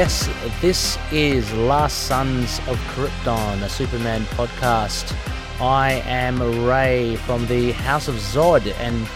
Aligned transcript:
Yes, 0.00 0.30
this 0.62 0.96
is 1.12 1.52
Last 1.52 2.04
Sons 2.06 2.58
of 2.60 2.78
Krypton, 2.94 3.60
a 3.60 3.68
Superman 3.68 4.22
podcast. 4.34 5.14
I 5.60 6.02
am 6.06 6.64
Ray 6.64 7.16
from 7.16 7.46
the 7.48 7.72
House 7.72 8.08
of 8.08 8.14
Zod, 8.14 8.66
and 8.78 9.06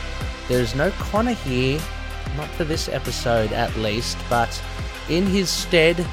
there's 0.47 0.75
no 0.75 0.91
Connor 0.91 1.33
here, 1.33 1.80
not 2.37 2.51
for 2.51 2.65
this 2.65 2.91
episode 2.91 3.51
at 3.52 3.75
least, 3.77 4.19
but 4.28 4.62
in 5.09 5.25
his 5.27 5.48
stead 5.48 6.06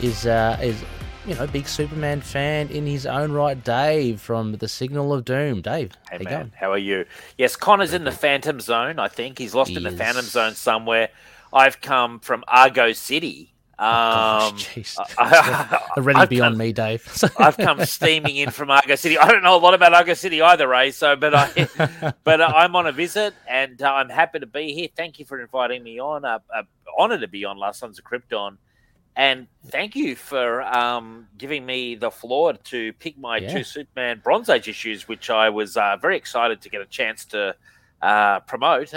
is 0.00 0.24
uh, 0.24 0.56
is 0.62 0.84
you 1.26 1.34
know 1.34 1.48
big 1.48 1.66
Superman 1.66 2.20
fan 2.20 2.68
in 2.68 2.86
his 2.86 3.06
own 3.06 3.32
right, 3.32 3.60
Dave 3.64 4.20
from 4.20 4.52
the 4.52 4.68
Signal 4.68 5.12
of 5.12 5.24
Doom. 5.24 5.62
Dave, 5.62 5.94
Hey 6.12 6.18
man, 6.18 6.32
going? 6.32 6.52
how 6.54 6.70
are 6.70 6.78
you? 6.78 7.06
Yes, 7.38 7.56
Connor's 7.56 7.92
in 7.92 8.04
the 8.04 8.12
Phantom 8.12 8.60
Zone. 8.60 9.00
I 9.00 9.08
think 9.08 9.36
he's 9.36 9.52
lost 9.52 9.70
He 9.70 9.76
in 9.78 9.82
the 9.82 9.88
is. 9.88 9.98
Phantom 9.98 10.26
Zone 10.26 10.54
somewhere. 10.54 11.08
I've 11.52 11.80
come 11.80 12.20
from 12.20 12.44
Argo 12.46 12.92
City. 12.92 13.52
Um, 13.78 14.56
Gosh, 14.56 14.74
jeez. 14.74 14.96
I- 15.18 15.80
Already 15.98 16.18
I've 16.18 16.28
beyond 16.30 16.52
come- 16.54 16.58
me, 16.58 16.72
Dave. 16.72 17.24
I've 17.38 17.56
come 17.58 17.84
steaming 17.84 18.36
in 18.36 18.50
from 18.50 18.70
Argo 18.70 18.94
City. 18.94 19.18
I 19.18 19.30
don't 19.30 19.42
know 19.42 19.56
a 19.56 19.58
lot 19.58 19.74
about 19.74 19.92
Argo 19.92 20.14
City 20.14 20.40
either, 20.40 20.66
Ray. 20.66 20.90
So, 20.92 21.14
but 21.16 21.34
I, 21.34 22.12
but 22.24 22.40
uh, 22.40 22.52
I'm 22.56 22.74
on 22.74 22.86
a 22.86 22.92
visit, 22.92 23.34
and 23.46 23.80
uh, 23.82 23.92
I'm 23.92 24.08
happy 24.08 24.38
to 24.38 24.46
be 24.46 24.72
here. 24.72 24.88
Thank 24.96 25.18
you 25.18 25.24
for 25.26 25.40
inviting 25.40 25.82
me 25.82 25.98
on. 26.00 26.24
Uh, 26.24 26.38
uh, 26.54 26.62
honored 26.96 27.20
to 27.20 27.28
be 27.28 27.44
on 27.44 27.58
Last 27.58 27.80
Sons 27.80 27.98
of 27.98 28.04
Krypton, 28.06 28.56
and 29.14 29.46
thank 29.66 29.94
you 29.94 30.16
for 30.16 30.62
um, 30.62 31.26
giving 31.36 31.66
me 31.66 31.96
the 31.96 32.10
floor 32.10 32.54
to 32.54 32.92
pick 32.94 33.18
my 33.18 33.36
Yeah. 33.38 33.52
two 33.58 33.64
Superman 33.64 34.20
Bronze 34.24 34.48
Age 34.48 34.68
issues, 34.68 35.06
which 35.06 35.28
I 35.28 35.50
was 35.50 35.76
uh, 35.76 35.96
very 36.00 36.16
excited 36.16 36.62
to 36.62 36.70
get 36.70 36.80
a 36.80 36.86
chance 36.86 37.26
to 37.26 37.54
uh, 38.00 38.40
promote. 38.40 38.92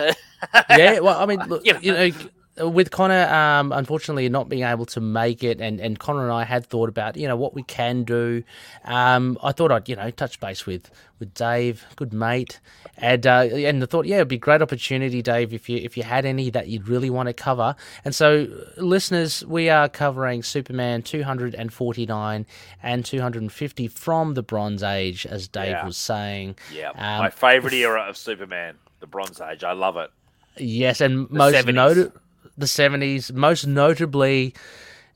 yeah, 0.69 0.99
well, 0.99 1.19
I 1.19 1.25
mean, 1.25 1.39
look, 1.47 1.65
You 1.65 1.73
know. 1.73 1.79
you 1.81 1.91
know, 1.93 2.11
with 2.59 2.91
Connor, 2.91 3.25
um, 3.27 3.71
unfortunately, 3.71 4.27
not 4.29 4.49
being 4.49 4.63
able 4.63 4.85
to 4.87 4.99
make 5.01 5.43
it, 5.43 5.61
and, 5.61 5.79
and 5.79 5.97
Connor 5.99 6.23
and 6.23 6.31
I 6.31 6.43
had 6.43 6.65
thought 6.65 6.89
about, 6.89 7.15
you 7.17 7.27
know, 7.27 7.35
what 7.37 7.53
we 7.53 7.63
can 7.63 8.03
do. 8.03 8.43
Um, 8.85 9.37
I 9.43 9.51
thought 9.51 9.71
I'd, 9.71 9.87
you 9.89 9.95
know, 9.95 10.09
touch 10.11 10.39
base 10.39 10.65
with 10.65 10.89
with 11.19 11.33
Dave, 11.33 11.85
good 11.97 12.13
mate, 12.13 12.61
and 12.97 13.27
uh, 13.27 13.41
and 13.51 13.83
I 13.83 13.85
thought, 13.85 14.05
yeah, 14.05 14.17
it'd 14.17 14.29
be 14.29 14.35
a 14.35 14.39
great 14.39 14.61
opportunity, 14.61 15.21
Dave, 15.21 15.53
if 15.53 15.67
you 15.69 15.77
if 15.77 15.97
you 15.97 16.03
had 16.03 16.25
any 16.25 16.49
that 16.51 16.67
you'd 16.69 16.87
really 16.87 17.09
want 17.09 17.27
to 17.27 17.33
cover. 17.33 17.75
And 18.05 18.15
so, 18.15 18.47
listeners, 18.77 19.43
we 19.45 19.69
are 19.69 19.89
covering 19.89 20.43
Superman 20.43 21.01
249 21.01 22.45
and 22.81 23.05
250 23.05 23.87
from 23.89 24.33
the 24.33 24.43
Bronze 24.43 24.83
Age, 24.83 25.25
as 25.25 25.47
Dave 25.47 25.69
Yeah. 25.71 25.85
was 25.85 25.97
saying. 25.97 26.55
yeah, 26.73 26.89
Um, 26.91 27.19
my 27.23 27.29
favorite 27.29 27.73
era 27.73 28.03
of 28.03 28.15
Superman, 28.17 28.75
the 28.99 29.07
Bronze 29.07 29.41
Age. 29.41 29.63
I 29.63 29.73
love 29.73 29.97
it. 29.97 30.09
Yes, 30.57 31.01
and 31.01 31.29
most 31.29 31.53
70s. 31.55 31.73
noted 31.73 32.11
the 32.59 32.67
seventies, 32.67 33.31
most 33.33 33.65
notably 33.67 34.53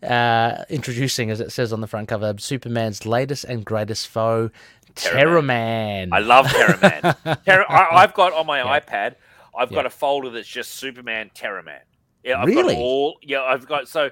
uh, 0.01 0.63
introducing, 0.69 1.29
as 1.29 1.39
it 1.39 1.51
says 1.51 1.71
on 1.73 1.81
the 1.81 1.87
front 1.87 2.07
cover, 2.07 2.33
Superman's 2.37 3.05
latest 3.05 3.43
and 3.45 3.63
greatest 3.65 4.07
foe, 4.07 4.49
Terraman. 4.95 6.09
I 6.11 6.19
love 6.19 6.45
Terraman. 6.47 7.43
Terror, 7.45 7.69
I, 7.69 8.03
I've 8.03 8.13
got 8.13 8.33
on 8.33 8.45
my 8.45 8.59
Yeah. 8.59 8.79
iPad. 8.79 9.15
I've 9.57 9.71
Yeah. 9.71 9.75
got 9.75 9.85
a 9.85 9.89
folder 9.89 10.29
that's 10.31 10.47
just 10.47 10.71
Superman, 10.71 11.31
Terraman. 11.35 11.81
Yeah, 12.23 12.39
I've 12.41 12.47
Really? 12.47 12.73
got 12.75 12.81
all. 12.81 13.17
Yeah, 13.21 13.41
I've 13.41 13.67
got 13.67 13.87
so. 13.87 14.09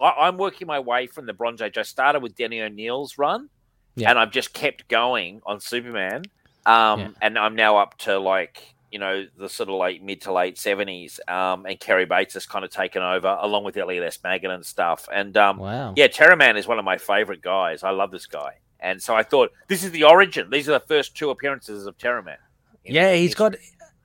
I, 0.00 0.10
I'm 0.26 0.36
working 0.38 0.66
my 0.66 0.80
way 0.80 1.06
from 1.06 1.26
the 1.26 1.32
Bronze 1.32 1.62
Age. 1.62 1.78
I 1.78 1.82
started 1.82 2.20
with 2.22 2.36
Denny 2.36 2.60
O'Neil's 2.60 3.16
run, 3.18 3.48
Yeah. 3.96 4.10
and 4.10 4.18
I've 4.18 4.30
just 4.30 4.52
kept 4.52 4.88
going 4.88 5.40
on 5.46 5.60
Superman. 5.60 6.22
Um, 6.66 7.00
Yeah. 7.00 7.08
and 7.22 7.38
I'm 7.38 7.54
now 7.54 7.76
up 7.78 7.96
to 7.98 8.18
like 8.18 8.73
you 8.94 9.00
know 9.00 9.26
the 9.36 9.48
sort 9.48 9.68
of 9.68 9.74
late 9.74 10.04
mid 10.04 10.20
to 10.20 10.32
late 10.32 10.56
seventies. 10.56 11.18
Um, 11.26 11.66
and 11.66 11.78
Cary 11.80 12.04
Bates 12.06 12.34
has 12.34 12.46
kind 12.46 12.64
of 12.64 12.70
taken 12.70 13.02
over 13.02 13.36
along 13.40 13.64
with 13.64 13.76
Elliot 13.76 14.04
S. 14.04 14.20
Maggin 14.22 14.52
and 14.52 14.64
stuff. 14.64 15.08
And 15.12 15.36
um, 15.36 15.58
wow. 15.58 15.94
yeah, 15.96 16.06
Terraman 16.06 16.56
is 16.56 16.68
one 16.68 16.78
of 16.78 16.84
my 16.84 16.96
favorite 16.96 17.42
guys. 17.42 17.82
I 17.82 17.90
love 17.90 18.12
this 18.12 18.26
guy. 18.26 18.60
And 18.78 19.02
so 19.02 19.12
I 19.16 19.24
thought 19.24 19.50
this 19.66 19.82
is 19.82 19.90
the 19.90 20.04
origin. 20.04 20.48
These 20.48 20.68
are 20.68 20.72
the 20.72 20.86
first 20.86 21.16
two 21.16 21.30
appearances 21.30 21.86
of 21.86 21.98
Terraman. 21.98 22.36
Yeah, 22.84 23.14
he's 23.14 23.30
history. 23.30 23.50
got. 23.50 23.56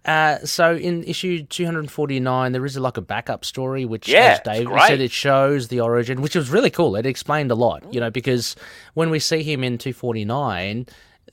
Uh, 0.05 0.39
so 0.43 0.75
in 0.75 1.03
issue 1.03 1.43
249, 1.43 2.51
there 2.51 2.65
is 2.65 2.75
like 2.77 2.97
a 2.97 3.01
backup 3.01 3.45
story, 3.45 3.85
which, 3.85 4.07
Yeah, 4.07 4.39
as 4.43 4.63
great. 4.63 4.87
said, 4.87 5.01
it 5.01 5.11
shows 5.11 5.67
the 5.67 5.81
origin, 5.81 6.21
which 6.21 6.35
was 6.35 6.49
really 6.49 6.71
cool. 6.71 6.95
It 6.95 7.05
explained 7.05 7.51
a 7.51 7.55
lot, 7.55 7.93
you 7.93 7.99
know, 7.99 8.09
because 8.09 8.55
when 8.95 9.11
we 9.11 9.19
see 9.19 9.43
him 9.43 9.63
in 9.63 9.77
249, 9.77 10.87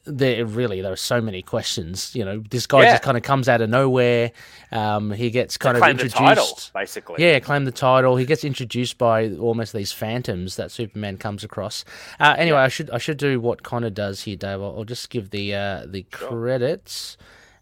there 0.07 0.45
really 0.47 0.81
there 0.81 0.93
are 0.93 0.97
so 0.97 1.21
many 1.21 1.43
questions. 1.43 2.15
You 2.15 2.25
know, 2.25 2.43
this 2.51 2.67
guy 2.67 2.83
Yeah. 2.83 2.93
just 2.93 3.03
kind 3.03 3.17
of 3.17 3.23
comes 3.23 3.49
out 3.49 3.61
of 3.61 3.69
nowhere. 3.69 4.33
Um, 4.73 5.11
he 5.11 5.31
gets 5.31 5.57
kind 5.59 5.77
of 5.77 5.83
introduced. 5.83 6.17
title, 6.17 6.59
basically. 6.75 7.17
Yeah, 7.25 7.39
claim 7.41 7.65
the 7.65 7.73
title. 7.73 8.17
He 8.17 8.25
gets 8.25 8.45
introduced 8.45 8.99
by 8.99 9.31
almost 9.35 9.73
these 9.73 9.93
phantoms 9.93 10.57
that 10.57 10.71
Superman 10.71 11.19
comes 11.19 11.45
across. 11.45 11.85
Uh, 12.21 12.35
anyway, 12.39 12.59
I 12.59 12.69
should 12.69 12.91
I 12.91 12.99
should 12.99 13.17
do 13.19 13.41
what 13.41 13.63
Connor 13.63 13.91
does 13.91 14.23
here, 14.23 14.37
Dave. 14.37 14.61
I'll, 14.61 14.77
I'll 14.79 14.85
just 14.85 15.11
give 15.11 15.31
the 15.31 15.55
uh, 15.55 15.87
the 15.87 16.03
credits. 16.05 17.17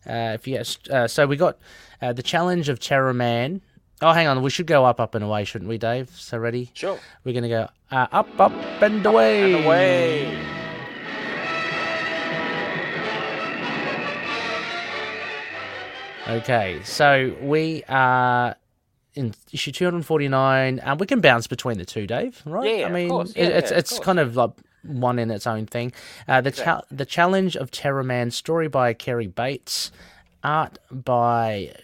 Uh, 0.07 0.33
if 0.35 0.47
yes, 0.47 0.79
uh, 0.91 1.09
so 1.09 1.27
we 1.27 1.37
got 1.37 1.57
uh, 2.03 2.13
the 2.13 2.23
challenge 2.23 2.69
of 2.69 2.79
Terraman. 2.79 3.61
Oh, 4.03 4.13
hang 4.13 4.27
on, 4.27 4.43
we 4.43 4.51
should 4.51 4.67
go 4.67 4.85
up, 4.85 5.01
up 5.01 5.15
and 5.15 5.25
away, 5.25 5.45
shouldn't 5.45 5.69
we, 5.69 5.79
Dave? 5.79 6.11
So 6.11 6.37
ready? 6.37 6.71
Sure. 6.75 6.99
We're 7.25 7.33
gonna 7.33 7.49
go 7.49 7.69
uh, 7.91 8.07
up, 8.13 8.29
up 8.39 8.53
and 8.83 9.07
away. 9.07 9.55
And 9.55 9.65
away. 9.65 10.54
Okay, 16.29 16.81
so 16.85 17.35
we 17.43 17.85
are 17.89 18.57
in 19.15 19.35
issue 19.53 19.73
249, 19.73 20.79
and 20.79 20.99
we 21.01 21.07
can 21.07 21.21
bounce 21.21 21.47
between 21.47 21.77
the 21.79 21.85
two, 21.85 22.07
Dave, 22.07 22.43
right? 22.47 22.69
Yeah, 22.69 22.77
yeah, 22.77 22.85
I 22.85 22.87
of 22.89 22.93
mean, 22.95 23.09
course. 23.11 23.31
it- 23.33 23.37
Yeah, 23.37 23.59
it's 23.59 23.71
yeah, 23.71 23.79
it's 23.79 23.99
kind 23.99 24.19
of 24.19 24.35
like 24.35 24.51
one 24.83 25.19
in 25.19 25.31
its 25.31 25.47
own 25.47 25.67
thing. 25.67 25.93
Uh, 26.27 26.41
the 26.41 26.51
cha- 26.51 26.83
the 26.91 27.05
challenge 27.07 27.57
of 27.57 27.71
Terraman, 27.71 28.33
story 28.33 28.69
by 28.69 28.95
Cary 28.95 29.27
Bates, 29.27 29.93
art 30.43 30.79
by 30.91 31.75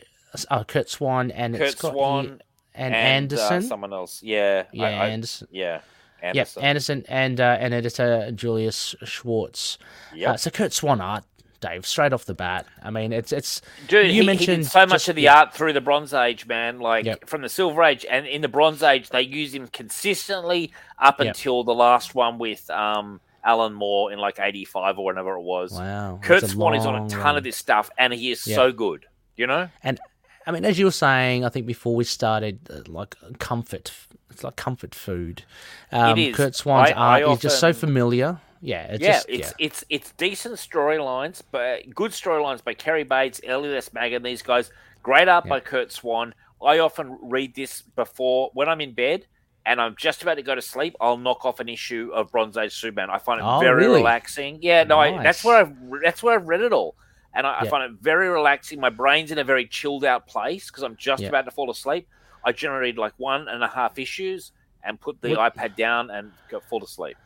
uh, 0.51 0.65
Curt 0.65 0.89
Swan 0.89 1.31
and 1.31 1.55
Curt 1.57 1.69
it's 1.73 1.81
got 1.81 1.93
Swan 1.93 2.25
here- 2.25 2.39
and, 2.75 2.95
uh, 2.95 2.97
Anderson. 2.97 3.63
someone 3.63 3.93
else. 3.93 4.23
Yeah. 4.23 4.65
yeah, 4.73 4.85
I- 4.87 4.91
I- 4.91 5.09
Anderson. 5.09 5.49
yeah. 5.51 5.81
Yep, 6.23 6.35
Anderson. 6.37 6.63
Anderson 6.63 7.05
and 7.09 7.41
uh, 7.41 7.57
and 7.61 7.73
editor 7.73 8.31
Julius 8.33 8.95
Schwartz. 9.05 9.79
Yep. 10.15 10.29
Uh, 10.29 10.37
so 10.37 10.51
Curt 10.51 10.73
Swan 10.75 11.01
art, 11.01 11.25
Dave, 11.61 11.87
straight 11.87 12.13
off 12.13 12.25
the 12.25 12.35
bat. 12.35 12.67
I 12.83 12.91
mean, 12.91 13.13
it's 13.13 13.33
it's 13.33 13.61
Dude, 13.89 14.07
you 14.07 14.13
he, 14.13 14.21
he 14.21 14.27
mentioned 14.27 14.63
did 14.65 14.71
so 14.71 14.81
much 14.81 14.91
just- 14.91 15.09
of 15.11 15.17
the 15.17 15.23
yeah. 15.23 15.39
art 15.41 15.55
through 15.55 15.73
the 15.75 15.81
Bronze 15.81 16.15
Age, 16.15 16.47
man. 16.47 16.79
Like 16.81 17.05
Yep. 17.05 17.29
from 17.29 17.43
the 17.43 17.49
Silver 17.49 17.83
Age 17.83 18.07
and 18.11 18.27
in 18.27 18.41
the 18.43 18.49
Bronze 18.49 18.83
Age, 18.83 19.11
they 19.11 19.23
use 19.23 19.55
him 19.55 19.69
consistently 19.69 20.73
up 20.99 21.19
Yep. 21.19 21.29
until 21.29 21.65
the 21.65 21.75
last 21.75 22.15
one 22.15 22.39
with 22.39 22.69
um, 22.71 23.21
Alan 23.45 23.73
Moore 23.75 24.13
in 24.13 24.19
like 24.19 24.39
'85 24.41 24.99
or 24.99 25.05
whenever 25.05 25.35
it 25.37 25.43
was. 25.43 25.73
Wow, 25.73 26.19
Curt 26.23 26.45
Swan 26.47 26.75
is 26.75 26.87
on 26.87 27.05
a 27.05 27.09
ton 27.09 27.37
of 27.37 27.45
this 27.45 27.57
stuff, 27.57 27.91
and 27.99 28.13
he 28.13 28.31
is 28.31 28.47
Yeah. 28.47 28.57
so 28.57 28.73
good. 28.73 29.07
You 29.37 29.47
know? 29.47 29.69
And 29.83 29.99
I 30.47 30.53
mean, 30.53 30.65
as 30.65 30.79
you 30.79 30.87
were 30.87 30.91
saying, 30.91 31.45
I 31.45 31.49
think 31.51 31.67
before 31.67 31.95
we 31.95 32.05
started, 32.05 32.61
uh, 32.71 32.81
like 32.87 33.15
comfort, 33.39 33.93
it's 34.31 34.43
like 34.43 34.57
comfort 34.57 34.95
food. 34.95 35.45
Um, 35.93 36.19
is. 36.19 36.35
Curt 36.35 36.55
Swan's 36.55 36.91
I- 36.91 36.95
art 36.95 37.23
I 37.23 37.33
is 37.33 37.39
just 37.41 37.61
so 37.61 37.73
familiar. 37.73 38.39
Yeah, 38.63 38.83
it's 38.83 39.03
yeah, 39.03 39.13
just, 39.13 39.27
it's 39.29 39.49
yeah. 39.59 39.67
it's 39.67 39.85
it's 39.89 40.13
decent 40.13 40.55
storylines, 40.57 41.43
but 41.51 41.95
good 41.95 42.11
storylines 42.11 42.63
by 42.63 42.75
Cary 42.75 43.05
Bates, 43.05 43.41
Elliot 43.45 43.77
S. 43.77 43.93
Maggin, 43.93 44.23
these 44.23 44.43
guys. 44.43 44.71
Great 45.03 45.29
art 45.29 45.47
by 45.47 45.61
Curt 45.61 45.91
Swan. 45.93 46.35
I 46.63 46.79
often 46.81 47.17
read 47.23 47.55
this 47.55 47.81
before 47.81 48.51
when 48.53 48.69
I'm 48.69 48.83
in 48.83 48.93
bed 48.93 49.25
and 49.65 49.81
I'm 49.81 49.97
just 49.99 50.21
about 50.21 50.35
to 50.35 50.43
go 50.43 50.55
to 50.55 50.61
sleep. 50.61 50.95
I'll 51.01 51.17
knock 51.17 51.47
off 51.47 51.59
an 51.59 51.71
issue 51.71 52.11
of 52.13 52.31
Bronze 52.31 52.59
Age 52.59 52.75
Superman. 52.75 53.09
I 53.09 53.17
find 53.19 53.41
it 53.41 53.45
Oh, 53.47 53.61
very 53.61 53.87
really? 53.87 53.97
relaxing. 54.01 54.59
Yeah, 54.61 54.85
no, 54.85 54.99
I, 54.99 55.23
that's 55.23 55.43
where 55.43 55.57
I've 55.57 55.75
that's 56.03 56.23
where 56.23 56.35
I've 56.35 56.47
read 56.47 56.61
it 56.61 56.75
all, 56.75 56.97
and 57.33 57.47
I, 57.47 57.61
I 57.61 57.69
find 57.69 57.83
it 57.91 57.99
very 58.03 58.29
relaxing. 58.29 58.79
My 58.79 58.91
brain's 58.91 59.31
in 59.31 59.39
a 59.39 59.45
very 59.45 59.67
chilled 59.67 60.05
out 60.05 60.27
place 60.27 60.67
because 60.71 60.83
I'm 60.83 60.97
just 60.97 61.23
Yeah. 61.23 61.31
about 61.31 61.47
to 61.47 61.51
fall 61.51 61.71
asleep. 61.71 62.07
I 62.45 62.53
generally 62.53 62.89
read 62.91 62.99
like 62.99 63.15
one 63.17 63.49
and 63.49 63.65
a 63.65 63.69
half 63.69 63.99
issues 63.99 64.53
and 64.85 65.01
put 65.01 65.23
the 65.23 65.35
What- 65.37 65.55
iPad 65.57 65.77
down 65.77 66.11
and 66.11 66.31
go 66.51 66.61
fall 66.61 66.85
asleep. 66.85 67.17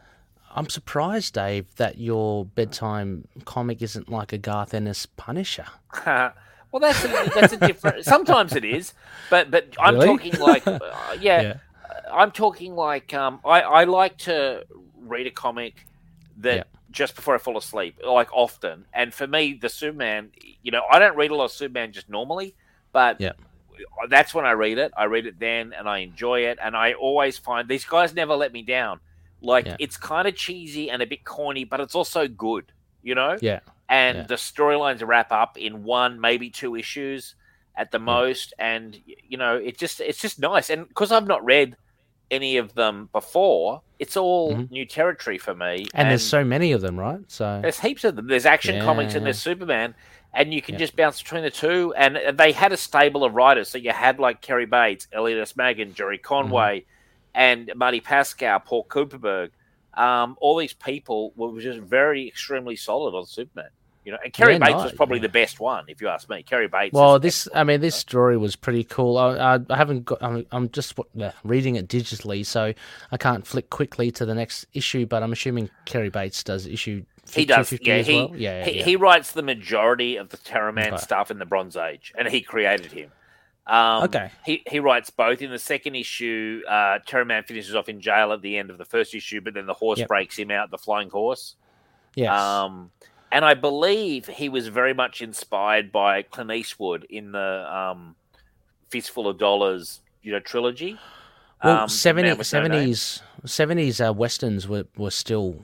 I'm 0.54 0.68
surprised, 0.68 1.34
Dave, 1.34 1.74
that 1.76 1.98
your 1.98 2.44
bedtime 2.44 3.26
comic 3.44 3.82
isn't 3.82 4.08
like 4.08 4.32
a 4.32 4.38
Garth 4.38 4.72
Ennis 4.72 5.04
Punisher. 5.06 5.66
well, 6.06 6.32
that's 6.80 7.04
a, 7.04 7.08
that's 7.34 7.52
a 7.52 7.56
different. 7.56 8.04
Sometimes 8.04 8.54
it 8.54 8.64
is, 8.64 8.94
but 9.30 9.50
but 9.50 9.74
I'm 9.80 9.94
Really? 9.94 10.06
talking 10.06 10.38
like 10.38 10.64
uh, 10.80 11.16
yeah, 11.18 11.42
Yeah. 11.42 11.54
I'm 12.12 12.30
talking 12.30 12.74
like 12.76 13.12
um, 13.14 13.40
I 13.44 13.62
I 13.62 13.84
like 13.84 14.16
to 14.18 14.64
read 15.00 15.26
a 15.26 15.30
comic 15.30 15.86
that 16.38 16.56
Yeah. 16.58 16.64
just 16.90 17.16
before 17.16 17.34
I 17.34 17.38
fall 17.38 17.58
asleep, 17.58 17.98
like 18.06 18.28
often. 18.32 18.86
And 18.92 19.12
for 19.12 19.26
me, 19.26 19.54
the 19.60 19.68
Superman, 19.68 20.30
you 20.62 20.70
know, 20.70 20.82
I 20.90 20.98
don't 20.98 21.16
read 21.16 21.30
a 21.30 21.34
lot 21.34 21.46
of 21.46 21.52
Superman 21.52 21.92
just 21.92 22.08
normally, 22.08 22.54
but 22.92 23.20
Yeah. 23.20 23.32
that's 24.08 24.32
when 24.34 24.46
I 24.46 24.52
read 24.52 24.78
it. 24.78 24.92
I 24.96 25.04
read 25.04 25.26
it 25.26 25.38
then, 25.40 25.72
and 25.72 25.88
I 25.88 25.98
enjoy 25.98 26.40
it. 26.46 26.58
And 26.62 26.76
I 26.76 26.92
always 26.94 27.38
find 27.38 27.68
these 27.68 27.84
guys 27.84 28.14
never 28.14 28.36
let 28.36 28.52
me 28.52 28.62
down. 28.62 29.00
Like 29.44 29.66
Yeah. 29.66 29.76
it's 29.78 29.96
kind 29.96 30.26
of 30.26 30.34
cheesy 30.34 30.90
and 30.90 31.02
a 31.02 31.06
bit 31.06 31.24
corny, 31.24 31.64
but 31.64 31.80
it's 31.80 31.94
also 31.94 32.26
good. 32.28 32.72
You 33.02 33.14
know, 33.14 33.36
Yeah. 33.40 33.60
and 33.88 34.18
Yeah. 34.18 34.22
the 34.24 34.36
storylines 34.36 35.06
wrap 35.06 35.30
up 35.30 35.58
in 35.58 35.84
one, 35.84 36.20
maybe 36.20 36.48
two 36.50 36.74
issues 36.74 37.34
at 37.76 37.90
the 37.90 37.98
most. 37.98 38.54
And 38.58 38.98
you 39.06 39.36
know, 39.36 39.56
it 39.56 39.76
just 39.78 40.00
it's 40.00 40.20
just 40.20 40.38
nice. 40.40 40.70
And 40.70 40.88
because 40.88 41.12
I've 41.12 41.26
not 41.26 41.44
read 41.44 41.76
any 42.30 42.56
of 42.56 42.74
them 42.74 43.10
before, 43.12 43.82
it's 43.98 44.16
all 44.16 44.56
new 44.70 44.86
territory 44.86 45.36
for 45.38 45.54
me. 45.54 45.84
Mm-hmm. 45.84 45.96
And, 45.96 46.10
there's 46.10 46.26
so 46.26 46.42
many 46.42 46.72
of 46.72 46.80
them, 46.80 46.98
right? 46.98 47.20
So 47.28 47.60
there's 47.60 47.78
heaps 47.80 48.02
of 48.04 48.16
them. 48.16 48.26
There's 48.28 48.46
Action 48.46 48.82
Comics 48.82 49.14
and 49.14 49.24
there's 49.26 49.38
Superman, 49.38 49.94
and 50.32 50.52
you 50.54 50.62
can 50.62 50.78
just 50.78 50.96
bounce 50.96 51.22
between 51.22 51.42
the 51.42 51.50
two. 51.50 51.92
And 51.96 52.38
they 52.38 52.52
had 52.52 52.72
a 52.72 52.76
stable 52.78 53.22
of 53.24 53.34
writers, 53.34 53.68
so 53.68 53.76
you 53.78 53.92
had 53.92 54.18
like 54.18 54.40
Cary 54.40 54.64
Bates, 54.66 55.06
Elliot 55.12 55.38
S. 55.38 55.54
Maggin, 55.56 55.92
Gerry 55.92 56.18
Conway, 56.18 56.80
Mm-hmm. 56.80 56.93
And 57.34 57.70
Marty 57.74 58.00
Pasko, 58.00 58.64
Paul 58.64 58.84
Kupperberg. 58.88 59.50
Um, 59.94 60.36
all 60.40 60.56
these 60.56 60.72
people 60.72 61.32
were 61.36 61.60
just 61.60 61.80
very 61.80 62.26
extremely 62.28 62.76
solid 62.76 63.16
on 63.16 63.26
Superman. 63.26 63.68
You 64.04 64.12
know, 64.12 64.18
and 64.22 64.32
Cary 64.34 64.54
Yeah, 64.54 64.58
Bates 64.58 64.82
was 64.82 64.92
probably 64.92 65.16
yeah. 65.18 65.22
the 65.22 65.28
best 65.30 65.60
one, 65.60 65.84
if 65.88 66.02
you 66.02 66.08
ask 66.08 66.28
me. 66.28 66.42
Cary 66.42 66.68
Bates. 66.68 66.92
Well, 66.92 67.18
this, 67.18 67.48
I 67.54 67.64
mean, 67.64 67.80
this 67.80 67.94
story 67.96 68.36
was 68.36 68.54
pretty 68.54 68.84
cool. 68.84 69.16
I, 69.16 69.36
I, 69.36 69.58
I 69.70 69.76
haven't 69.76 70.04
got, 70.04 70.22
I'm, 70.22 70.44
I'm 70.52 70.68
just 70.70 70.98
uh, 70.98 71.30
reading 71.42 71.76
it 71.76 71.88
digitally, 71.88 72.44
so 72.44 72.74
I 73.10 73.16
can't 73.16 73.46
flick 73.46 73.70
quickly 73.70 74.10
to 74.12 74.26
the 74.26 74.34
next 74.34 74.66
issue, 74.74 75.06
but 75.06 75.22
I'm 75.22 75.32
assuming 75.32 75.70
Cary 75.86 76.10
Bates 76.10 76.42
does 76.44 76.66
issue 76.66 77.04
He 77.32 77.46
does. 77.46 77.70
250 77.70 77.86
Yeah, 77.86 78.02
he, 78.02 78.14
well? 78.16 78.32
Yeah, 78.36 78.64
he, 78.64 78.78
yeah. 78.78 78.84
he 78.84 78.96
writes 78.96 79.32
the 79.32 79.42
majority 79.42 80.16
of 80.16 80.28
the 80.28 80.36
Terraman 80.36 80.98
stuff 80.98 81.30
in 81.30 81.38
the 81.38 81.46
Bronze 81.46 81.76
Age, 81.76 82.12
and 82.18 82.28
he 82.28 82.42
created 82.42 82.92
him. 82.92 83.10
Um, 83.66 84.04
Okay. 84.04 84.30
He 84.44 84.62
he 84.70 84.78
writes 84.80 85.08
both. 85.10 85.40
In 85.42 85.50
the 85.50 85.58
second 85.58 85.94
issue, 85.94 86.60
uh, 86.68 86.98
Terraman 87.06 87.46
finishes 87.46 87.74
off 87.74 87.88
in 87.88 88.00
jail 88.00 88.32
at 88.32 88.42
the 88.42 88.58
end 88.58 88.70
of 88.70 88.78
the 88.78 88.84
first 88.84 89.14
issue, 89.14 89.40
but 89.40 89.54
then 89.54 89.66
the 89.66 89.74
horse 89.74 90.00
Yep. 90.00 90.08
breaks 90.08 90.38
him 90.38 90.50
out, 90.50 90.70
the 90.70 90.78
flying 90.78 91.08
horse. 91.10 91.56
yes. 92.14 92.30
Um, 92.38 92.90
and 93.32 93.44
I 93.44 93.54
believe 93.54 94.26
he 94.28 94.48
was 94.48 94.68
very 94.68 94.94
much 94.94 95.20
inspired 95.22 95.90
by 95.90 96.22
Clint 96.22 96.52
Eastwood 96.52 97.04
in 97.10 97.32
the 97.32 97.66
um, 97.74 98.14
Fistful 98.90 99.26
of 99.26 99.38
Dollars, 99.38 100.00
you 100.22 100.30
know, 100.30 100.38
trilogy. 100.40 100.96
well, 101.64 101.80
Um, 101.84 101.88
70, 101.88 102.28
Man 102.28 102.38
with 102.38 102.52
No 102.52 102.60
70s, 102.60 103.22
70s 103.44 104.06
uh, 104.08 104.12
westerns 104.12 104.68
were, 104.68 104.84
were 104.96 105.10
still 105.10 105.56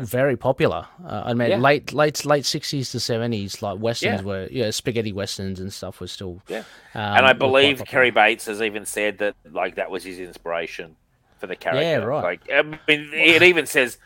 very 0.00 0.36
popular. 0.36 0.86
Uh, 1.04 1.22
I 1.26 1.34
mean. 1.34 1.50
Yeah. 1.50 1.56
late 1.56 1.92
late 1.92 2.24
late 2.26 2.44
60s 2.44 2.90
to 2.92 2.98
70s, 2.98 3.62
like 3.62 3.78
westerns 3.80 4.20
Yeah. 4.20 4.26
were, 4.26 4.48
yeah, 4.50 4.70
spaghetti 4.70 5.12
westerns 5.12 5.60
and 5.60 5.72
stuff 5.72 6.00
were 6.00 6.06
still. 6.06 6.42
Yeah. 6.48 6.58
um, 6.94 7.16
and 7.16 7.26
I 7.26 7.32
believe. 7.32 7.82
Cary 7.86 8.10
Bates 8.10 8.46
has 8.46 8.60
even 8.60 8.84
said 8.84 9.18
that 9.18 9.34
like 9.50 9.76
that 9.76 9.90
was 9.90 10.04
his 10.04 10.18
inspiration 10.18 10.96
for 11.38 11.46
the 11.46 11.56
character. 11.56 11.82
Yeah, 11.82 11.96
right. 11.96 12.22
Like 12.22 12.40
I 12.52 12.62
mean, 12.62 13.10
it 13.12 13.42
even 13.42 13.66
says 13.66 13.98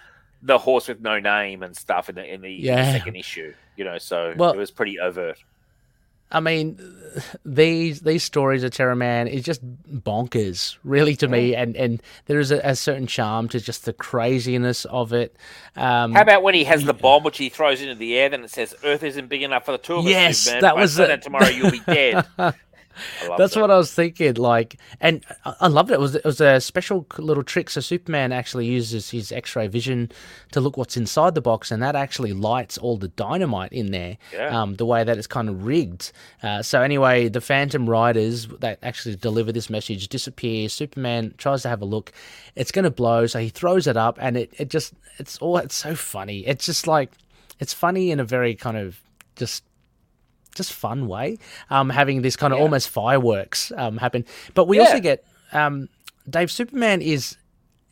the 0.42 0.58
horse 0.58 0.86
with 0.88 1.00
no 1.00 1.18
name 1.18 1.62
and 1.62 1.76
stuff 1.76 2.08
in 2.08 2.14
the 2.14 2.24
in 2.24 2.40
the, 2.42 2.48
in 2.54 2.60
the 2.62 2.66
Yeah. 2.68 2.92
second 2.98 3.16
issue. 3.16 3.52
You 3.76 3.84
know, 3.84 3.98
so 3.98 4.34
Well- 4.36 4.52
it 4.52 4.56
was 4.56 4.70
pretty 4.70 4.98
overt. 5.00 5.38
I 6.30 6.40
mean, 6.40 6.78
these 7.44 8.00
these 8.00 8.24
stories 8.24 8.64
of 8.64 8.72
Terraman 8.72 9.30
is 9.30 9.44
just 9.44 9.64
bonkers, 9.88 10.76
really, 10.82 11.14
to 11.16 11.28
me. 11.28 11.54
And 11.54 11.76
and 11.76 12.02
there 12.26 12.40
is 12.40 12.50
a, 12.50 12.58
a 12.64 12.74
certain 12.76 13.06
charm 13.06 13.48
to 13.50 13.60
just 13.60 13.84
the 13.84 13.92
craziness 13.92 14.84
of 14.86 15.12
it. 15.12 15.36
Um, 15.76 16.12
How 16.14 16.22
about 16.22 16.42
when 16.42 16.54
he 16.54 16.64
has 16.64 16.84
the 16.84 16.94
bomb 16.94 17.22
which 17.22 17.38
he 17.38 17.48
throws 17.48 17.80
into 17.80 17.94
the 17.94 18.16
air, 18.18 18.28
then 18.28 18.42
it 18.44 18.50
says 18.50 18.74
Earth 18.82 19.02
isn't 19.04 19.28
big 19.28 19.42
enough 19.42 19.64
for 19.66 19.72
the 19.72 19.78
two 19.78 19.94
of 19.94 20.04
us. 20.04 20.10
Yes, 20.10 20.44
that 20.46 20.76
was 20.76 20.96
the- 20.96 21.16
tomorrow. 21.16 21.46
You'll 21.48 21.70
be 21.70 21.80
dead. 21.86 22.24
That's 23.38 23.54
that. 23.54 23.60
what 23.60 23.70
I 23.70 23.76
was 23.76 23.92
thinking. 23.92 24.34
Like, 24.34 24.76
and 25.00 25.24
I- 25.44 25.54
I 25.62 25.68
loved 25.68 25.90
it. 25.90 25.94
It 25.94 26.00
was 26.00 26.14
it 26.14 26.24
was 26.24 26.40
a 26.40 26.60
special 26.60 27.06
little 27.18 27.42
trick. 27.42 27.70
So 27.70 27.80
Superman 27.80 28.32
actually 28.32 28.66
uses 28.66 29.10
his 29.10 29.32
X-ray 29.32 29.66
vision 29.68 30.10
to 30.52 30.60
look 30.60 30.76
what's 30.76 30.96
inside 30.96 31.34
the 31.34 31.40
box, 31.40 31.70
and 31.70 31.82
that 31.82 31.96
actually 31.96 32.32
lights 32.32 32.78
all 32.78 32.96
the 32.96 33.08
dynamite 33.08 33.72
in 33.72 33.90
there. 33.90 34.16
Yeah. 34.32 34.60
Um, 34.60 34.74
the 34.76 34.86
way 34.86 35.04
that 35.04 35.18
it's 35.18 35.26
kind 35.26 35.48
of 35.48 35.64
rigged. 35.66 36.12
Uh, 36.42 36.62
so 36.62 36.82
anyway, 36.82 37.28
the 37.28 37.40
Phantom 37.40 37.88
Riders 37.88 38.46
that 38.60 38.78
actually 38.82 39.16
deliver 39.16 39.52
this 39.52 39.68
message 39.70 40.08
disappear. 40.08 40.68
Superman 40.68 41.34
tries 41.38 41.62
to 41.62 41.68
have 41.68 41.82
a 41.82 41.86
look. 41.86 42.12
It's 42.54 42.72
going 42.72 42.84
to 42.84 42.90
blow, 42.90 43.26
so 43.26 43.38
he 43.40 43.48
throws 43.48 43.86
it 43.86 43.96
up, 43.96 44.18
and 44.20 44.36
it 44.36 44.52
it 44.58 44.68
just 44.70 44.94
it's 45.18 45.38
all 45.38 45.58
it's 45.58 45.74
so 45.74 45.94
funny. 45.94 46.46
It's 46.46 46.64
just 46.66 46.86
like 46.86 47.10
it's 47.60 47.72
funny 47.72 48.10
in 48.10 48.20
a 48.20 48.24
very 48.24 48.54
kind 48.54 48.76
of 48.76 49.00
just 49.36 49.64
just 50.56 50.72
fun 50.72 51.06
way, 51.06 51.38
um, 51.70 51.90
having 51.90 52.22
this 52.22 52.34
kind 52.36 52.52
of 52.52 52.58
Yeah. 52.58 52.64
almost 52.64 52.88
fireworks 52.88 53.70
um, 53.76 53.98
happen. 53.98 54.24
But 54.54 54.66
we 54.66 54.80
also 54.80 54.98
get 55.00 55.24
um, 55.52 55.88
Dave 56.28 56.50
Superman 56.50 57.00
is 57.02 57.36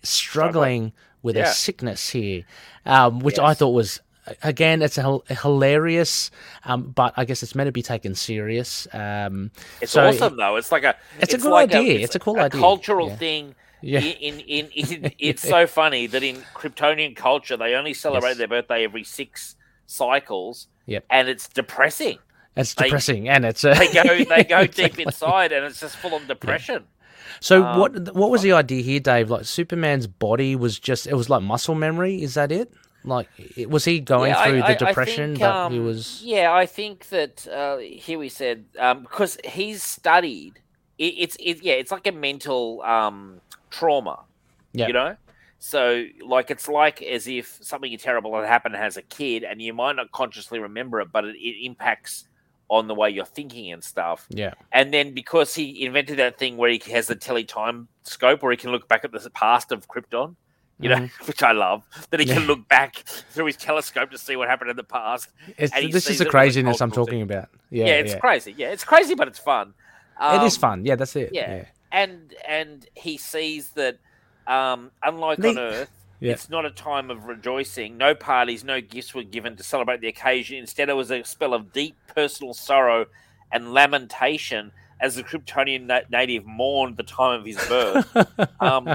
struggling 0.02 0.92
with 1.22 1.36
Yeah. 1.36 1.44
a 1.44 1.52
sickness 1.52 2.10
here, 2.10 2.42
um, 2.86 3.20
which 3.20 3.38
I 3.38 3.54
thought 3.54 3.70
was 3.70 4.00
again 4.42 4.80
it's 4.82 4.96
a, 4.98 5.02
hil- 5.02 5.24
hilarious, 5.28 6.30
um, 6.64 6.90
but 6.94 7.12
I 7.16 7.24
guess 7.24 7.42
it's 7.42 7.54
meant 7.54 7.68
to 7.68 7.72
be 7.72 7.82
taken 7.82 8.14
serious. 8.14 8.86
Um, 8.92 9.50
It's 9.80 9.92
so 9.92 10.06
awesome 10.06 10.36
though. 10.36 10.56
It's 10.56 10.72
like 10.72 10.84
a 10.84 10.96
It's 11.20 11.34
a 11.34 11.38
good 11.38 11.50
like 11.50 11.74
idea. 11.74 12.00
It's 12.00 12.14
a 12.14 12.18
cool 12.18 12.38
idea. 12.38 12.60
cultural 12.60 13.08
Yeah. 13.08 13.16
thing. 13.16 13.54
Yeah. 13.82 14.00
In, 14.00 14.40
in, 14.40 14.66
in, 14.72 15.12
it's 15.18 15.42
so 15.42 15.66
funny 15.66 16.06
that 16.06 16.22
in 16.22 16.36
Kryptonian 16.54 17.14
culture 17.16 17.56
they 17.56 17.74
only 17.74 17.92
celebrate 17.94 18.30
Yes. 18.30 18.38
their 18.38 18.48
birthday 18.48 18.84
every 18.84 19.04
six 19.04 19.56
cycles. 19.86 20.68
Yep. 20.86 21.04
And 21.10 21.28
it's 21.28 21.48
depressing. 21.48 22.18
It's 22.56 22.74
They- 22.74 22.84
depressing, 22.84 23.28
and 23.28 23.44
it's 23.44 23.64
uh, 23.64 23.74
They 23.74 23.92
go 23.92 24.24
they 24.24 24.44
go 24.44 24.66
deep 24.82 24.98
inside 24.98 25.52
and 25.52 25.64
it's 25.66 25.80
just 25.80 25.96
full 25.96 26.14
of 26.14 26.26
depression. 26.28 26.84
So 27.40 27.64
Um, 27.64 27.78
what 27.80 28.14
what 28.14 28.30
was 28.30 28.42
the 28.42 28.52
idea 28.52 28.82
here, 28.82 29.00
Dave? 29.00 29.30
Like 29.30 29.44
Superman's 29.44 30.06
body 30.06 30.54
was 30.56 30.78
just 30.78 31.06
it 31.06 31.14
was 31.14 31.28
like 31.28 31.42
muscle 31.42 31.74
memory. 31.74 32.22
Is 32.22 32.34
that 32.34 32.52
it? 32.52 32.72
Like 33.02 33.28
it- 33.56 33.68
was 33.70 33.84
he 33.84 34.00
going 34.00 34.30
Yeah, 34.30 34.44
through 34.44 34.62
I- 34.62 34.74
the 34.74 34.86
I 34.86 34.88
depression, 34.88 35.36
think, 35.36 35.38
he 35.38 35.44
um, 35.78 35.84
was 35.84 36.22
Yeah, 36.24 36.52
I 36.54 36.66
think 36.66 37.08
that 37.08 37.46
uh, 37.48 37.78
here 37.78 38.18
we 38.18 38.28
said 38.28 38.64
um, 38.78 39.02
because 39.02 39.36
he's 39.44 39.82
studied. 39.82 40.60
It, 40.96 41.14
it's 41.18 41.36
it, 41.40 41.62
yeah, 41.62 41.74
it's 41.74 41.90
like 41.90 42.06
a 42.06 42.12
mental 42.12 42.80
um, 42.82 43.40
trauma. 43.70 44.20
Yeah. 44.72 44.86
You 44.86 44.92
know, 44.92 45.16
so 45.58 46.04
like 46.24 46.50
it's 46.52 46.68
like 46.68 47.02
as 47.02 47.26
if 47.26 47.58
something 47.62 47.96
terrible 47.98 48.34
had 48.36 48.46
happened 48.46 48.76
as 48.76 48.96
a 48.96 49.02
kid, 49.02 49.42
and 49.44 49.60
you 49.60 49.72
might 49.72 49.96
not 49.96 50.12
consciously 50.12 50.60
remember 50.60 51.00
it, 51.00 51.10
but 51.12 51.24
it, 51.24 51.36
it 51.36 51.66
impacts 51.66 52.26
on 52.68 52.86
the 52.88 52.94
way 52.94 53.10
you're 53.10 53.24
thinking 53.24 53.72
and 53.72 53.82
stuff. 53.84 54.26
yeah 54.30 54.54
And 54.72 54.92
then 54.92 55.14
because 55.14 55.54
he 55.54 55.84
invented 55.84 56.18
that 56.18 56.38
thing 56.38 56.56
where 56.56 56.70
he 56.70 56.78
has 56.92 57.06
the 57.08 57.14
tele 57.14 57.44
time 57.44 57.88
scope, 58.04 58.42
where 58.42 58.50
he 58.52 58.56
can 58.56 58.70
look 58.72 58.88
back 58.88 59.04
at 59.04 59.12
the 59.12 59.30
past 59.30 59.70
of 59.72 59.86
Krypton, 59.88 60.36
you 60.80 60.88
know, 60.88 61.08
which 61.26 61.42
I 61.42 61.52
love, 61.52 61.82
that 62.10 62.20
he 62.20 62.26
can 62.26 62.36
Mm-hmm. 62.36 62.42
Yeah. 62.42 62.48
look 62.48 62.68
back 62.68 62.96
through 63.30 63.46
his 63.46 63.56
telescope 63.56 64.10
to 64.10 64.18
see 64.18 64.34
what 64.36 64.48
happened 64.48 64.70
in 64.70 64.76
the 64.76 64.82
past. 64.84 65.28
It's, 65.58 65.72
this 65.72 66.08
is 66.10 66.18
the 66.18 66.24
it 66.24 66.26
as 66.26 66.28
a 66.28 66.30
craziness 66.30 66.80
I'm 66.80 66.90
talking 66.90 67.14
thing. 67.14 67.22
about. 67.22 67.48
Yeah, 67.70 67.86
Yeah, 67.86 67.92
it's 67.94 68.12
yeah. 68.14 68.18
crazy. 68.18 68.54
Yeah, 68.56 68.68
it's 68.70 68.84
crazy, 68.84 69.14
but 69.14 69.28
it's 69.28 69.38
fun. 69.38 69.74
it 70.20 70.42
is 70.42 70.54
Um, 70.56 70.60
fun. 70.60 70.84
Yeah, 70.86 70.96
that's 70.96 71.14
it. 71.16 71.30
yeah. 71.32 71.54
Yeah, 71.56 71.64
And 71.92 72.34
and 72.48 72.86
he 72.94 73.18
sees 73.18 73.70
that, 73.72 73.98
um, 74.46 74.90
unlike 75.02 75.38
on 75.44 75.58
Earth, 75.58 75.90
Yeah. 76.24 76.32
it's 76.32 76.48
not 76.50 76.64
a 76.64 76.70
time 76.70 77.10
of 77.10 77.24
rejoicing. 77.24 77.96
No 77.96 78.14
parties, 78.14 78.64
no 78.64 78.80
gifts 78.80 79.14
were 79.14 79.22
given 79.22 79.56
to 79.56 79.62
celebrate 79.62 80.00
the 80.00 80.08
occasion. 80.08 80.58
Instead, 80.58 80.88
it 80.88 80.94
was 80.94 81.10
a 81.10 81.22
spell 81.24 81.54
of 81.54 81.72
deep 81.72 81.96
personal 82.14 82.54
sorrow 82.54 83.06
and 83.52 83.72
lamentation 83.72 84.72
as 85.00 85.16
the 85.16 85.22
Kryptonian 85.22 85.86
na- 85.86 86.00
native 86.10 86.46
mourned 86.46 86.96
the 86.96 87.02
time 87.02 87.40
of 87.40 87.46
his 87.46 87.56
birth. 87.68 88.16
um, 88.60 88.94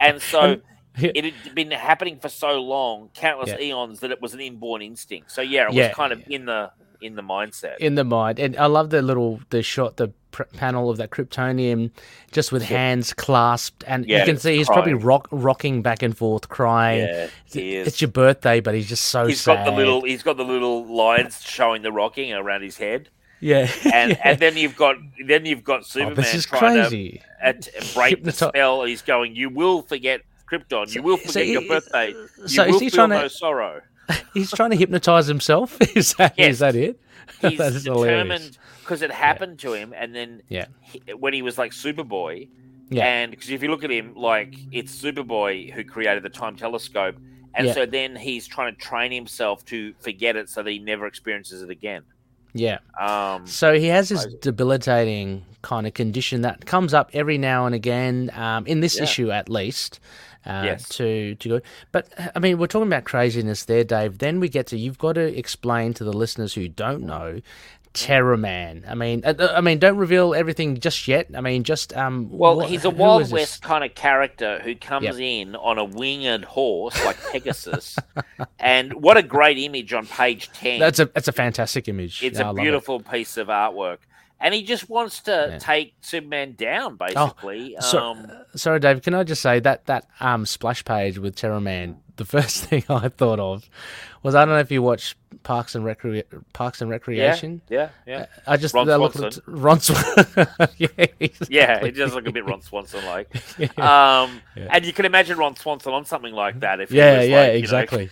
and 0.00 0.20
so 0.22 0.60
Yeah. 0.98 1.12
it 1.14 1.24
had 1.24 1.54
been 1.54 1.70
happening 1.70 2.18
for 2.18 2.28
so 2.28 2.60
long, 2.60 3.10
countless 3.14 3.50
Yeah. 3.50 3.60
eons, 3.68 4.00
that 4.00 4.10
it 4.10 4.20
was 4.20 4.34
an 4.34 4.40
inborn 4.40 4.82
instinct. 4.82 5.30
So 5.30 5.40
yeah, 5.42 5.68
it 5.68 5.74
was 5.74 5.94
kind 5.94 6.12
of 6.12 6.22
in 6.28 6.46
the 6.46 6.70
in 7.00 7.16
the 7.16 7.22
mindset. 7.22 7.78
in 7.78 7.96
the 7.96 8.04
mind, 8.04 8.38
and 8.38 8.56
I 8.56 8.66
love 8.66 8.90
the 8.90 9.02
little 9.02 9.40
the 9.50 9.62
shot, 9.62 9.96
the 9.96 10.12
pr- 10.32 10.42
panel 10.56 10.90
of 10.90 10.96
that 10.96 11.10
Kryptonian, 11.10 11.90
just 12.32 12.50
with 12.50 12.62
hands 12.62 13.12
clasped, 13.12 13.84
and 13.86 14.04
Yeah, 14.06 14.18
you 14.20 14.24
can 14.24 14.38
see 14.38 14.56
he's 14.56 14.66
probably 14.66 14.94
rock, 14.94 15.28
rocking 15.30 15.82
back 15.82 16.02
and 16.02 16.16
forth, 16.16 16.48
crying. 16.48 17.00
yeah, 17.06 17.28
It's- 17.54 18.00
your 18.00 18.10
birthday, 18.10 18.58
but 18.60 18.74
he's 18.74 18.88
just 18.88 19.04
so 19.04 19.26
He's 19.26 19.40
sad. 19.40 19.64
got 19.64 19.64
the 19.70 19.76
little 19.76 20.02
he's 20.02 20.22
got 20.24 20.36
the 20.36 20.44
little 20.44 20.84
lines 20.84 21.40
showing 21.42 21.82
the 21.82 21.92
rocking 21.92 22.32
around 22.32 22.62
his 22.62 22.76
head. 22.78 23.08
yeah, 23.40 23.68
And 23.92 24.10
yeah. 24.12 24.18
and 24.24 24.38
then 24.40 24.56
you've 24.56 24.76
got 24.76 24.96
then 25.26 25.46
you've 25.46 25.62
got 25.64 25.80
Oh, 25.80 25.84
Superman 25.84 26.14
this 26.16 26.34
is 26.34 26.46
trying 26.46 26.80
crazy. 26.80 27.22
to 27.40 27.46
at, 27.46 27.68
break 27.94 28.22
the 28.24 28.32
spell. 28.32 28.84
He's 28.84 29.02
going, 29.02 29.36
You 29.36 29.50
will 29.50 29.82
forget 29.82 30.22
Krypton, 30.50 30.94
you 30.94 31.02
will 31.02 31.16
so 31.18 31.26
forget 31.32 31.46
your 31.46 31.62
he- 31.62 31.68
birthday. 31.68 32.08
You 32.10 32.48
so 32.48 32.64
is 32.64 32.72
will 32.72 32.78
he 32.80 32.90
feel 32.90 32.96
trying 33.06 33.10
to- 33.10 33.18
no 33.22 33.28
sorrow. 33.28 33.80
He's 34.34 34.50
trying 34.50 34.70
to 34.70 34.76
hypnotize 34.76 35.26
himself. 35.26 35.76
is 35.96 36.14
that 36.14 36.32
is 36.38 36.46
Yes. 36.46 36.58
that 36.60 36.76
it? 36.76 37.00
He's 37.40 37.58
That 37.58 37.72
is 37.72 37.84
determined 37.84 38.58
because 38.80 39.02
it 39.02 39.10
happened 39.10 39.58
to 39.60 39.72
him 39.72 39.92
and 39.96 40.14
then 40.14 40.42
Yeah. 40.48 40.66
he, 40.80 41.00
when 41.18 41.32
he 41.34 41.42
was 41.42 41.58
like 41.58 41.72
Superboy, 41.72 42.48
Yeah. 42.90 43.04
And 43.06 43.30
because 43.30 43.48
if 43.50 43.62
you 43.62 43.70
look 43.70 43.84
at 43.84 43.90
him, 43.90 44.14
like 44.16 44.54
it's 44.70 44.94
Superboy 45.00 45.72
who 45.72 45.82
created 45.84 46.22
the 46.22 46.28
time 46.28 46.56
telescope, 46.56 47.16
and 47.54 47.66
Yeah. 47.68 47.72
so 47.74 47.86
then 47.86 48.16
he's 48.16 48.46
trying 48.46 48.74
to 48.74 48.80
train 48.80 49.12
himself 49.12 49.64
to 49.66 49.94
forget 50.00 50.36
it 50.36 50.48
so 50.48 50.62
that 50.62 50.70
he 50.70 50.78
never 50.78 51.06
experiences 51.06 51.62
it 51.62 51.70
again. 51.70 52.02
Yeah. 52.54 52.78
Um, 53.00 53.46
So 53.46 53.78
he 53.78 53.86
has 53.86 54.10
this 54.10 54.26
debilitating 54.42 55.44
kind 55.62 55.86
of 55.86 55.94
condition 55.94 56.42
that 56.42 56.66
comes 56.66 56.92
up 56.92 57.10
every 57.14 57.38
now 57.38 57.66
and 57.66 57.74
again, 57.74 58.30
um, 58.34 58.66
in 58.66 58.80
this 58.80 58.96
Yeah. 58.98 59.04
issue 59.04 59.30
at 59.30 59.48
least. 59.48 60.00
Uh, 60.46 60.62
Yes. 60.64 60.88
To 60.96 61.34
to 61.36 61.48
go, 61.48 61.60
but 61.92 62.08
I 62.34 62.38
mean, 62.38 62.58
we're 62.58 62.66
talking 62.66 62.88
about 62.88 63.04
craziness 63.04 63.64
there, 63.64 63.84
Dave. 63.84 64.18
Then 64.18 64.40
we 64.40 64.48
get 64.48 64.66
to 64.68 64.78
you've 64.78 64.98
got 64.98 65.12
to 65.14 65.38
explain 65.38 65.94
to 65.94 66.04
the 66.04 66.12
listeners 66.12 66.54
who 66.54 66.68
don't 66.68 67.02
know. 67.04 67.40
Terraman. 67.94 68.88
I 68.88 68.94
mean, 68.94 69.22
uh, 69.24 69.34
uh, 69.38 69.52
I 69.54 69.60
mean, 69.60 69.78
don't 69.78 69.98
reveal 69.98 70.34
everything 70.34 70.80
just 70.80 71.06
yet. 71.06 71.28
I 71.34 71.40
mean, 71.42 71.62
just 71.62 71.94
um. 71.96 72.28
Well, 72.30 72.56
what- 72.56 72.70
he's 72.70 72.84
a 72.86 72.90
Wild 72.90 73.22
is 73.22 73.28
this? 73.28 73.32
West 73.34 73.62
kind 73.62 73.84
of 73.84 73.94
character 73.94 74.60
who 74.64 74.74
comes 74.74 75.04
Yep. 75.04 75.14
in 75.18 75.56
on 75.56 75.78
a 75.78 75.84
winged 75.84 76.44
horse 76.46 77.02
like 77.04 77.18
Pegasus, 77.32 77.98
and 78.58 78.94
what 78.94 79.16
a 79.18 79.22
great 79.22 79.58
image 79.58 79.92
on 79.92 80.06
page 80.06 80.50
ten. 80.54 80.80
That's 80.80 81.00
a 81.00 81.04
that's 81.06 81.28
a 81.28 81.32
fantastic 81.32 81.86
image. 81.86 82.22
It's 82.22 82.38
a 82.38 82.44
love 82.44 82.58
it. 82.58 82.62
beautiful 82.62 83.00
piece 83.00 83.36
of 83.36 83.48
artwork, 83.48 83.98
and 84.42 84.52
he 84.52 84.62
just 84.62 84.90
wants 84.90 85.20
to 85.22 85.48
Yeah. 85.52 85.58
take 85.58 85.94
Superman 86.00 86.54
down, 86.58 86.96
basically. 86.96 87.76
So, 87.80 87.98
um, 87.98 88.30
sorry, 88.56 88.80
Dave. 88.80 89.00
Can 89.02 89.14
I 89.14 89.22
just 89.22 89.40
say 89.40 89.60
that 89.60 89.86
that 89.86 90.06
um 90.20 90.44
splash 90.44 90.84
page 90.84 91.18
with 91.18 91.36
Terraman? 91.36 91.96
The 92.16 92.24
first 92.26 92.64
thing 92.66 92.84
I 92.88 93.08
thought 93.08 93.40
of 93.40 93.68
was 94.22 94.34
I 94.34 94.44
don't 94.44 94.54
know 94.54 94.60
if 94.60 94.70
you 94.70 94.82
watch 94.82 95.16
Parks 95.42 95.74
and 95.74 95.84
Recre- 95.84 96.22
Parks 96.52 96.80
and 96.82 96.88
Recreation. 96.90 97.60
yeah, 97.68 97.88
yeah, 98.06 98.26
I 98.46 98.56
just 98.56 98.74
Ron 98.74 98.88
I 98.90 98.96
looked 98.96 99.16
at 99.18 99.38
Ron 99.46 99.80
Swanson. 99.80 100.36
yeah, 100.76 100.88
exactly. 101.18 101.56
yeah. 101.56 101.84
It 101.84 101.92
does 101.92 102.14
look 102.14 102.26
a 102.28 102.32
bit 102.32 102.44
Ron 102.44 102.60
Swanson 102.62 103.04
like. 103.06 103.28
Yeah. 103.58 103.68
Um, 104.22 104.40
Yeah. 104.54 104.68
and 104.70 104.84
you 104.84 104.92
can 104.92 105.06
imagine 105.06 105.38
Ron 105.38 105.56
Swanson 105.56 105.92
on 105.92 106.04
something 106.04 106.34
like 106.34 106.60
that 106.60 106.80
if 106.80 106.92
yeah, 106.92 107.18
was 107.18 107.28
yeah, 107.28 107.36
like, 107.40 107.46
you 107.46 107.52
know- 107.52 107.58
exactly. 107.58 108.10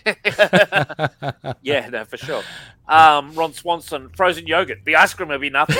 yeah, 1.61 1.87
no, 1.89 2.03
for 2.05 2.17
sure. 2.17 2.43
Um, 2.87 3.33
Ron 3.35 3.53
Swanson, 3.53 4.09
frozen 4.09 4.47
yogurt. 4.47 4.79
The 4.83 4.95
ice 4.97 5.13
cream 5.13 5.29
would 5.29 5.39
be 5.41 5.49
nothing. 5.49 5.77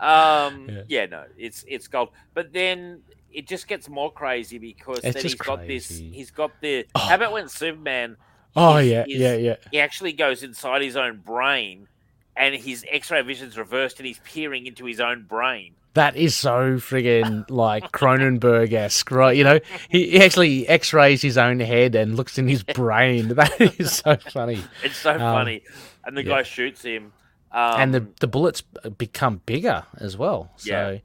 um, 0.00 0.68
Yeah. 0.68 0.82
yeah. 0.88 1.06
no, 1.06 1.24
it's 1.36 1.64
it's 1.68 1.88
gold. 1.88 2.10
But 2.34 2.52
then 2.52 3.02
it 3.34 3.46
just 3.48 3.68
gets 3.68 3.88
more 3.88 4.12
crazy 4.12 4.58
because 4.58 4.98
It's 5.04 5.14
then 5.14 5.22
he's 5.22 5.34
got 5.34 5.66
this. 5.66 5.88
He's 5.88 6.30
got 6.30 6.50
the. 6.60 6.86
Oh. 6.94 7.00
How 7.00 7.14
about 7.16 7.32
when 7.32 7.48
Superman? 7.48 8.16
oh 8.56 8.76
is- 8.76 8.90
yeah, 8.90 9.04
is- 9.08 9.20
yeah, 9.20 9.34
yeah. 9.34 9.56
He 9.70 9.80
actually 9.80 10.12
goes 10.12 10.42
inside 10.42 10.82
his 10.82 10.96
own 10.96 11.18
brain, 11.18 11.88
and 12.36 12.54
his 12.54 12.84
X-ray 12.90 13.22
vision's 13.22 13.56
reversed, 13.58 13.98
and 13.98 14.06
he's 14.06 14.20
peering 14.24 14.66
into 14.66 14.84
his 14.84 15.00
own 15.00 15.22
brain. 15.28 15.74
That 15.94 16.16
is 16.16 16.34
so 16.34 16.76
friggin' 16.76 17.50
like 17.50 17.92
Cronenberg 17.92 18.72
esque, 18.72 19.10
right? 19.10 19.36
You 19.36 19.44
know, 19.44 19.60
he, 19.90 20.18
actually 20.22 20.66
x 20.66 20.94
rays 20.94 21.20
his 21.20 21.36
own 21.36 21.60
head 21.60 21.94
and 21.94 22.16
looks 22.16 22.38
in 22.38 22.48
his 22.48 22.62
brain. 22.62 23.28
That 23.34 23.60
is 23.78 23.92
so 23.96 24.16
funny. 24.16 24.62
It's 24.82 24.96
so 24.96 25.18
funny, 25.18 25.62
and 26.06 26.16
the 26.16 26.22
Um, 26.22 26.26
yeah. 26.26 26.32
guy 26.36 26.42
shoots 26.44 26.82
him. 26.82 27.12
Um, 27.54 27.80
and 27.80 27.94
the 27.94 28.06
the 28.20 28.26
bullets 28.26 28.62
become 28.96 29.42
bigger 29.44 29.84
as 29.98 30.16
well. 30.16 30.50
So, 30.56 30.70
Yeah. 30.72 30.98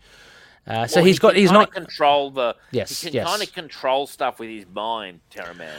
Uh, 0.67 0.85
so 0.85 0.97
well, 0.99 1.05
he's 1.05 1.15
he 1.15 1.19
got 1.19 1.35
he's 1.35 1.51
not 1.51 1.71
control 1.73 2.31
the. 2.31 2.55
Yes, 2.71 3.01
he 3.01 3.07
can 3.07 3.15
yes. 3.15 3.27
kind 3.27 3.41
of 3.41 3.53
control 3.53 4.05
stuff 4.07 4.39
with 4.39 4.49
his 4.49 4.65
mind, 4.73 5.21
Terraman. 5.31 5.69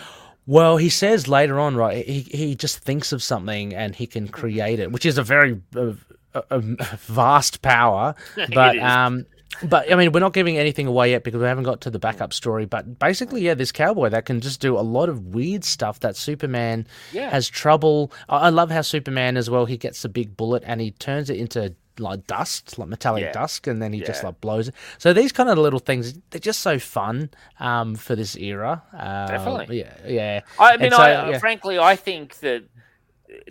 well. 0.46 0.76
He 0.78 0.88
says 0.88 1.28
later 1.28 1.60
on, 1.60 1.76
right? 1.76 2.06
He 2.06 2.20
he 2.20 2.54
just 2.54 2.78
thinks 2.78 3.12
of 3.12 3.22
something 3.22 3.74
and 3.74 3.94
he 3.94 4.06
can 4.06 4.28
create 4.40 4.80
it, 4.80 4.90
which 4.92 5.04
is 5.04 5.18
a 5.18 5.22
very 5.22 5.60
uh, 5.76 5.92
a, 6.34 6.60
vast 6.60 7.62
power. 7.62 8.14
But 8.54 8.78
um, 8.78 9.26
but 9.62 9.90
I 9.90 9.96
mean, 9.96 10.12
we're 10.12 10.20
not 10.20 10.34
giving 10.34 10.56
anything 10.58 10.86
away 10.86 11.10
yet 11.10 11.24
because 11.24 11.40
we 11.40 11.46
haven't 11.46 11.64
got 11.64 11.80
to 11.82 11.90
the 11.90 11.98
backup 11.98 12.32
story. 12.32 12.64
But 12.66 12.98
basically, 12.98 13.40
yeah, 13.42 13.54
this 13.54 13.72
cowboy 13.72 14.10
that 14.10 14.24
can 14.26 14.40
just 14.40 14.60
do 14.60 14.78
a 14.78 14.80
lot 14.80 15.08
of 15.08 15.34
weird 15.34 15.64
stuff 15.64 16.00
that 16.00 16.16
Superman 16.16 16.86
Yeah. 17.12 17.30
has 17.30 17.48
trouble. 17.48 18.12
I 18.28 18.36
I 18.36 18.48
love 18.50 18.70
how 18.70 18.82
Superman 18.82 19.36
as 19.36 19.50
well. 19.50 19.64
He 19.66 19.76
gets 19.76 20.04
a 20.04 20.08
big 20.08 20.36
bullet 20.36 20.62
and 20.66 20.80
he 20.80 20.92
turns 20.92 21.28
it 21.30 21.38
into 21.38 21.74
like 22.00 22.26
dust, 22.26 22.78
like 22.78 22.88
metallic 22.88 23.22
Yeah. 23.22 23.32
dust, 23.32 23.66
and 23.66 23.80
then 23.82 23.92
he 23.92 24.00
just 24.00 24.22
like 24.22 24.40
blows 24.40 24.68
it. 24.68 24.74
So 24.98 25.12
these 25.12 25.32
kind 25.32 25.48
of 25.48 25.58
little 25.58 25.78
things, 25.78 26.14
they're 26.30 26.40
just 26.40 26.60
so 26.60 26.78
fun 26.78 27.30
um, 27.60 27.94
for 27.94 28.14
this 28.16 28.36
era. 28.36 28.82
Uh, 28.92 28.96
Definitely. 29.28 29.68
yeah, 29.68 29.94
yeah. 30.06 30.40
I 30.58 30.76
mean, 30.76 30.92
so, 30.92 31.02
I, 31.02 31.30
yeah. 31.30 31.38
frankly, 31.38 31.78
I 31.78 31.96
think 31.96 32.38
that 32.40 32.64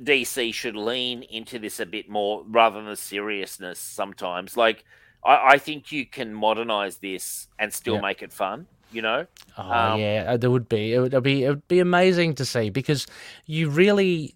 DC 0.04 0.52
should 0.52 0.76
lean 0.76 1.24
into 1.24 1.60
this 1.60 1.80
a 1.80 1.86
bit 1.86 2.10
more 2.10 2.44
rather 2.48 2.78
than 2.78 2.88
the 2.90 2.96
seriousness 2.96 3.80
sometimes. 3.80 4.58
Like, 4.58 4.84
I, 5.24 5.54
I 5.54 5.58
think 5.58 5.92
you 5.92 6.06
can 6.06 6.34
modernize 6.34 6.98
this 6.98 7.48
and 7.60 7.74
still 7.74 7.96
Yeah. 7.96 8.02
make 8.02 8.22
it 8.22 8.34
fun. 8.34 8.68
You 8.90 9.02
know? 9.02 9.28
Oh 9.58 9.72
Um, 9.72 10.00
yeah, 10.00 10.26
uh, 10.28 10.38
there 10.38 10.52
would 10.52 10.70
be. 10.70 10.94
It 10.94 11.00
would 11.00 11.24
be. 11.24 11.44
It 11.44 11.50
would 11.50 11.68
be 11.68 11.80
amazing 11.80 12.36
to 12.36 12.46
see 12.46 12.70
because 12.70 13.08
you 13.46 13.70
really 13.70 14.36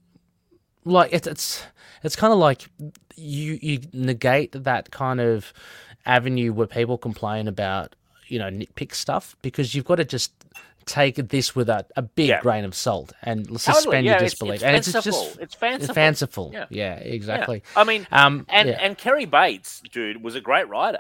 like 0.86 1.12
it's 1.14 1.28
it's 1.28 1.64
it's 2.04 2.16
kind 2.16 2.34
of 2.34 2.40
like 2.40 2.68
you 3.22 3.60
you 3.62 3.80
negate 3.94 4.52
that 4.64 4.92
kind 4.92 5.22
of 5.22 5.54
avenue 6.06 6.52
where 6.54 6.68
people 6.68 6.98
complain 6.98 7.48
about 7.48 7.96
you 8.28 8.40
know 8.40 8.50
nitpick 8.50 8.94
stuff 8.96 9.36
because 9.42 9.76
you've 9.76 9.86
got 9.86 9.96
to 9.96 10.06
just 10.06 10.32
take 10.86 11.16
this 11.16 11.56
with 11.56 11.70
a, 11.70 11.86
a 11.96 12.02
big 12.02 12.30
Yeah. 12.30 12.42
grain 12.42 12.66
of 12.66 12.74
salt 12.74 13.14
and 13.22 13.42
Totally, 13.46 13.60
suspend 13.60 14.06
yeah, 14.06 14.14
your 14.14 14.20
disbelief. 14.22 14.56
It's, 14.56 14.64
and 14.64 14.76
it's 14.76 14.92
just 14.92 15.40
it's 15.40 15.54
fanciful. 15.54 15.86
it's 15.90 15.94
fanciful. 15.94 16.50
Yeah. 16.54 16.66
Yeah, 16.70 16.96
exactly. 16.96 17.62
I 17.76 17.84
mean, 17.84 18.08
Um, 18.12 18.46
and 18.50 18.70
and 18.70 18.98
Cary 18.98 19.26
Bates, 19.26 19.82
dude, 19.92 20.24
was 20.24 20.34
a 20.36 20.42
great 20.42 20.68
writer. 20.70 21.00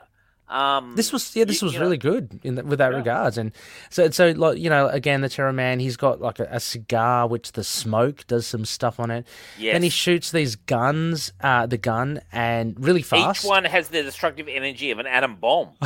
Um, 0.51 0.95
This 0.95 1.13
was 1.13 1.35
yeah, 1.35 1.45
this 1.45 1.61
you- 1.61 1.65
was 1.67 1.73
you 1.73 1.79
know, 1.79 1.85
really 1.85 1.97
good 1.97 2.39
in 2.43 2.55
that, 2.55 2.65
with 2.65 2.79
that 2.79 2.91
Yeah. 2.91 2.97
regards, 2.97 3.37
and 3.37 3.51
so 3.89 4.09
so 4.09 4.31
like 4.31 4.57
you 4.57 4.69
know 4.69 4.87
again 4.89 5.21
the 5.21 5.29
Terraman 5.29 5.79
he's 5.79 5.95
got 5.97 6.19
like 6.19 6.39
a, 6.39 6.47
a 6.51 6.59
cigar 6.59 7.25
which 7.27 7.53
the 7.53 7.63
smoke 7.63 8.27
does 8.27 8.45
some 8.45 8.65
stuff 8.65 8.99
on 8.99 9.09
it. 9.11 9.25
Then 9.59 9.81
he 9.81 9.89
shoots 9.89 10.31
these 10.31 10.55
guns, 10.57 11.31
uh, 11.41 11.65
the 11.67 11.77
gun, 11.77 12.19
and 12.31 12.75
really 12.77 13.01
fast. 13.01 13.43
Each 13.45 13.47
one 13.49 13.63
has 13.65 13.87
the 13.89 14.03
destructive 14.03 14.47
energy 14.49 14.91
of 14.91 14.99
an 14.99 15.07
atom 15.07 15.37
bomb. 15.37 15.69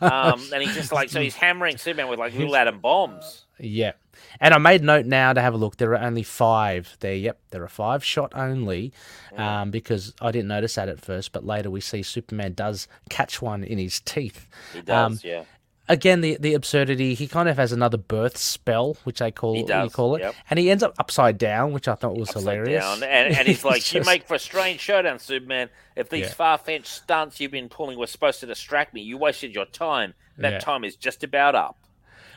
um, 0.00 0.42
and 0.52 0.62
he's 0.62 0.74
just 0.74 0.92
like, 0.92 1.08
so 1.10 1.20
he's 1.20 1.34
hammering 1.36 1.76
Superman 1.78 2.08
with 2.08 2.18
like 2.18 2.34
little 2.34 2.56
atom 2.56 2.80
bombs. 2.80 3.45
Yeah, 3.58 3.92
and 4.40 4.52
I 4.52 4.58
made 4.58 4.82
note 4.82 5.06
now 5.06 5.32
to 5.32 5.40
have 5.40 5.54
a 5.54 5.56
look. 5.56 5.76
There 5.76 5.92
are 5.92 6.02
only 6.02 6.22
five 6.22 6.96
there. 7.00 7.14
Yep, 7.14 7.38
there 7.50 7.62
are 7.62 7.68
five 7.68 8.04
shot 8.04 8.32
only, 8.34 8.92
um, 9.36 9.70
because 9.70 10.12
I 10.20 10.30
didn't 10.30 10.48
notice 10.48 10.74
that 10.74 10.88
at 10.88 11.00
first, 11.00 11.32
but 11.32 11.44
later 11.44 11.70
we 11.70 11.80
see 11.80 12.02
Superman 12.02 12.52
does 12.54 12.86
catch 13.08 13.40
one 13.40 13.64
in 13.64 13.78
his 13.78 14.00
teeth. 14.00 14.46
He 14.74 14.82
does, 14.82 15.12
Um, 15.12 15.20
yeah. 15.24 15.44
again 15.88 16.20
the 16.20 16.36
the 16.40 16.52
absurdity 16.54 17.14
he 17.14 17.28
kind 17.28 17.48
of 17.48 17.56
has 17.56 17.70
another 17.72 17.96
birth 17.96 18.36
spell 18.36 18.96
which 19.04 19.20
they 19.20 19.30
call 19.30 19.64
does, 19.64 19.92
call 19.94 20.16
it 20.16 20.20
yep. 20.20 20.34
and 20.50 20.58
he 20.58 20.68
ends 20.68 20.82
up 20.82 20.92
upside 20.98 21.38
down 21.38 21.72
which 21.72 21.86
i 21.86 21.94
thought 21.94 22.16
was 22.16 22.28
Upside 22.30 22.42
hilarious 22.42 22.84
down. 22.84 23.02
And, 23.04 23.32
and 23.36 23.46
he's 23.46 23.64
like, 23.70 23.94
you 23.94 24.02
make 24.02 24.26
for 24.26 24.34
a 24.34 24.38
strange 24.40 24.80
showdown, 24.80 25.20
Superman. 25.20 25.68
If 25.94 26.08
these 26.10 26.22
Yeah. 26.26 26.32
far 26.32 26.58
fetched 26.58 26.88
stunts 26.88 27.38
you've 27.40 27.52
been 27.52 27.68
pulling 27.68 27.98
were 27.98 28.08
supposed 28.08 28.40
to 28.40 28.46
distract 28.46 28.94
me, 28.94 29.00
you 29.02 29.16
wasted 29.16 29.54
your 29.54 29.64
time. 29.66 30.14
That 30.38 30.54
Yeah. 30.54 30.58
time 30.58 30.82
is 30.84 30.96
just 30.96 31.22
about 31.22 31.54
up. 31.54 31.78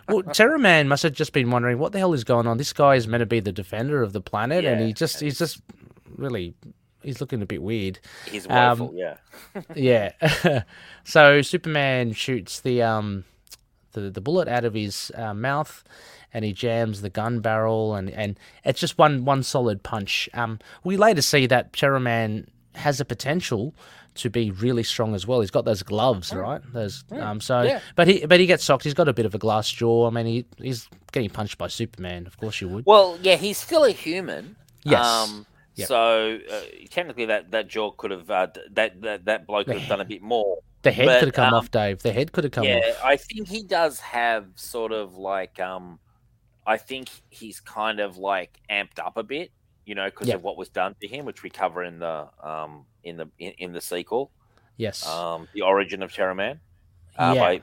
Well 0.10 0.24
terraman 0.24 0.88
must 0.88 1.04
have 1.04 1.14
just 1.14 1.34
been 1.34 1.50
wondering 1.52 1.78
what 1.80 1.92
the 1.92 2.00
hell 2.00 2.14
is 2.14 2.24
going 2.24 2.48
on. 2.48 2.58
This 2.58 2.74
guy 2.74 2.96
is 2.96 3.08
meant 3.08 3.22
to 3.22 3.26
be 3.26 3.40
the 3.40 3.52
defender 3.52 4.02
of 4.02 4.12
the 4.14 4.22
planet 4.22 4.66
and 4.66 4.82
he 4.82 4.94
just 4.94 5.20
he's 5.22 5.38
just 5.40 5.62
really 6.16 6.54
he's 7.04 7.22
looking 7.22 7.42
a 7.42 7.46
bit 7.46 7.62
weird. 7.62 8.00
He's 8.30 8.46
Um, 8.50 8.80
woeful, 8.80 8.94
yeah. 8.96 9.18
yeah. 9.76 10.64
So 11.04 11.42
superman 11.42 12.14
shoots 12.14 12.60
the 12.60 12.82
um 12.84 13.24
the, 13.94 14.10
the 14.12 14.22
bullet 14.22 14.48
out 14.48 14.66
of 14.66 14.74
his 14.76 15.12
uh, 15.16 15.34
mouth 15.34 15.84
and 16.34 16.46
he 16.46 16.54
jams 16.54 17.02
the 17.02 17.10
gun 17.10 17.40
barrel 17.40 17.96
and, 17.96 18.10
and 18.12 18.38
it's 18.64 18.80
just 18.80 18.98
one 18.98 19.26
one 19.26 19.44
solid 19.44 19.82
punch. 19.84 20.30
Um 20.34 20.60
we 20.84 20.98
later 20.98 21.22
see 21.22 21.48
that 21.48 21.74
terraman 21.74 22.48
has 22.80 23.00
a 23.00 23.06
potential 23.06 23.74
to 24.16 24.30
be 24.30 24.52
really 24.52 24.84
strong 24.84 25.14
as 25.14 25.28
well 25.28 25.40
he's 25.40 25.52
got 25.52 25.66
those 25.66 25.84
gloves 25.84 26.34
right 26.34 26.62
those 26.74 27.04
um 27.12 27.40
so. 27.40 27.62
Yeah. 27.62 27.80
but 27.96 28.08
he 28.08 28.26
but 28.26 28.40
he 28.40 28.46
gets 28.48 28.64
socked 28.64 28.84
he's 28.84 28.94
got 28.94 29.08
a 29.08 29.14
bit 29.14 29.26
of 29.26 29.36
a 29.36 29.38
glass 29.38 29.70
jaw 29.70 30.08
i 30.08 30.10
mean 30.10 30.26
he, 30.26 30.46
he's 30.58 30.90
getting 31.12 31.30
punched 31.30 31.58
by 31.58 31.68
superman 31.68 32.26
of 32.26 32.38
course 32.38 32.60
you 32.60 32.68
would 32.68 32.86
Well, 32.86 33.18
yeah, 33.22 33.36
he's 33.36 33.58
still 33.58 33.84
a 33.84 33.92
human. 33.92 34.56
Yes. 34.84 35.06
Um, 35.06 35.46
Yep. 35.76 35.88
So 35.88 36.40
uh, 36.52 36.62
technically, 36.90 37.26
that 37.28 37.52
that 37.52 37.70
jaw 37.70 37.92
could 37.92 38.12
have 38.12 38.30
uh, 38.30 38.48
that, 38.72 39.02
that 39.02 39.24
that 39.24 39.48
bloke 39.48 39.68
could 39.68 39.78
have 39.78 39.88
done 39.88 40.02
a 40.02 40.06
bit 40.06 40.22
more. 40.22 40.58
the 40.82 40.92
head 40.92 41.06
but, 41.06 41.20
could 41.20 41.28
have 41.30 41.36
come 41.36 41.54
um, 41.54 41.54
off 41.54 41.72
dave 41.72 42.02
the 42.04 42.12
head 42.12 42.34
could 42.34 42.44
have 42.44 42.52
come 42.52 42.66
yeah, 42.66 42.80
off 42.80 43.00
I 43.04 43.16
think 43.16 43.48
he 43.48 43.64
does 43.64 44.00
have 44.02 44.48
sort 44.56 44.92
of 44.92 45.16
like 45.16 45.58
um, 45.60 46.00
I 46.68 46.76
think 46.76 47.10
he's 47.30 47.62
kind 47.62 48.02
of 48.02 48.18
like 48.18 48.60
amped 48.70 49.00
up 49.00 49.16
a 49.16 49.24
bit, 49.24 49.52
you 49.90 49.96
know, 49.96 50.06
because 50.06 50.28
Yeah. 50.28 50.36
of 50.36 50.44
what 50.44 50.56
was 50.58 50.70
done 50.70 50.96
to 51.02 51.08
him, 51.08 51.26
which 51.26 51.42
we 51.44 51.50
cover 51.50 51.84
in 51.84 51.98
the 52.00 52.28
um 52.44 52.86
in 53.04 53.18
the 53.18 53.28
in, 53.40 53.52
in 53.64 53.70
the 53.74 53.82
sequel, 53.82 54.32
yes 54.78 54.98
um, 55.08 55.48
the 55.56 55.62
origin 55.64 56.04
of 56.04 56.12
Terraman. 56.12 56.60
Uh, 57.18 57.34
Yeah. 57.36 57.40
by, 57.40 57.62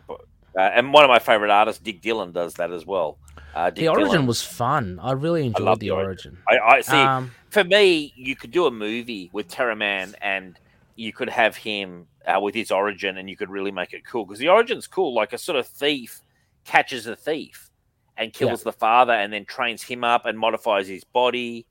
uh, 0.58 0.70
and 0.76 0.92
one 0.92 1.04
of 1.04 1.08
my 1.08 1.18
favorite 1.20 1.50
artists, 1.50 1.80
Dick 1.80 2.00
Dillon, 2.02 2.32
does 2.32 2.54
that 2.54 2.70
as 2.72 2.84
well. 2.84 3.18
Uh, 3.54 3.70
Dick 3.70 3.76
the 3.82 3.88
origin 3.88 4.10
Dillon- 4.10 4.26
was 4.26 4.42
fun 4.42 4.98
i 5.02 5.12
really 5.12 5.46
enjoyed 5.46 5.64
love 5.70 5.78
the 5.78 5.86
the 5.86 5.90
origin. 5.92 6.36
origin 6.48 6.62
I, 6.66 6.76
I 6.76 6.80
see. 6.80 6.96
um 7.14 7.30
for 7.50 7.62
me, 7.64 8.12
you 8.16 8.34
could 8.36 8.50
do 8.50 8.66
a 8.66 8.70
movie 8.70 9.30
with 9.32 9.46
Terraman 9.48 10.14
and 10.20 10.58
you 10.96 11.12
could 11.12 11.30
have 11.30 11.54
him 11.56 12.06
uh, 12.26 12.38
with 12.40 12.54
his 12.54 12.70
origin 12.70 13.16
and 13.18 13.30
you 13.30 13.36
could 13.36 13.50
really 13.50 13.70
make 13.70 13.92
it 13.94 14.04
cool 14.04 14.26
because 14.26 14.40
the 14.40 14.48
origin's 14.48 14.86
cool. 14.86 15.14
Like 15.14 15.32
a 15.32 15.38
sort 15.38 15.58
of 15.58 15.66
thief 15.66 16.22
catches 16.64 17.06
a 17.06 17.14
thief 17.16 17.70
and 18.18 18.32
kills 18.32 18.62
the 18.62 18.72
father 18.72 19.12
and 19.12 19.32
then 19.32 19.44
trains 19.44 19.82
him 19.82 20.02
up 20.04 20.26
and 20.26 20.38
modifies 20.38 20.88
his 20.88 21.04
body. 21.04 21.66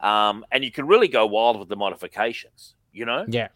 Um, 0.00 0.44
and 0.52 0.64
you 0.64 0.70
can 0.70 0.86
really 0.86 1.08
go 1.08 1.26
wild 1.26 1.58
with 1.58 1.68
the 1.68 1.76
modifications, 1.76 2.74
you 2.92 3.04
know? 3.04 3.24
Yeah. 3.28 3.48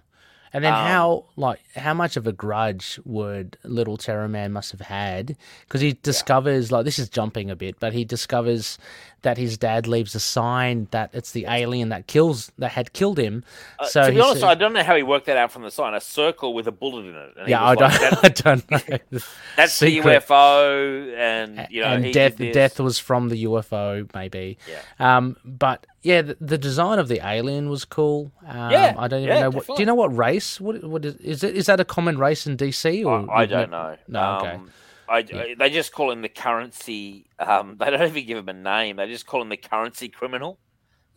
And 0.52 0.64
then 0.64 0.74
Um, 0.74 0.84
how 0.84 1.26
like 1.36 1.60
how 1.76 1.94
much 1.94 2.16
of 2.16 2.26
a 2.26 2.32
grudge 2.32 2.98
would 3.04 3.56
little 3.62 3.96
Terraman 3.96 4.50
must 4.50 4.72
have 4.72 4.80
had 4.80 5.36
because 5.60 5.80
he 5.80 5.92
discovers 6.02 6.72
like 6.72 6.84
this 6.84 6.98
is 6.98 7.08
jumping 7.08 7.50
a 7.50 7.54
bit, 7.54 7.78
but 7.78 7.92
he 7.92 8.04
discovers 8.04 8.76
that 9.22 9.38
his 9.38 9.58
dad 9.58 9.86
leaves 9.86 10.14
a 10.14 10.20
sign 10.20 10.88
that 10.90 11.10
it's 11.12 11.32
the 11.32 11.46
alien 11.48 11.88
that 11.90 12.06
kills 12.06 12.50
that 12.58 12.72
had 12.72 12.92
killed 12.92 13.18
him. 13.18 13.44
Uh, 13.78 13.86
so 13.86 14.06
to 14.06 14.12
be 14.12 14.20
honest, 14.20 14.40
says- 14.40 14.44
I 14.44 14.54
don't 14.54 14.72
know 14.72 14.82
how 14.82 14.96
he 14.96 15.02
worked 15.02 15.26
that 15.26 15.36
out 15.36 15.52
from 15.52 15.62
the 15.62 15.70
sign. 15.70 15.94
A 15.94 16.00
circle 16.00 16.54
with 16.54 16.66
a 16.66 16.72
bullet 16.72 17.06
in 17.06 17.14
it. 17.14 17.34
And 17.38 17.48
yeah, 17.48 17.64
I 17.64 17.74
don't, 17.74 17.90
like, 17.90 18.00
that- 18.22 18.24
I 18.24 18.28
don't 18.28 18.70
know. 18.70 19.20
that's 19.56 19.78
the 19.78 19.98
UFO, 19.98 21.14
and 21.16 21.66
you 21.70 21.82
know, 21.82 21.88
and 21.88 22.12
death. 22.12 22.36
Death 22.38 22.80
was 22.80 22.98
from 22.98 23.28
the 23.28 23.44
UFO 23.44 24.08
maybe. 24.14 24.58
Yeah. 24.68 25.16
Um, 25.16 25.36
but 25.44 25.86
yeah, 26.02 26.22
the, 26.22 26.36
the 26.40 26.58
design 26.58 26.98
of 26.98 27.08
the 27.08 27.20
alien 27.26 27.68
was 27.68 27.84
cool. 27.84 28.32
Um, 28.46 28.70
Yeah, 28.70 28.94
I 28.96 29.08
don't 29.08 29.22
even 29.22 29.34
yeah, 29.34 29.42
know. 29.42 29.50
What, 29.50 29.66
do 29.66 29.74
you 29.78 29.86
know 29.86 29.94
what 29.94 30.16
race? 30.16 30.60
What 30.60 30.82
what 30.84 31.04
is, 31.04 31.16
is 31.16 31.44
it? 31.44 31.56
Is 31.56 31.66
that 31.66 31.80
a 31.80 31.84
common 31.84 32.18
race 32.18 32.46
in 32.46 32.56
DC? 32.56 33.04
Or 33.04 33.30
I, 33.30 33.42
I 33.42 33.46
don't 33.46 33.70
know. 33.70 33.96
No, 34.08 34.38
okay. 34.38 34.58
Um, 35.10 35.16
I, 35.16 35.38
I- 35.38 35.54
they 35.58 35.70
just 35.70 35.92
call 35.92 36.10
him 36.10 36.22
the 36.22 36.28
currency. 36.28 37.26
Um, 37.38 37.76
they 37.80 37.90
don't 37.90 38.02
even 38.08 38.26
give 38.26 38.38
him 38.38 38.48
a 38.48 38.52
name. 38.52 38.96
They 38.96 39.08
just 39.08 39.26
call 39.26 39.42
him 39.42 39.48
the 39.48 39.56
currency 39.56 40.08
criminal. 40.08 40.58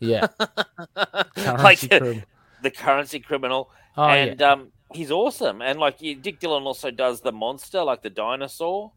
Yeah, 0.00 0.26
like 0.96 1.34
Currency 1.34 1.86
the, 1.88 1.98
criminal. 2.00 2.22
the 2.62 2.70
currency 2.70 3.20
criminal. 3.20 3.70
Oh 3.96 4.04
and 4.08 4.38
yeah, 4.40 4.52
um, 4.52 4.72
he's 4.92 5.10
awesome. 5.10 5.62
And 5.62 5.78
like 5.78 5.98
Dick 5.98 6.40
Dillon 6.40 6.64
also 6.64 6.90
does 6.90 7.20
the 7.20 7.32
monster, 7.32 7.82
like 7.82 8.02
the 8.02 8.10
dinosaur. 8.10 8.92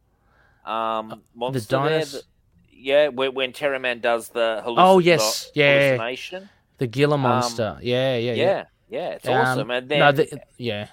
Um, 0.66 1.22
monster 1.36 1.78
there. 1.78 2.00
dinos- 2.02 2.12
the- 2.14 2.24
yeah, 2.72 3.08
when, 3.08 3.34
when 3.34 3.54
Terraman 3.54 4.02
does 4.02 4.30
the 4.30 4.62
halluc- 4.66 4.76
Oh, 4.78 5.00
the 5.00 5.06
yes, 5.06 5.50
yeah. 5.56 5.92
hallucination. 5.92 6.50
the 6.78 6.88
Gila 6.88 7.18
monster. 7.18 7.78
yeah, 7.82 8.18
yeah, 8.18 8.32
um, 8.32 8.38
Yeah, 8.38 8.46
yeah. 8.46 8.64
yeah, 8.90 9.10
it's 9.16 9.28
Um, 9.28 9.34
awesome. 9.36 9.72
And 9.72 9.90
then 9.90 10.00
no, 10.00 10.12
the, 10.12 10.42
yeah. 10.58 10.88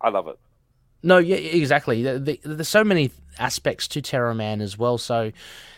I 0.00 0.08
love 0.08 0.28
it. 0.28 0.38
No, 1.02 1.18
yeah, 1.18 1.36
exactly. 1.36 2.02
The, 2.02 2.18
the, 2.18 2.40
there's 2.44 2.68
so 2.68 2.84
many 2.84 3.10
aspects 3.38 3.86
to 3.88 4.00
Terraman 4.02 4.60
as 4.60 4.76
well. 4.78 4.98
So, 4.98 5.30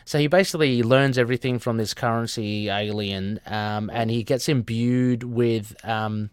so 0.04 0.18
he 0.18 0.26
basically 0.26 0.82
learns 0.82 1.18
everything 1.18 1.58
from 1.58 1.76
this 1.76 1.92
currency 1.92 2.68
alien, 2.68 3.40
um, 3.46 3.90
and 3.92 4.10
he 4.10 4.22
gets 4.22 4.48
imbued 4.48 5.24
with 5.24 5.76
um, 5.84 6.30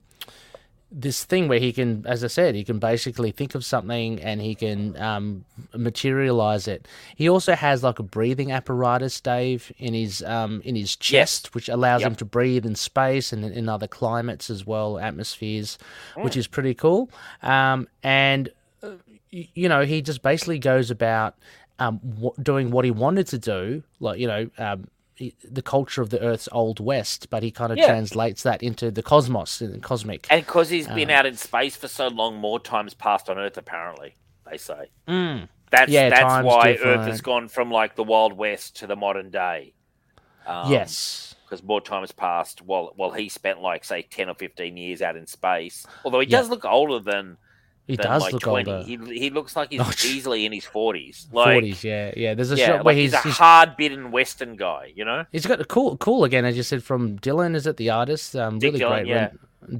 this 0.91 1.25
thing 1.25 1.49
where 1.49 1.59
he 1.59 1.73
can, 1.73 2.05
as 2.07 2.23
I 2.23 2.27
said, 2.27 2.55
he 2.55 2.63
can 2.63 2.79
basically 2.79 3.31
think 3.31 3.53
of 3.53 3.65
something 3.65 4.21
and 4.21 4.39
he 4.39 4.55
can 4.55 4.95
um, 5.01 5.43
materialize 5.75 6.69
it. 6.69 6.87
He 7.17 7.27
also 7.27 7.53
has 7.53 7.83
like 7.83 7.99
a 7.99 8.03
breathing 8.03 8.51
apparatus, 8.53 9.19
Dave, 9.19 9.73
in 9.77 9.93
his 9.93 10.21
um, 10.23 10.61
in 10.63 10.75
his 10.75 10.95
chest, 10.95 11.53
which 11.53 11.67
allows 11.67 12.01
Yep. 12.01 12.11
him 12.11 12.15
to 12.17 12.25
breathe 12.25 12.65
in 12.65 12.75
space 12.75 13.33
and 13.33 13.43
in, 13.43 13.67
other 13.67 13.87
climates 13.87 14.49
as 14.49 14.65
well, 14.65 14.97
atmospheres, 14.99 15.77
Mm. 16.15 16.23
which 16.23 16.37
is 16.37 16.47
pretty 16.47 16.73
cool. 16.73 17.09
Um, 17.43 17.89
and 18.01 18.49
you 19.53 19.69
know, 19.69 19.83
he 19.85 20.01
just 20.01 20.21
basically 20.21 20.59
goes 20.59 20.89
about 20.91 21.35
um, 21.79 21.99
w- 22.15 22.33
doing 22.41 22.71
what 22.71 22.85
he 22.85 22.91
wanted 22.91 23.27
to 23.27 23.37
do, 23.37 23.83
like 23.99 24.17
you 24.19 24.27
know, 24.27 24.49
um, 24.57 24.87
he- 25.15 25.35
the 25.43 25.61
culture 25.61 26.01
of 26.01 26.09
the 26.09 26.21
Earth's 26.21 26.47
old 26.51 26.79
west, 26.79 27.29
but 27.29 27.43
he 27.43 27.51
kind 27.51 27.71
of 27.71 27.77
Yeah. 27.77 27.87
translates 27.87 28.43
that 28.43 28.63
into 28.63 28.91
the 28.91 29.03
cosmos 29.03 29.59
and 29.61 29.83
cosmic. 29.83 30.25
And 30.29 30.45
because 30.45 30.69
he's 30.69 30.87
been 30.87 31.09
Um, 31.09 31.15
out 31.17 31.25
in 31.25 31.35
space 31.35 31.75
for 31.75 31.87
so 31.89 32.07
long, 32.07 32.35
more 32.37 32.59
times 32.59 32.93
passed 32.93 33.29
on 33.29 33.37
Earth. 33.37 33.57
Apparently, 33.57 34.15
they 34.49 34.57
say 34.57 34.89
Mm. 35.07 35.49
that's 35.69 35.91
Yeah, 35.91 36.09
that's 36.09 36.45
why 36.45 36.77
Earth 36.81 37.07
has 37.07 37.19
gone 37.21 37.49
from 37.49 37.69
like 37.71 37.95
the 37.95 38.03
Wild 38.03 38.33
West 38.33 38.77
to 38.77 38.87
the 38.87 38.95
modern 38.95 39.29
day. 39.29 39.73
Um, 40.47 40.71
yes, 40.71 41.35
because 41.43 41.63
more 41.63 41.81
time 41.81 42.01
has 42.01 42.11
passed 42.11 42.61
while 42.61 42.93
while 42.95 43.11
he 43.11 43.27
spent 43.29 43.61
like 43.61 43.83
say 43.83 44.03
ten 44.03 44.29
or 44.29 44.35
fifteen 44.35 44.77
years 44.77 45.01
out 45.01 45.15
in 45.17 45.25
space. 45.27 45.85
Although 46.05 46.19
he 46.21 46.27
Yeah. 46.27 46.37
does 46.37 46.49
look 46.49 46.63
older 46.65 46.99
than 46.99 47.37
he 47.87 47.95
does 47.97 48.21
like 48.21 48.33
look 48.33 48.41
twenty. 48.41 48.71
older. 48.71 48.85
He 48.85 48.97
he 49.19 49.29
looks 49.29 49.55
like 49.55 49.71
he's 49.71 49.81
Oh, 49.83 49.91
easily 50.05 50.45
in 50.45 50.51
his 50.51 50.65
forties. 50.65 51.27
Like 51.31 51.53
Forties, 51.55 51.83
yeah, 51.83 52.11
yeah. 52.17 52.33
There's 52.33 52.51
a 52.51 52.55
yeah, 52.55 52.65
shot 52.67 52.85
where 52.85 52.93
like 52.93 52.97
he's 52.97 53.13
he's 53.13 53.19
a 53.19 53.27
he's, 53.27 53.37
hard 53.37 53.77
bitten 53.77 54.11
Western 54.11 54.55
guy. 54.55 54.91
You 54.95 55.05
know. 55.05 55.25
he's 55.31 55.45
got 55.45 55.61
a 55.61 55.65
cool, 55.65 55.97
cool 55.97 56.23
again, 56.23 56.45
as 56.45 56.57
you 56.57 56.63
said 56.63 56.83
from 56.83 57.15
Dillon. 57.17 57.55
Is 57.55 57.67
it 57.67 57.77
the 57.77 57.89
artist? 57.91 58.35
Um, 58.35 58.59
Dick 58.59 58.69
really 58.69 58.79
Dillon, 58.79 59.03
great. 59.03 59.07
yeah. 59.07 59.29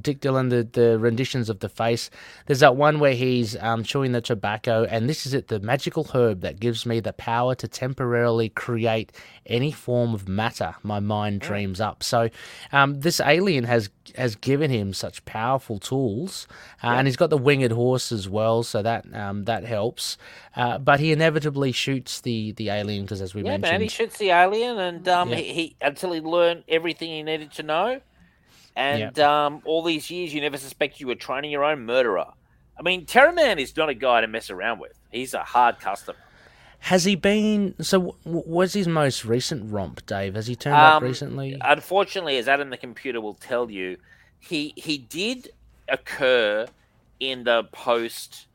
Dick 0.00 0.20
Dillon, 0.20 0.48
the, 0.48 0.64
the 0.64 0.98
renditions 0.98 1.48
of 1.48 1.60
the 1.60 1.68
face. 1.68 2.10
There's 2.46 2.60
that 2.60 2.76
one 2.76 2.98
where 3.00 3.14
he's 3.14 3.56
um, 3.56 3.84
chewing 3.84 4.12
the 4.12 4.20
tobacco, 4.20 4.84
and 4.84 5.08
this 5.08 5.26
is 5.26 5.34
it 5.34 5.48
the 5.48 5.60
magical 5.60 6.04
herb 6.14 6.40
that 6.42 6.60
gives 6.60 6.86
me 6.86 7.00
the 7.00 7.12
power 7.12 7.54
to 7.56 7.68
temporarily 7.68 8.48
create 8.50 9.12
any 9.46 9.72
form 9.72 10.14
of 10.14 10.28
matter 10.28 10.74
my 10.82 11.00
mind 11.00 11.40
dreams 11.40 11.80
up. 11.80 12.02
So, 12.02 12.30
um, 12.72 13.00
this 13.00 13.20
alien 13.20 13.64
has 13.64 13.90
has 14.16 14.36
given 14.36 14.70
him 14.70 14.92
such 14.94 15.24
powerful 15.24 15.78
tools, 15.78 16.46
uh, 16.82 16.88
and 16.98 17.06
he's 17.06 17.16
got 17.16 17.30
the 17.30 17.38
winged 17.38 17.72
horse 17.72 18.12
as 18.12 18.28
well, 18.28 18.62
so 18.62 18.82
that 18.82 19.04
um, 19.14 19.44
that 19.44 19.64
helps. 19.64 20.16
Uh, 20.56 20.78
but 20.78 21.00
he 21.00 21.12
inevitably 21.12 21.72
shoots 21.72 22.20
the 22.20 22.52
the 22.52 22.70
alien 22.70 23.04
because, 23.04 23.20
as 23.22 23.34
we 23.34 23.42
Yeah, 23.42 23.50
mentioned, 23.50 23.62
man, 23.62 23.80
he 23.82 23.88
shoots 23.88 24.18
the 24.18 24.30
alien, 24.30 24.78
and 24.78 25.06
um, 25.08 25.30
Yeah. 25.30 25.36
he, 25.36 25.52
he 25.52 25.76
until 25.80 26.12
he 26.12 26.20
learned 26.20 26.64
everything 26.68 27.10
he 27.10 27.22
needed 27.22 27.52
to 27.54 27.62
know, 27.62 28.00
and 28.76 29.18
um, 29.18 29.62
all 29.64 29.82
these 29.82 30.10
years 30.10 30.32
you 30.32 30.40
never 30.40 30.58
suspected 30.58 31.00
you 31.00 31.06
were 31.08 31.14
training 31.14 31.50
your 31.50 31.64
own 31.64 31.84
murderer. 31.86 32.26
I 32.78 32.82
mean, 32.82 33.06
Terraman 33.06 33.58
is 33.58 33.74
not 33.76 33.88
a 33.88 33.94
guy 33.94 34.20
to 34.20 34.26
mess 34.26 34.50
around 34.50 34.78
with. 34.80 34.92
He's 35.10 35.32
a 35.34 35.42
hard 35.42 35.80
customer. 35.80 36.18
Has 36.80 37.04
he 37.04 37.16
been? 37.16 37.74
So, 37.80 38.16
w- 38.24 38.44
was 38.46 38.74
his 38.74 38.86
most 38.86 39.24
recent 39.24 39.72
romp, 39.72 40.04
Dave? 40.04 40.34
Has 40.34 40.46
he 40.46 40.54
turned 40.54 40.76
Um, 40.76 40.82
up 40.82 41.02
recently? 41.02 41.56
Unfortunately, 41.62 42.36
as 42.36 42.48
Adam 42.48 42.68
the 42.68 42.76
computer 42.76 43.20
will 43.20 43.34
tell 43.34 43.70
you, 43.70 43.96
he 44.38 44.74
he 44.76 44.98
did 44.98 45.50
occur 45.88 46.66
in 47.18 47.44
the 47.44 47.64
post, 47.72 48.46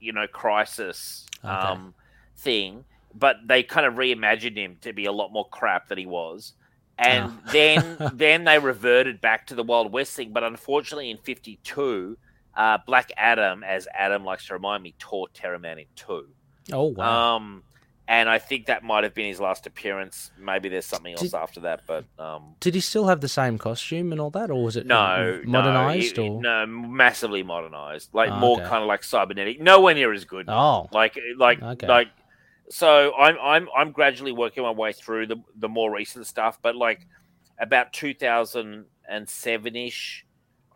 you 0.00 0.12
know, 0.12 0.26
crisis 0.26 1.26
Okay. 1.44 1.52
um, 1.52 1.94
thing, 2.38 2.84
but 3.14 3.36
they 3.46 3.62
kind 3.62 3.84
of 3.86 3.94
reimagined 3.94 4.56
him 4.56 4.78
to 4.80 4.94
be 4.94 5.04
a 5.04 5.12
lot 5.12 5.30
more 5.30 5.46
crap 5.48 5.88
than 5.88 5.98
he 5.98 6.06
was. 6.06 6.54
And 7.00 7.32
Oh. 7.32 7.38
then 7.52 8.10
then 8.14 8.44
they 8.44 8.58
reverted 8.58 9.20
back 9.20 9.46
to 9.46 9.54
the 9.54 9.62
Wild 9.64 9.90
West 9.90 10.14
thing. 10.14 10.32
But 10.32 10.44
unfortunately, 10.44 11.10
in 11.10 11.16
'52, 11.18 12.16
uh, 12.56 12.78
Black 12.86 13.10
Adam, 13.16 13.64
as 13.64 13.88
Adam 13.94 14.24
likes 14.24 14.46
to 14.48 14.52
remind 14.54 14.82
me, 14.82 14.94
tore 14.98 15.28
Terraman 15.34 15.78
in 15.78 15.86
two. 15.96 16.28
oh 16.72 16.84
wow! 16.88 17.36
Um, 17.36 17.62
and 18.06 18.28
I 18.28 18.38
think 18.38 18.66
that 18.66 18.82
might 18.82 19.04
have 19.04 19.14
been 19.14 19.26
his 19.28 19.40
last 19.40 19.66
appearance. 19.66 20.32
Maybe 20.38 20.68
there's 20.68 20.84
something 20.84 21.12
else 21.12 21.22
Did- 21.22 21.34
after 21.34 21.60
that, 21.60 21.82
but 21.86 22.04
um, 22.18 22.56
Did 22.60 22.74
he 22.74 22.80
still 22.80 23.06
have 23.06 23.20
the 23.20 23.28
same 23.28 23.56
costume 23.56 24.10
and 24.12 24.20
all 24.20 24.30
that, 24.30 24.50
or 24.50 24.62
was 24.64 24.76
it 24.76 24.84
no, 24.84 25.40
modernized? 25.46 26.16
no, 26.18 26.24
or 26.26 26.42
no, 26.42 26.66
massively 26.66 27.42
modernized, 27.44 28.10
like 28.12 28.30
Oh, 28.30 28.36
more 28.38 28.58
okay. 28.60 28.68
kind 28.68 28.82
of 28.82 28.88
like 28.88 29.04
cybernetic. 29.04 29.60
Nowhere 29.60 29.94
near 29.94 30.12
as 30.12 30.24
good. 30.24 30.46
oh, 30.48 30.88
Like, 30.92 31.16
like, 31.38 31.62
Okay. 31.62 31.86
like. 31.86 32.08
So 32.70 33.14
I'm 33.16 33.36
I'm 33.42 33.68
I'm 33.76 33.92
gradually 33.92 34.32
working 34.32 34.62
my 34.62 34.70
way 34.70 34.92
through 34.92 35.26
the 35.26 35.36
the 35.56 35.68
more 35.68 35.92
recent 35.94 36.26
stuff, 36.26 36.58
but 36.62 36.76
like 36.76 37.06
about 37.58 37.92
2007 37.92 39.76
ish, 39.76 40.24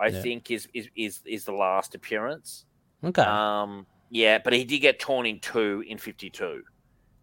I 0.01 0.11
Yeah. 0.11 0.23
think 0.23 0.51
is, 0.51 0.69
is 0.75 0.89
is 0.97 1.21
is 1.25 1.45
the 1.45 1.53
last 1.53 1.95
appearance. 1.95 2.65
okay, 3.03 3.23
Um, 3.25 3.87
yeah, 4.11 4.39
but 4.43 4.53
he 4.53 4.65
did 4.65 4.81
get 4.81 5.01
torn 5.01 5.27
in 5.27 5.41
two 5.41 5.85
in 5.87 5.99
52, 5.99 6.63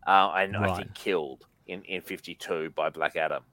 uh, 0.07 0.31
and 0.35 0.57
I 0.57 0.69
think 0.69 0.93
killed 0.93 1.43
in, 1.67 1.83
in 1.83 2.01
52 2.01 2.71
by 2.71 2.89
Black 2.89 3.15
Adam 3.17 3.45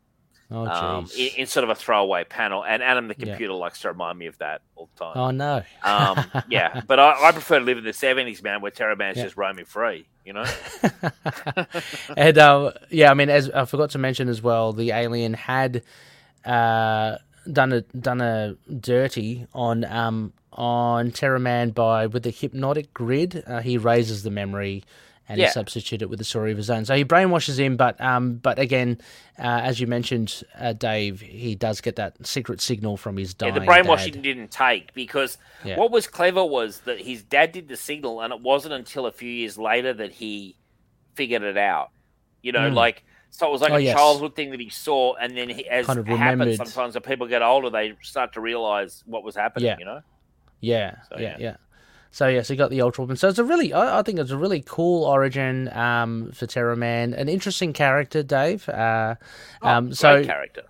oh 0.50 0.66
um, 0.66 1.10
in, 1.16 1.30
in 1.36 1.46
sort 1.46 1.64
of 1.64 1.70
a 1.70 1.74
throwaway 1.74 2.24
panel. 2.24 2.64
And 2.64 2.82
Adam 2.82 3.08
the 3.08 3.14
Yeah. 3.18 3.26
computer 3.32 3.52
likes 3.52 3.80
to 3.82 3.88
remind 3.88 4.18
me 4.18 4.26
of 4.26 4.38
that 4.38 4.62
all 4.76 4.88
the 4.96 5.04
time. 5.04 5.16
oh 5.16 5.30
no. 5.30 5.62
Um, 5.82 6.30
yeah, 6.48 6.80
but 6.86 6.98
I, 6.98 7.28
I 7.28 7.32
prefer 7.32 7.58
to 7.58 7.64
live 7.64 7.78
in 7.78 7.84
the 7.84 7.90
70s, 7.92 8.42
man, 8.42 8.60
where 8.60 8.70
Terraman's 8.70 9.16
Yeah. 9.18 9.24
just 9.24 9.36
roaming 9.36 9.64
free, 9.66 10.08
you 10.24 10.32
know? 10.32 10.44
and 12.16 12.38
uh, 12.38 12.72
yeah, 12.90 13.10
I 13.10 13.14
mean, 13.14 13.28
as 13.30 13.50
I 13.50 13.64
forgot 13.64 13.90
to 13.90 13.98
mention 13.98 14.28
as 14.28 14.42
well, 14.42 14.72
the 14.72 14.90
alien 14.92 15.34
had 15.34 15.82
uh, 16.44 17.16
done 17.50 17.72
a 17.72 17.80
done 17.82 18.20
a 18.20 18.56
dirty 18.80 19.46
on 19.54 19.84
um 19.84 20.32
on 20.52 21.10
Terraman 21.12 21.74
by 21.74 22.06
with 22.06 22.22
the 22.24 22.30
hypnotic 22.30 22.92
grid. 22.94 23.42
Uh, 23.46 23.60
he 23.60 23.78
raises 23.78 24.22
the 24.22 24.30
memory. 24.30 24.82
And 25.28 25.38
Yeah. 25.38 25.46
he 25.48 25.52
substitute 25.52 26.00
it 26.00 26.08
with 26.08 26.20
a 26.20 26.24
story 26.24 26.52
of 26.52 26.56
his 26.56 26.70
own. 26.70 26.86
So 26.86 26.94
he 26.96 27.04
brainwashes 27.04 27.58
him, 27.58 27.76
but 27.76 28.00
um, 28.00 28.36
but 28.36 28.58
again, 28.58 28.98
uh, 29.38 29.60
as 29.62 29.78
you 29.78 29.86
mentioned, 29.86 30.42
uh, 30.58 30.72
Dave, 30.72 31.20
he 31.20 31.54
does 31.54 31.82
get 31.82 31.96
that 31.96 32.26
secret 32.26 32.60
signal 32.62 32.96
from 32.96 33.18
his 33.18 33.34
Yeah, 33.38 33.50
the 33.50 33.60
brainwashing 33.60 34.14
dad. 34.14 34.22
didn't 34.22 34.50
take 34.50 34.94
because 34.94 35.36
Yeah. 35.64 35.76
what 35.76 35.90
was 35.90 36.06
clever 36.06 36.44
was 36.44 36.80
that 36.80 37.00
his 37.00 37.22
dad 37.22 37.52
did 37.52 37.68
the 37.68 37.76
signal, 37.76 38.22
and 38.22 38.32
it 38.32 38.40
wasn't 38.40 38.72
until 38.72 39.04
a 39.04 39.12
few 39.12 39.30
years 39.30 39.58
later 39.58 39.92
that 39.92 40.12
he 40.12 40.56
figured 41.14 41.42
it 41.42 41.58
out. 41.58 41.88
You 42.42 42.52
know, 42.52 42.70
Mm. 42.70 42.74
like 42.74 43.04
so 43.30 43.46
it 43.48 43.52
was 43.52 43.60
like 43.60 43.72
Oh, 43.72 43.76
a 43.76 43.82
yes. 43.82 43.94
childhood 43.94 44.34
thing 44.34 44.50
that 44.52 44.60
he 44.60 44.70
saw, 44.70 45.14
and 45.16 45.36
then 45.36 45.50
he, 45.50 45.68
as 45.68 45.84
Kind 45.84 45.98
of 45.98 46.06
happens 46.06 46.56
sometimes 46.56 46.94
when 46.94 47.02
people 47.02 47.26
get 47.26 47.42
older, 47.42 47.68
they 47.68 47.94
start 48.02 48.32
to 48.32 48.40
realize 48.40 49.02
what 49.04 49.22
was 49.22 49.36
happening. 49.36 49.66
Yeah. 49.66 49.76
You 49.78 49.84
know, 49.84 50.00
Yeah, 50.60 50.94
So, 51.10 51.18
yeah, 51.18 51.36
yeah. 51.38 51.56
Yeah. 52.10 52.14
So 52.16 52.28
yeah, 52.28 52.42
so 52.42 52.52
you 52.54 52.58
got 52.58 52.70
the 52.70 52.80
Ultra 52.82 53.04
Weapon. 53.04 53.16
So 53.16 53.28
it's 53.28 53.38
a 53.38 53.44
really, 53.44 53.72
I, 53.72 53.98
I 54.00 54.02
think 54.02 54.18
it's 54.18 54.30
a 54.30 54.36
really 54.36 54.62
cool 54.66 55.04
origin 55.04 55.68
um, 55.76 56.32
for 56.32 56.46
Terraman. 56.46 57.14
An 57.18 57.28
interesting 57.28 57.72
character, 57.72 58.22
Dave. 58.22 58.68
Uh, 58.68 59.14
Oh, 59.62 59.68
um, 59.68 59.92
so 59.94 60.24
character. 60.24 60.62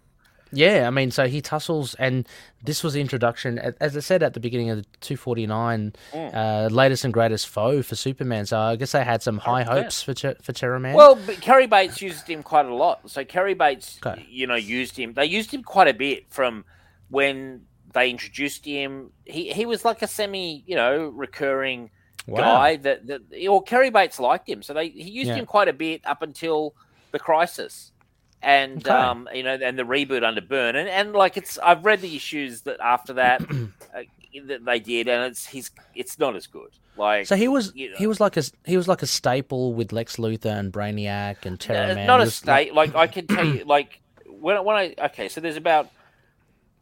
Yeah, 0.50 0.86
I 0.86 0.90
mean, 0.90 1.10
so 1.10 1.26
he 1.28 1.42
tussles, 1.42 1.94
and 1.96 2.26
this 2.64 2.82
was 2.82 2.94
the 2.94 3.02
introduction, 3.02 3.58
as 3.80 3.94
I 3.98 4.00
said 4.00 4.22
at 4.22 4.32
the 4.32 4.40
beginning 4.40 4.70
of 4.70 4.78
the 4.78 4.84
249, 5.02 5.92
Mm. 6.14 6.34
uh, 6.34 6.68
latest 6.74 7.04
and 7.04 7.12
greatest 7.12 7.48
foe 7.48 7.82
for 7.82 7.94
Superman. 7.96 8.46
So 8.46 8.58
I 8.58 8.76
guess 8.76 8.92
they 8.92 9.04
had 9.04 9.22
some 9.22 9.36
high 9.36 9.62
100%. 9.62 9.66
hopes 9.68 10.02
for 10.02 10.14
Ter- 10.14 10.36
for 10.40 10.54
Terraman. 10.54 10.94
Well, 10.94 11.16
but 11.26 11.42
Cary 11.42 11.66
Bates 11.66 12.00
used 12.00 12.26
him 12.28 12.42
quite 12.42 12.64
a 12.64 12.74
lot. 12.74 13.10
So 13.10 13.26
Cary 13.26 13.52
Bates, 13.52 13.98
Okay. 14.04 14.24
you 14.30 14.46
know, 14.46 14.54
used 14.54 14.96
him. 14.96 15.12
They 15.12 15.26
used 15.26 15.52
him 15.52 15.62
quite 15.62 15.86
a 15.88 15.92
bit 15.94 16.24
from 16.30 16.64
when 17.10 17.66
they 17.94 18.10
introduced 18.10 18.64
him. 18.64 19.12
He 19.24 19.52
he 19.52 19.66
was 19.66 19.84
like 19.84 20.02
a 20.02 20.06
semi, 20.06 20.62
you 20.66 20.76
know, 20.76 21.08
recurring 21.08 21.90
Wow. 22.26 22.42
guy 22.42 22.76
that 22.76 23.06
that 23.06 23.20
or 23.48 23.62
Cary 23.62 23.90
Bates 23.90 24.20
liked 24.20 24.48
him. 24.48 24.62
So 24.62 24.74
they 24.74 24.88
he 24.90 25.10
used 25.10 25.28
Yeah. 25.28 25.36
him 25.36 25.46
quite 25.46 25.68
a 25.68 25.72
bit 25.72 26.02
up 26.04 26.22
until 26.22 26.74
the 27.12 27.18
crisis. 27.18 27.92
And 28.40 28.86
Okay. 28.86 28.90
um, 28.90 29.28
you 29.34 29.42
know, 29.42 29.58
and 29.60 29.76
the 29.78 29.82
reboot 29.82 30.22
under 30.22 30.40
Byrne, 30.40 30.76
and, 30.76 30.88
and 30.88 31.12
like 31.12 31.36
it's, 31.36 31.58
I've 31.58 31.84
read 31.84 32.02
the 32.02 32.14
issues 32.14 32.62
that 32.62 32.78
after 32.80 33.14
that 33.14 33.42
uh, 33.50 34.02
that 34.46 34.64
they 34.64 34.78
did, 34.78 35.08
and 35.08 35.24
it's 35.24 35.44
he's, 35.46 35.72
it's 35.92 36.18
not 36.20 36.36
as 36.36 36.46
good. 36.46 36.70
Like 36.96 37.26
so 37.26 37.34
he 37.34 37.48
was 37.48 37.72
you 37.74 37.90
know. 37.90 37.96
he 37.98 38.06
was 38.06 38.20
like 38.20 38.36
a 38.36 38.44
he 38.64 38.76
was 38.76 38.86
like 38.86 39.02
a 39.02 39.06
staple 39.08 39.74
with 39.74 39.92
Lex 39.92 40.16
Luthor 40.18 40.56
and 40.56 40.72
Brainiac 40.72 41.46
and 41.46 41.58
Terraman. 41.58 42.06
not 42.06 42.20
a 42.20 42.30
state. 42.30 42.74
Like 42.74 42.94
I 42.94 43.08
can 43.08 43.26
tell 43.26 43.44
you, 43.44 43.64
like 43.64 44.00
when 44.26 44.64
when 44.64 44.76
I 44.76 44.94
okay, 45.06 45.28
so 45.28 45.40
there's 45.40 45.56
about 45.56 45.90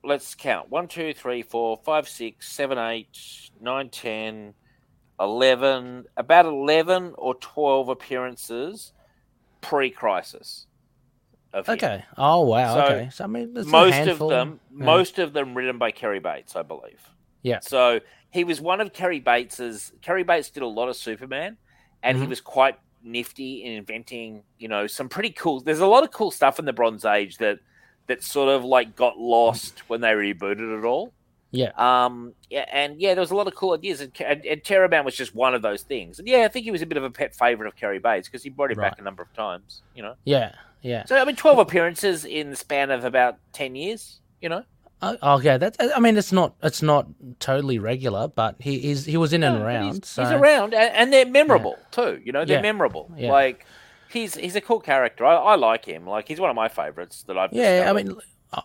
let's 0.07 0.35
count 0.35 0.71
one, 0.71 0.88
two, 0.88 1.12
three, 1.12 1.42
four, 1.42 1.79
five, 1.85 2.09
six, 2.09 2.51
seven, 2.51 2.79
eight, 2.79 3.09
nine, 3.61 3.90
ten, 3.90 4.55
eleven, 5.21 6.05
about 6.16 6.47
eleven 6.47 7.14
or 7.19 7.35
twelve 7.35 7.88
appearances 7.88 8.92
pre-crisis. 9.61 10.66
Of 11.53 11.66
him. 11.69 11.75
Okay. 11.75 12.05
Oh 12.19 12.42
wow. 12.42 12.75
So, 12.75 12.81
okay. 12.85 13.09
So 13.11 13.25
I 13.25 13.27
mean, 13.27 13.55
most 13.66 14.09
of 14.09 14.19
them, 14.19 14.61
Yeah. 14.77 14.85
most 14.85 15.19
of 15.19 15.33
them 15.33 15.55
written 15.57 15.79
by 15.79 15.90
Cary 15.90 16.19
Bates, 16.19 16.55
I 16.55 16.62
believe. 16.62 17.01
Yeah. 17.42 17.61
So 17.61 18.01
he 18.31 18.45
was 18.45 18.61
one 18.61 18.81
of 18.81 18.92
Cary 18.92 19.21
Bates's. 19.21 19.92
Cary 20.03 20.23
Bates 20.23 20.51
did 20.51 20.62
a 20.62 20.66
lot 20.66 20.88
of 20.88 20.97
Superman, 20.97 21.57
and 22.03 22.19
he 22.19 22.25
Mhm. 22.25 22.29
was 22.29 22.40
quite 22.40 22.79
nifty 23.03 23.64
in 23.64 23.73
inventing, 23.73 24.42
you 24.59 24.69
know, 24.69 24.87
some 24.87 25.09
pretty 25.09 25.31
cool. 25.31 25.61
There's 25.61 25.81
a 25.81 25.87
lot 25.87 26.03
of 26.03 26.11
cool 26.11 26.31
stuff 26.31 26.59
in 26.59 26.64
the 26.64 26.73
Bronze 26.73 27.05
Age 27.05 27.38
that 27.38 27.61
that 28.07 28.23
sort 28.23 28.49
of 28.49 28.64
like 28.64 28.97
got 28.97 29.19
lost 29.19 29.88
when 29.88 30.01
they 30.01 30.09
rebooted 30.12 30.79
it 30.79 30.85
all. 30.85 31.12
Yeah. 31.53 31.71
Um. 31.77 32.35
Yeah, 32.51 32.66
and 32.71 33.01
yeah, 33.01 33.14
there 33.14 33.21
was 33.21 33.31
a 33.31 33.37
lot 33.37 33.47
of 33.47 33.55
cool 33.55 33.73
ideas, 33.75 34.01
and, 34.01 34.12
and, 34.21 34.45
and 34.45 35.05
was 35.05 35.16
just 35.16 35.35
one 35.35 35.55
of 35.55 35.62
those 35.62 35.83
things. 35.83 36.19
And 36.19 36.27
yeah, 36.29 36.45
I 36.45 36.49
think 36.49 36.64
he 36.64 36.71
was 36.71 36.83
a 36.83 36.87
bit 36.87 36.99
of 36.99 37.05
a 37.05 37.11
pet 37.11 37.35
favorite 37.35 37.66
of 37.69 37.77
Cary 37.77 37.99
Bates 37.99 38.29
because 38.29 38.42
he 38.42 38.51
brought 38.51 38.71
him 38.73 38.79
Right. 38.79 38.90
back 38.90 39.01
a 39.01 39.03
number 39.03 39.23
of 39.23 39.33
times. 39.33 39.83
You 39.95 40.03
know. 40.03 40.14
Yeah. 40.25 40.53
Yeah. 40.83 41.05
So 41.07 41.16
I 41.16 41.25
mean, 41.25 41.37
twelve 41.37 41.59
appearances 41.59 42.25
in 42.25 42.51
the 42.51 42.57
span 42.57 42.90
of 42.90 43.05
about 43.05 43.38
ten 43.53 43.75
years. 43.75 44.21
You 44.40 44.49
know. 44.51 44.64
Oh, 45.03 45.37
okay. 45.38 45.57
That's. 45.57 45.77
I 45.95 46.01
mean, 46.01 46.16
it's 46.16 46.33
not. 46.33 46.55
It's 46.62 46.83
not 46.83 47.07
totally 47.38 47.79
regular, 47.79 48.29
but 48.29 48.57
he 48.59 48.90
is. 48.90 49.05
He 49.05 49.16
was 49.16 49.33
in 49.33 49.42
and 49.45 49.59
No, 49.61 49.64
around. 49.64 49.95
He's, 49.95 50.07
so. 50.09 50.25
he's 50.25 50.33
around, 50.33 50.75
and, 50.75 50.95
and 50.95 51.12
they're 51.12 51.27
memorable 51.27 51.79
too. 51.90 52.21
You 52.25 52.33
know, 52.33 52.45
they're 52.45 52.57
Yeah. 52.57 52.62
memorable. 52.62 53.11
Yeah. 53.16 53.31
Like 53.31 53.64
he's 54.16 54.35
he's 54.35 54.57
a 54.57 54.61
cool 54.61 54.81
character. 54.81 55.24
I, 55.24 55.35
I 55.37 55.55
like 55.57 55.85
him. 55.85 56.07
Like 56.07 56.29
he's 56.29 56.40
one 56.40 56.50
of 56.50 56.57
my 56.57 56.68
favorites 56.68 57.24
that 57.26 57.37
I've. 57.38 57.52
Yeah, 57.52 57.87
I 57.88 57.92
mean, 57.92 58.16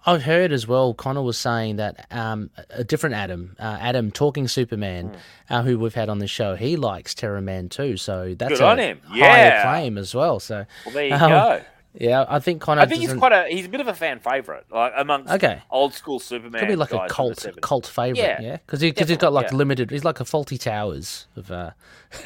I've 0.05 0.23
heard 0.23 0.51
as 0.51 0.67
well. 0.67 0.93
Connor 0.93 1.21
was 1.21 1.37
saying 1.37 1.77
that 1.77 2.07
um, 2.11 2.49
a 2.69 2.83
different 2.83 3.15
Adam, 3.15 3.55
uh, 3.59 3.77
Adam 3.79 4.11
talking 4.11 4.47
Superman, 4.47 5.17
uh, 5.49 5.63
who 5.63 5.77
we've 5.77 5.93
had 5.93 6.09
on 6.09 6.19
the 6.19 6.27
show, 6.27 6.55
he 6.55 6.75
likes 6.75 7.13
Terraman 7.13 7.69
too. 7.69 7.97
So 7.97 8.35
that's. 8.37 8.53
Good 8.53 8.61
a 8.61 8.67
on 8.67 8.77
him. 8.79 9.01
Yeah. 9.13 9.61
acclaim 9.61 9.97
as 9.97 10.15
well. 10.15 10.39
So 10.39 10.65
well, 10.85 10.93
there 10.93 11.07
you 11.07 11.13
um, 11.15 11.29
go. 11.29 11.61
Yeah, 11.93 12.25
I 12.29 12.39
think 12.39 12.61
Connor. 12.61 12.81
I 12.81 12.85
think 12.85 13.01
he's 13.01 13.13
quite 13.13 13.33
a 13.33 13.47
he's 13.49 13.65
a 13.65 13.69
bit 13.69 13.81
of 13.81 13.87
a 13.87 13.93
fan 13.93 14.19
favorite, 14.19 14.65
like 14.71 14.93
amongst 14.95 15.31
Okay. 15.33 15.61
old 15.69 15.93
school 15.93 16.19
Superman. 16.19 16.59
could 16.61 16.69
be 16.69 16.75
like 16.77 16.93
a 16.93 17.05
cult 17.09 17.45
cult 17.61 17.85
favorite. 17.85 18.17
Yeah, 18.17 18.41
Yeah, 18.41 18.57
because 18.57 18.79
he, 18.79 18.91
cause 18.93 19.09
he's 19.09 19.17
got 19.17 19.33
like 19.33 19.51
yeah. 19.51 19.57
limited. 19.57 19.91
He's 19.91 20.05
like 20.05 20.19
a 20.21 20.23
Fawlty 20.23 20.59
Towers 20.59 21.27
of. 21.35 21.51
Uh, 21.51 21.71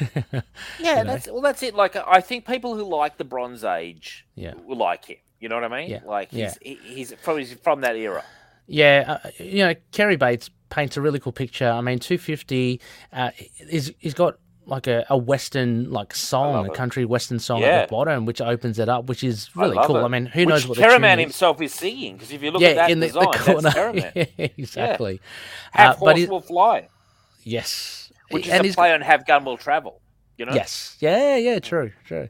Yeah, 0.78 1.02
know. 1.02 1.04
that's 1.04 1.26
well, 1.28 1.40
that's 1.40 1.62
it. 1.62 1.74
Like 1.74 1.96
I 1.96 2.20
think 2.20 2.46
people 2.46 2.74
who 2.76 2.84
like 2.84 3.16
the 3.18 3.24
Bronze 3.24 3.64
Age, 3.64 4.26
Yeah. 4.34 4.54
will 4.64 4.76
like 4.76 5.06
him. 5.06 5.16
You 5.40 5.48
know 5.48 5.56
what 5.56 5.64
I 5.64 5.80
mean? 5.80 5.90
Yeah, 5.90 6.00
Like 6.04 6.28
yeah. 6.32 6.54
he's 6.62 6.80
he, 6.82 6.94
he's 6.94 7.12
from 7.14 7.38
he's 7.38 7.52
from 7.54 7.80
that 7.82 7.96
era. 7.96 8.24
Yeah, 8.68 9.18
uh, 9.24 9.30
you 9.38 9.64
know, 9.64 9.74
Cary 9.92 10.16
Bates 10.16 10.50
paints 10.70 10.96
a 10.96 11.00
really 11.00 11.20
cool 11.20 11.32
picture. 11.32 11.68
I 11.70 11.80
mean, 11.82 12.00
250, 12.00 12.80
uh, 13.12 13.30
he's, 13.70 13.92
he's 13.98 14.14
got 14.14 14.38
like 14.66 14.86
a, 14.86 15.06
a 15.08 15.16
western 15.16 15.90
like 15.90 16.14
song, 16.14 16.66
a 16.68 16.70
country 16.70 17.04
western 17.04 17.38
song 17.38 17.60
Yeah. 17.60 17.68
at 17.68 17.88
the 17.88 17.92
bottom, 17.92 18.24
which 18.26 18.40
opens 18.40 18.78
it 18.78 18.88
up, 18.88 19.06
which 19.06 19.22
is 19.24 19.54
really 19.56 19.76
love 19.76 19.86
cool. 19.86 19.96
it. 19.98 20.02
I 20.02 20.08
mean, 20.08 20.26
who 20.26 20.40
Which 20.40 20.48
knows 20.48 20.66
what 20.68 20.78
tune 20.78 21.18
himself 21.18 21.60
is 21.62 21.72
singing? 21.72 22.14
Because 22.14 22.32
if 22.32 22.42
you 22.42 22.50
look 22.50 22.60
yeah, 22.62 22.68
at 22.70 22.74
that 22.76 22.90
in 22.90 23.00
the, 23.00 23.06
design, 23.06 23.26
the 23.32 23.38
corner. 23.38 23.70
that's 23.70 24.30
Yeah, 24.36 24.46
exactly. 24.56 25.20
Have 25.72 25.94
Uh, 25.94 25.98
horse 25.98 26.26
will 26.28 26.40
fly, 26.40 26.88
Yes, 27.44 28.12
which 28.30 28.46
is 28.46 28.52
and 28.52 28.66
a 28.66 28.72
play 28.72 28.92
on 28.92 29.00
have 29.02 29.24
gun 29.26 29.44
will 29.44 29.56
travel. 29.56 30.00
You 30.36 30.46
know? 30.46 30.52
Yes. 30.52 30.96
Yeah, 31.00 31.36
yeah, 31.36 31.60
true, 31.60 31.92
true. 32.04 32.28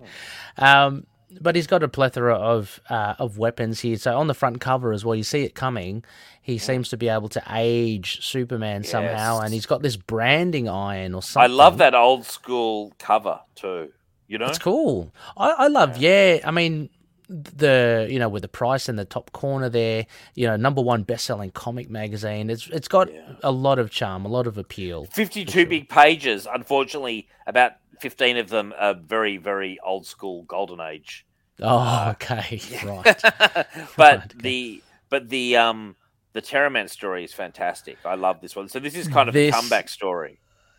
Um, 0.59 1.07
but 1.41 1.57
he's 1.57 1.67
got 1.67 1.83
a 1.83 1.89
plethora 1.89 2.35
of 2.35 2.81
uh, 2.89 3.15
of 3.19 3.39
weapons 3.39 3.81
here. 3.81 3.97
So 3.97 4.17
on 4.17 4.27
the 4.27 4.35
front 4.35 4.61
cover 4.61 4.93
as 4.93 5.05
well, 5.05 5.15
you 5.15 5.23
see 5.23 5.43
it 5.43 5.55
coming. 5.55 6.05
He 6.41 6.59
seems 6.59 6.89
to 6.91 6.97
be 6.97 7.09
able 7.09 7.29
to 7.31 7.43
age 7.51 8.25
Superman 8.25 8.85
somehow, 8.85 9.41
and 9.41 9.53
he's 9.53 9.67
got 9.67 9.83
this 9.83 9.97
branding 9.97 10.69
iron 10.69 11.15
or 11.15 11.23
something. 11.23 11.51
I 11.51 11.53
love 11.53 11.79
that 11.79 11.95
old 11.95 12.25
school 12.25 12.95
cover 12.99 13.41
too. 13.57 13.93
You 14.29 14.39
know? 14.39 14.47
It's 14.47 14.59
cool. 14.59 15.13
I, 15.37 15.51
I 15.51 15.67
love. 15.69 15.97
Yeah, 15.97 16.39
I 16.45 16.51
mean 16.51 16.91
the 17.29 18.07
you 18.09 18.21
know 18.21 18.29
with 18.29 18.43
the 18.43 18.49
price 18.49 18.89
in 18.89 18.95
the 18.95 19.05
top 19.05 19.33
corner 19.33 19.69
there, 19.69 20.07
you 20.35 20.47
know 20.47 20.57
number 20.57 20.81
one 20.81 21.03
best 21.03 21.25
selling 21.25 21.51
comic 21.51 21.91
magazine. 21.91 22.51
It's 22.51 22.69
it's 22.69 22.89
got 22.89 23.09
a 23.43 23.51
lot 23.51 23.79
of 23.79 23.91
charm, 23.91 24.25
a 24.25 24.29
lot 24.29 24.47
of 24.47 24.59
appeal. 24.59 25.07
52 25.07 25.67
big 25.67 25.89
pages. 25.89 26.47
Unfortunately, 26.53 27.29
about 27.47 27.73
15 28.01 28.37
of 28.39 28.49
them 28.49 28.75
are 28.79 28.95
very, 28.95 29.37
very 29.37 29.79
old 29.85 30.07
school 30.07 30.43
golden 30.45 30.81
age. 30.81 31.27
Oh, 31.61 32.11
okay, 32.11 32.61
right. 32.85 33.05
but 33.23 33.67
Right, 33.99 34.15
okay. 34.17 34.35
the 34.39 34.83
but 35.09 35.29
the 35.29 35.57
um 35.57 35.97
the 36.33 36.43
Terraman 36.43 36.89
story 36.91 37.25
is 37.25 37.33
fantastic. 37.33 37.97
I 38.05 38.15
love 38.15 38.41
this 38.43 38.55
one. 38.55 38.69
So 38.69 38.79
this 38.79 38.95
is 38.95 39.09
kind 39.09 39.29
of 39.29 39.33
This- 39.33 39.55
a 39.55 39.59
comeback 39.59 39.89
story. 39.89 40.39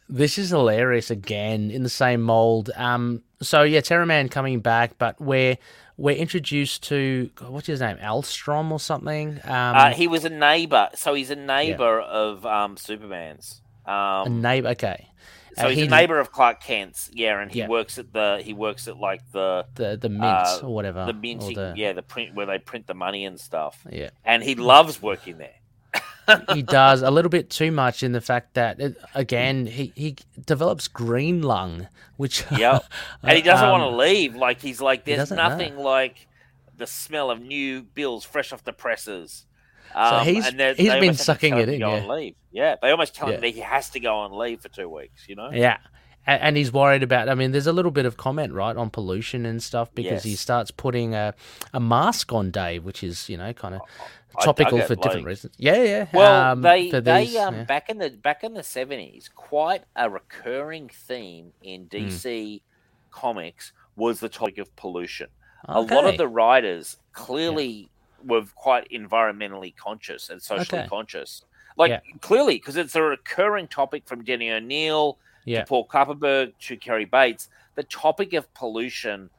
This 0.09 0.37
is 0.37 0.51
hilarious 0.51 1.11
again 1.11 1.69
in 1.69 1.83
the 1.83 1.89
same 1.89 2.21
mold. 2.21 2.69
Um, 2.77 3.23
so 3.41 3.63
yeah, 3.63 3.81
Terraman 3.81 4.31
coming 4.31 4.61
back, 4.61 4.97
but 4.97 5.19
we're 5.19 5.57
we're 5.97 6.15
introduced 6.15 6.83
to 6.83 7.29
God, 7.35 7.49
what's 7.49 7.67
his 7.67 7.81
name, 7.81 7.97
Alstrom 7.97 8.71
or 8.71 8.79
something. 8.79 9.39
Um, 9.43 9.75
uh, 9.75 9.89
he 9.89 10.07
was 10.07 10.23
a 10.23 10.29
neighbor, 10.29 10.87
so 10.95 11.13
he's 11.13 11.29
a 11.31 11.35
neighbor 11.35 11.99
of 11.99 12.45
um 12.45 12.77
Superman's. 12.77 13.61
a 13.85 13.91
Um, 13.91 14.41
neighbor. 14.41 14.69
Okay, 14.69 15.09
so 15.57 15.67
uh, 15.67 15.69
he's 15.69 15.87
a 15.87 15.89
neighbor 15.89 16.19
of 16.19 16.31
Clark 16.31 16.61
Kent's. 16.61 17.09
Yeah, 17.13 17.39
and 17.41 17.51
he 17.51 17.59
Yeah. 17.59 17.67
works 17.67 17.97
at 17.97 18.13
the 18.13 18.41
he 18.43 18.53
works 18.53 18.87
at 18.87 18.97
like 18.97 19.21
the 19.31 19.65
the 19.75 19.97
the 19.97 20.09
mint 20.09 20.23
uh, 20.23 20.59
or 20.63 20.73
whatever. 20.73 21.05
the 21.05 21.13
minting, 21.13 21.55
the- 21.55 21.73
yeah, 21.75 21.93
the 21.93 22.01
print 22.03 22.35
where 22.35 22.45
they 22.45 22.59
print 22.59 22.87
the 22.87 22.93
money 22.93 23.25
and 23.25 23.39
stuff. 23.39 23.85
yeah. 23.91 24.09
And 24.23 24.43
he 24.43 24.55
loves 24.55 25.01
working 25.01 25.37
there. 25.37 25.53
he 26.53 26.61
does 26.61 27.01
a 27.01 27.09
little 27.09 27.29
bit 27.37 27.49
too 27.49 27.71
much 27.71 28.03
in 28.03 28.11
the 28.11 28.19
fact 28.21 28.53
that 28.55 28.79
it, 28.81 28.97
again 29.15 29.65
he, 29.65 29.93
he 29.95 30.15
develops 30.45 30.87
green 30.87 31.41
lung, 31.41 31.87
which 32.17 32.43
yeah, 32.51 32.79
And 33.23 33.37
he 33.37 33.41
doesn't 33.41 33.69
want 33.69 33.81
to 33.81 33.87
um, 33.87 33.97
leave. 33.97 34.35
Like 34.35 34.61
he's 34.61 34.81
like, 34.81 35.05
he 35.07 35.15
there's 35.15 35.31
nothing 35.31 35.77
like 35.77 36.27
the 36.75 36.85
smell 36.85 37.31
of 37.31 37.41
new 37.41 37.81
bills 37.81 38.23
fresh 38.25 38.53
off 38.53 38.63
the 38.63 38.73
presses. 38.73 39.45
So 39.93 39.99
Um, 39.99 40.25
he's- 40.25 40.47
and 40.47 40.59
they- 40.59 40.73
he's 40.75 40.77
been 40.77 40.91
almost 40.93 41.07
have 41.07 41.17
to 41.17 41.23
sucking 41.23 41.57
it 41.57 41.69
in, 41.69 41.79
yeah. 41.79 42.05
leave. 42.05 42.35
Yeah, 42.51 42.75
they 42.81 42.91
almost 42.91 43.15
tell 43.15 43.29
Yeah. 43.29 43.35
him 43.35 43.41
that 43.41 43.49
he 43.49 43.59
has 43.61 43.89
to 43.91 43.99
go 43.99 44.15
on 44.17 44.31
leave 44.37 44.61
for 44.61 44.69
two 44.69 44.89
weeks. 44.89 45.27
You 45.27 45.35
know. 45.35 45.49
Yeah. 45.51 45.77
And 46.29 46.57
he's 46.57 46.73
worried 46.73 47.03
about. 47.03 47.29
I 47.29 47.35
mean, 47.35 47.51
there's 47.53 47.67
a 47.67 47.71
little 47.71 47.89
bit 47.91 48.05
of 48.05 48.17
comment, 48.17 48.51
right, 48.51 48.75
on 48.75 48.89
pollution 48.89 49.45
and 49.45 49.63
stuff 49.63 49.89
because 49.95 50.23
he 50.23 50.35
starts 50.35 50.71
putting 50.71 51.15
a, 51.15 51.33
a 51.73 51.79
mask 51.79 52.33
on 52.33 52.51
Dave, 52.51 52.83
which 52.83 53.01
is 53.01 53.29
you 53.29 53.37
know 53.37 53.53
kind 53.53 53.75
of 53.75 53.81
topical 54.41 54.81
for 54.81 54.95
different 54.95 55.25
reasons. 55.25 55.55
Yeah, 55.57 55.81
yeah. 55.83 56.07
Well, 56.13 56.51
um, 56.51 56.61
they 56.63 56.91
for 56.91 56.99
they 56.99 57.27
these, 57.27 57.37
um 57.37 57.55
yeah. 57.55 57.63
back 57.63 57.89
in 57.89 57.97
the 57.99 58.09
back 58.09 58.43
in 58.43 58.55
the 58.55 58.63
seventies, 58.63 59.29
quite 59.33 59.83
a 59.95 60.09
recurring 60.09 60.89
theme 60.89 61.53
in. 61.63 61.87
DC 61.87 62.61
comics 63.09 63.71
was 63.95 64.19
the 64.19 64.27
topic 64.29 64.57
of 64.57 64.75
pollution. 64.75 65.27
A 65.65 65.79
lot 65.79 66.03
of 66.05 66.17
the 66.17 66.27
writers 66.27 66.97
clearly 67.13 67.89
were 68.27 68.43
quite 68.55 68.89
environmentally 68.91 69.75
conscious 69.75 70.29
and 70.29 70.41
socially 70.41 70.81
Okay. 70.81 70.87
conscious. 70.87 71.43
Like 71.77 71.89
Yeah. 71.89 71.99
clearly, 72.21 72.55
because 72.55 72.75
it's 72.75 72.95
a 72.95 73.01
recurring 73.01 73.67
topic 73.67 74.07
from 74.07 74.23
Denny 74.23 74.51
O'Neil 74.51 75.17
yeah, 75.45 75.61
to 75.61 75.65
Paul 75.65 75.87
Kupperberg 75.87 76.53
to 76.59 76.77
Cary 76.77 77.05
Bates. 77.05 77.49
The 77.75 77.83
topic 77.83 78.33
of 78.33 78.51
pollution 78.53 79.29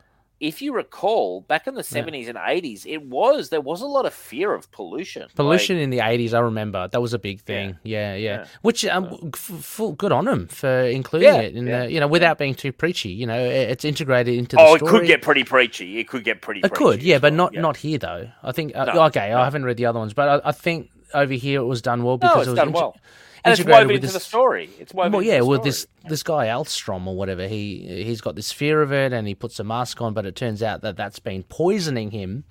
if 0.41 0.63
you 0.63 0.73
recall, 0.73 1.41
back 1.43 1.67
in 1.67 1.75
the 1.75 1.83
seventies 1.83 2.29
and 2.29 2.39
eighties, 2.47 2.87
it 2.87 3.03
was 3.03 3.49
there 3.49 3.61
was 3.61 3.81
a 3.81 3.87
lot 3.87 4.07
of 4.07 4.15
fear 4.15 4.55
of 4.55 4.71
pollution. 4.71 5.27
Pollution 5.35 5.77
Like, 5.77 5.83
in 5.85 5.91
the 5.91 6.01
eighties, 6.01 6.33
I 6.35 6.41
remember 6.41 6.87
that 6.89 7.01
was 7.03 7.13
a 7.13 7.19
big 7.19 7.41
thing. 7.41 7.77
Yeah, 7.83 8.15
yeah. 8.15 8.29
Yeah. 8.41 8.45
Which 8.63 8.85
um, 8.85 9.31
f- 9.35 9.39
full 9.41 9.93
good 9.93 10.13
on 10.13 10.27
them 10.27 10.47
for 10.49 10.69
including 10.83 11.29
Yeah, 11.35 11.41
it 11.41 11.57
in 11.57 11.67
yeah. 11.67 11.87
the 11.87 11.93
you 11.93 12.01
know 12.01 12.07
without 12.07 12.39
being 12.39 12.55
too 12.55 12.73
preachy. 12.73 13.09
You 13.11 13.27
know, 13.27 13.39
it- 13.39 13.71
it's 13.71 13.85
integrated 13.85 14.35
into 14.37 14.57
the 14.57 14.63
oh, 14.63 14.75
it 14.75 14.83
could 14.83 15.07
get 15.07 15.23
pretty 15.23 15.45
preachy. 15.45 15.99
It 15.99 16.09
could 16.09 16.25
get 16.25 16.41
pretty. 16.43 16.61
It 16.61 16.73
could, 16.73 17.03
yeah, 17.03 17.19
but 17.19 17.33
well, 17.33 17.37
not 17.37 17.55
yeah. 17.55 17.61
not 17.61 17.77
here 17.79 17.99
though. 17.99 18.29
I 18.43 18.53
think 18.53 18.77
uh, 18.77 18.85
No, 18.85 19.03
okay, 19.07 19.31
no. 19.31 19.41
I 19.41 19.45
haven't 19.45 19.65
read 19.65 19.77
the 19.77 19.87
other 19.87 19.99
ones, 19.99 20.15
but 20.15 20.29
I, 20.45 20.49
I 20.51 20.53
think 20.53 20.91
over 21.15 21.35
here 21.35 21.61
it 21.61 21.65
was 21.65 21.83
done 21.83 22.03
well 22.03 22.15
No, 22.15 22.29
because 22.29 22.39
it's 22.39 22.47
it 22.49 22.51
was 22.51 22.57
done 22.59 22.69
inte- 22.71 22.75
well, 22.75 22.97
and 23.45 23.59
it's 23.59 23.69
woven 23.69 23.95
into 23.95 24.09
the 24.09 24.21
story. 24.21 24.69
It's 24.79 24.93
woven. 24.93 25.13
Well, 25.13 25.21
into 25.21 25.33
yeah, 25.33 25.41
story. 25.41 25.59
this 25.63 25.87
this 26.09 26.23
guy 26.23 26.47
Alstrom 26.47 27.07
or 27.07 27.17
whatever, 27.17 27.47
he 27.47 28.03
he's 28.05 28.21
got 28.21 28.35
this 28.35 28.53
fear 28.53 28.83
of 28.83 28.93
it, 28.93 29.13
and 29.13 29.29
he 29.29 29.35
puts 29.35 29.59
a 29.61 29.65
mask 29.65 30.01
on, 30.03 30.13
but 30.13 30.27
it 30.27 30.35
turns 30.35 30.63
out 30.63 30.83
that 30.83 30.97
that's 30.97 31.19
been 31.19 31.45
poisoning 31.45 32.11
him. 32.11 32.45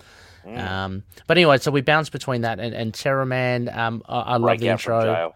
Mm. 0.46 0.58
Um, 0.58 1.02
but 1.26 1.36
anyway, 1.36 1.58
so 1.58 1.70
we 1.70 1.82
bounce 1.82 2.08
between 2.08 2.40
that 2.40 2.58
and, 2.58 2.74
and 2.74 2.92
Terraman. 2.92 3.74
Um, 3.76 4.02
I, 4.08 4.20
I 4.20 4.36
love 4.38 4.58
the 4.58 4.68
intro. 4.68 5.34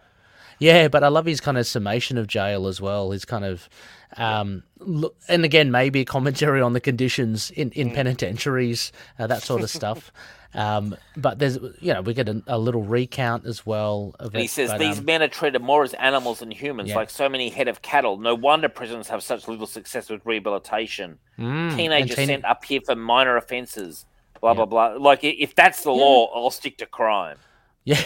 Yeah, 0.62 0.88
but 0.88 1.02
I 1.02 1.08
love 1.08 1.26
his 1.26 1.40
kind 1.40 1.58
of 1.58 1.66
summation 1.66 2.16
of 2.18 2.26
jail 2.28 2.66
as 2.68 2.80
well. 2.80 3.10
His 3.10 3.24
kind 3.24 3.44
of, 3.44 3.68
um, 4.16 4.62
look, 4.78 5.16
and 5.28 5.44
again, 5.44 5.70
maybe 5.70 6.00
a 6.00 6.04
commentary 6.04 6.60
on 6.60 6.72
the 6.72 6.80
conditions 6.80 7.50
in, 7.50 7.70
in 7.72 7.90
Mm. 7.90 7.94
penitentiaries, 7.94 8.92
uh, 9.18 9.26
that 9.26 9.42
sort 9.42 9.62
of 9.62 9.70
stuff. 9.70 10.12
Um, 10.54 10.94
but 11.16 11.38
there's, 11.38 11.56
you 11.80 11.94
know, 11.94 12.02
we 12.02 12.12
get 12.12 12.28
a, 12.28 12.42
a 12.46 12.58
little 12.58 12.82
recount 12.82 13.46
as 13.46 13.64
well. 13.64 14.14
Of 14.20 14.34
And 14.34 14.40
he 14.40 14.44
it, 14.44 14.50
says 14.50 14.68
but, 14.70 14.80
these 14.80 14.98
um, 14.98 15.06
men 15.06 15.22
are 15.22 15.28
treated 15.28 15.62
more 15.62 15.82
as 15.82 15.94
animals 15.94 16.40
than 16.40 16.50
humans, 16.50 16.90
Yeah. 16.90 16.96
like 16.96 17.08
so 17.08 17.26
many 17.26 17.48
head 17.48 17.68
of 17.68 17.80
cattle. 17.80 18.18
No 18.18 18.34
wonder 18.34 18.68
prisons 18.68 19.08
have 19.08 19.22
such 19.22 19.48
little 19.48 19.66
success 19.66 20.10
with 20.10 20.20
rehabilitation. 20.26 21.18
mm, 21.38 21.74
Teenagers 21.74 22.16
teen- 22.16 22.26
sent 22.26 22.44
up 22.44 22.66
here 22.66 22.82
for 22.84 22.94
minor 22.94 23.38
offences. 23.38 24.04
Blah 24.42 24.52
blah 24.52 24.66
blah. 24.66 24.88
Like 24.98 25.24
if 25.24 25.54
that's 25.54 25.84
the 25.84 25.90
law, 25.90 26.26
I'll 26.34 26.50
stick 26.50 26.76
to 26.78 26.86
crime. 26.86 27.38
Yeah, 27.84 27.98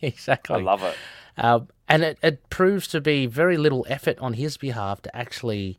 exactly. 0.00 0.54
I 0.54 0.60
love 0.60 0.84
it. 0.84 0.94
Um, 1.36 1.68
and 1.88 2.02
it, 2.02 2.18
it 2.22 2.48
proves 2.50 2.86
to 2.88 3.00
be 3.00 3.26
very 3.26 3.56
little 3.56 3.84
effort 3.88 4.18
on 4.18 4.34
his 4.34 4.56
behalf 4.56 5.02
to 5.02 5.16
actually 5.16 5.78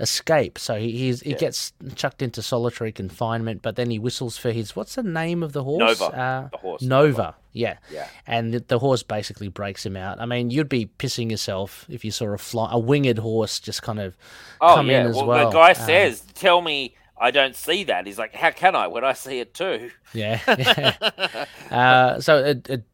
escape. 0.00 0.58
So 0.58 0.76
he 0.78 0.90
he's, 0.92 1.20
he 1.20 1.34
gets 1.34 1.72
chucked 1.94 2.22
into 2.22 2.42
solitary 2.42 2.90
confinement, 2.92 3.62
but 3.62 3.76
then 3.76 3.90
he 3.90 3.98
whistles 3.98 4.36
for 4.38 4.50
his 4.50 4.74
what's 4.74 4.94
the 4.96 5.02
name 5.02 5.42
of 5.42 5.52
the 5.52 5.62
horse? 5.62 6.00
Nova, 6.00 6.16
Uh, 6.16 6.48
the 6.50 6.56
horse, 6.58 6.82
Nova. 6.82 7.34
Yeah. 7.52 7.76
Yeah. 7.92 8.08
And 8.26 8.54
the, 8.54 8.60
the 8.60 8.78
horse 8.78 9.02
basically 9.02 9.48
breaks 9.48 9.84
him 9.84 9.96
out. 9.96 10.20
I 10.20 10.26
mean, 10.26 10.50
you'd 10.50 10.68
be 10.70 10.86
pissing 10.98 11.30
yourself 11.30 11.84
if 11.88 12.04
you 12.04 12.10
saw 12.10 12.26
a 12.32 12.38
fly, 12.38 12.68
a 12.72 12.78
winged 12.78 13.18
horse 13.18 13.60
just 13.60 13.82
kind 13.82 14.00
of 14.00 14.16
Oh 14.60 14.76
come 14.76 14.88
yeah. 14.90 15.02
in 15.02 15.06
as 15.08 15.16
well, 15.16 15.26
well. 15.26 15.50
the 15.50 15.56
guy 15.56 15.68
Um, 15.70 15.74
says, 15.86 16.22
"Tell 16.34 16.62
me 16.62 16.94
I 17.20 17.30
don't 17.30 17.54
see 17.54 17.84
that." 17.84 18.06
He's 18.06 18.18
like, 18.18 18.34
"How 18.34 18.50
can 18.50 18.74
I 18.74 18.86
when 18.88 19.04
I 19.04 19.12
see 19.12 19.38
it 19.40 19.52
too?" 19.54 19.90
Yeah. 20.14 20.40
yeah. 20.48 21.46
uh, 21.70 22.20
so 22.20 22.38
it, 22.38 22.68
it 22.70 22.84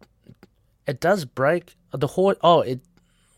it 0.88 1.01
does 1.01 1.24
break 1.24 1.77
the 1.92 2.07
horse. 2.09 2.37
Oh, 2.42 2.61
it 2.62 2.81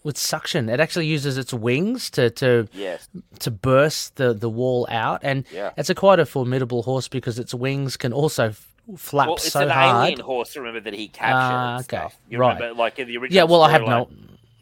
with 0.03 0.17
suction. 0.17 0.71
It 0.71 0.81
actually 0.81 1.07
uses 1.07 1.37
its 1.37 1.53
wings 1.53 2.09
to 2.11 2.31
to 2.31 2.69
Yes. 2.73 3.09
to 3.41 3.51
burst 3.51 4.17
the 4.17 4.33
the 4.33 4.49
wall 4.49 4.87
out, 4.91 5.21
and 5.23 5.45
Yeah. 5.53 5.71
it's 5.77 5.91
a 5.91 5.95
quite 5.95 6.19
a 6.19 6.25
formidable 6.27 6.83
horse 6.85 7.09
because 7.09 7.39
its 7.39 7.53
wings 7.53 7.97
can 7.99 8.13
also 8.13 8.55
flap 8.97 9.27
Well, 9.29 9.37
it's 9.37 9.53
so 9.53 9.61
an 9.61 9.69
hard. 9.69 10.05
alien 10.07 10.21
horse. 10.21 10.57
Remember 10.57 10.81
that 10.81 10.95
he 10.95 11.09
captured. 11.09 11.37
And 11.55 11.75
okay. 11.81 11.85
stuff. 11.85 12.17
You 12.31 12.39
Right. 12.39 12.55
remember, 12.55 12.79
like 12.79 12.99
in 12.99 13.07
the 13.09 13.17
original. 13.19 13.37
Yeah. 13.37 13.45
Well, 13.45 13.63
I 13.63 13.71
had 13.71 13.83
no. 13.83 14.09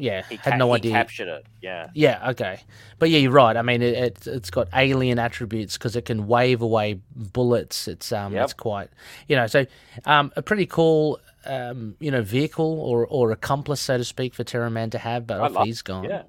Yeah, 0.01 0.23
He 0.29 0.37
had 0.37 0.59
no 0.59 0.69
he 0.69 0.75
idea. 0.79 0.93
captured 0.93 1.27
it. 1.29 1.45
Yeah. 1.61 1.89
Yeah, 1.93 2.31
okay. 2.31 2.61
But 3.01 3.11
yeah, 3.11 3.19
you're 3.19 3.33
right. 3.33 3.57
I 3.57 3.63
mean, 3.63 3.83
it, 3.83 3.95
it 3.95 4.27
it's 4.29 4.49
got 4.49 4.69
alien 4.73 5.19
attributes 5.19 5.77
because 5.77 5.97
it 5.97 6.05
can 6.05 6.29
wave 6.29 6.63
away 6.63 7.01
bullets. 7.17 7.89
It's 7.89 8.13
um, 8.13 8.33
Yep. 8.33 8.45
it's 8.45 8.53
quite, 8.53 8.91
you 9.27 9.35
know, 9.35 9.49
so 9.49 9.67
um, 10.05 10.33
a 10.37 10.43
pretty 10.43 10.67
cool 10.67 11.19
um, 11.47 11.97
you 12.01 12.11
know, 12.11 12.23
vehicle 12.23 12.81
or 12.81 13.07
or 13.07 13.31
accomplice, 13.33 13.81
so 13.81 13.97
to 13.99 14.05
speak, 14.05 14.35
for 14.35 14.45
Terra 14.45 14.71
Man 14.71 14.91
to 14.91 14.99
have. 14.99 15.27
But 15.27 15.41
I 15.41 15.45
off 15.47 15.53
love- 15.53 15.67
he's 15.67 15.83
gone. 15.83 16.05
Yeah. 16.05 16.23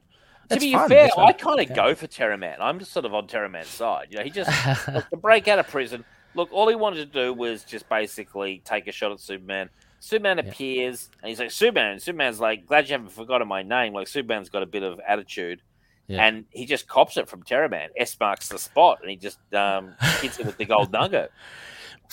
That's 0.48 0.64
to 0.64 0.68
be 0.68 0.74
fun, 0.74 0.90
fair. 0.90 1.10
I 1.16 1.32
kind 1.34 1.60
of 1.60 1.76
go 1.76 1.94
for 1.94 2.08
Terraman. 2.08 2.56
I'm 2.60 2.80
just 2.80 2.92
sort 2.92 3.06
of 3.06 3.14
on 3.14 3.28
Terraman's 3.28 3.68
side. 3.68 4.08
You 4.10 4.18
know, 4.18 4.24
he 4.24 4.32
just 4.32 4.50
to 4.86 5.06
break 5.22 5.48
out 5.48 5.60
of 5.60 5.68
prison. 5.68 6.04
Look, 6.34 6.50
all 6.52 6.68
he 6.68 6.74
wanted 6.76 7.12
to 7.14 7.26
do 7.26 7.34
was 7.34 7.64
just 7.64 7.88
basically 7.88 8.62
take 8.66 8.88
a 8.88 8.92
shot 8.92 9.12
at 9.12 9.20
Superman. 9.20 9.70
Superman 10.00 10.40
appears, 10.40 11.10
and 11.22 11.30
he's 11.30 11.40
like, 11.40 11.52
"Superman." 11.52 11.92
And 11.92 12.02
Superman's 12.02 12.40
like, 12.40 12.66
"Glad 12.66 12.88
you 12.88 12.94
haven't 12.94 13.12
forgotten 13.12 13.48
my 13.48 13.62
name." 13.62 13.94
Like, 13.94 14.08
Superman's 14.08 14.50
got 14.50 14.64
a 14.64 14.66
bit 14.66 14.82
of 14.82 15.00
attitude, 15.08 15.62
Yeah. 16.08 16.26
and 16.26 16.46
he 16.52 16.66
just 16.66 16.88
cops 16.88 17.18
it 17.18 17.28
from 17.30 17.44
Terraman. 17.44 17.90
S 17.96 18.18
marks 18.20 18.48
the 18.50 18.58
spot, 18.58 19.00
and 19.02 19.10
he 19.12 19.18
just 19.18 19.38
um, 19.54 19.94
hits 20.22 20.40
it 20.40 20.46
with 20.48 20.58
the 20.58 20.66
gold 20.66 20.92
nugget. 20.92 21.32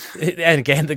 and 0.20 0.60
again 0.60 0.86
the 0.86 0.96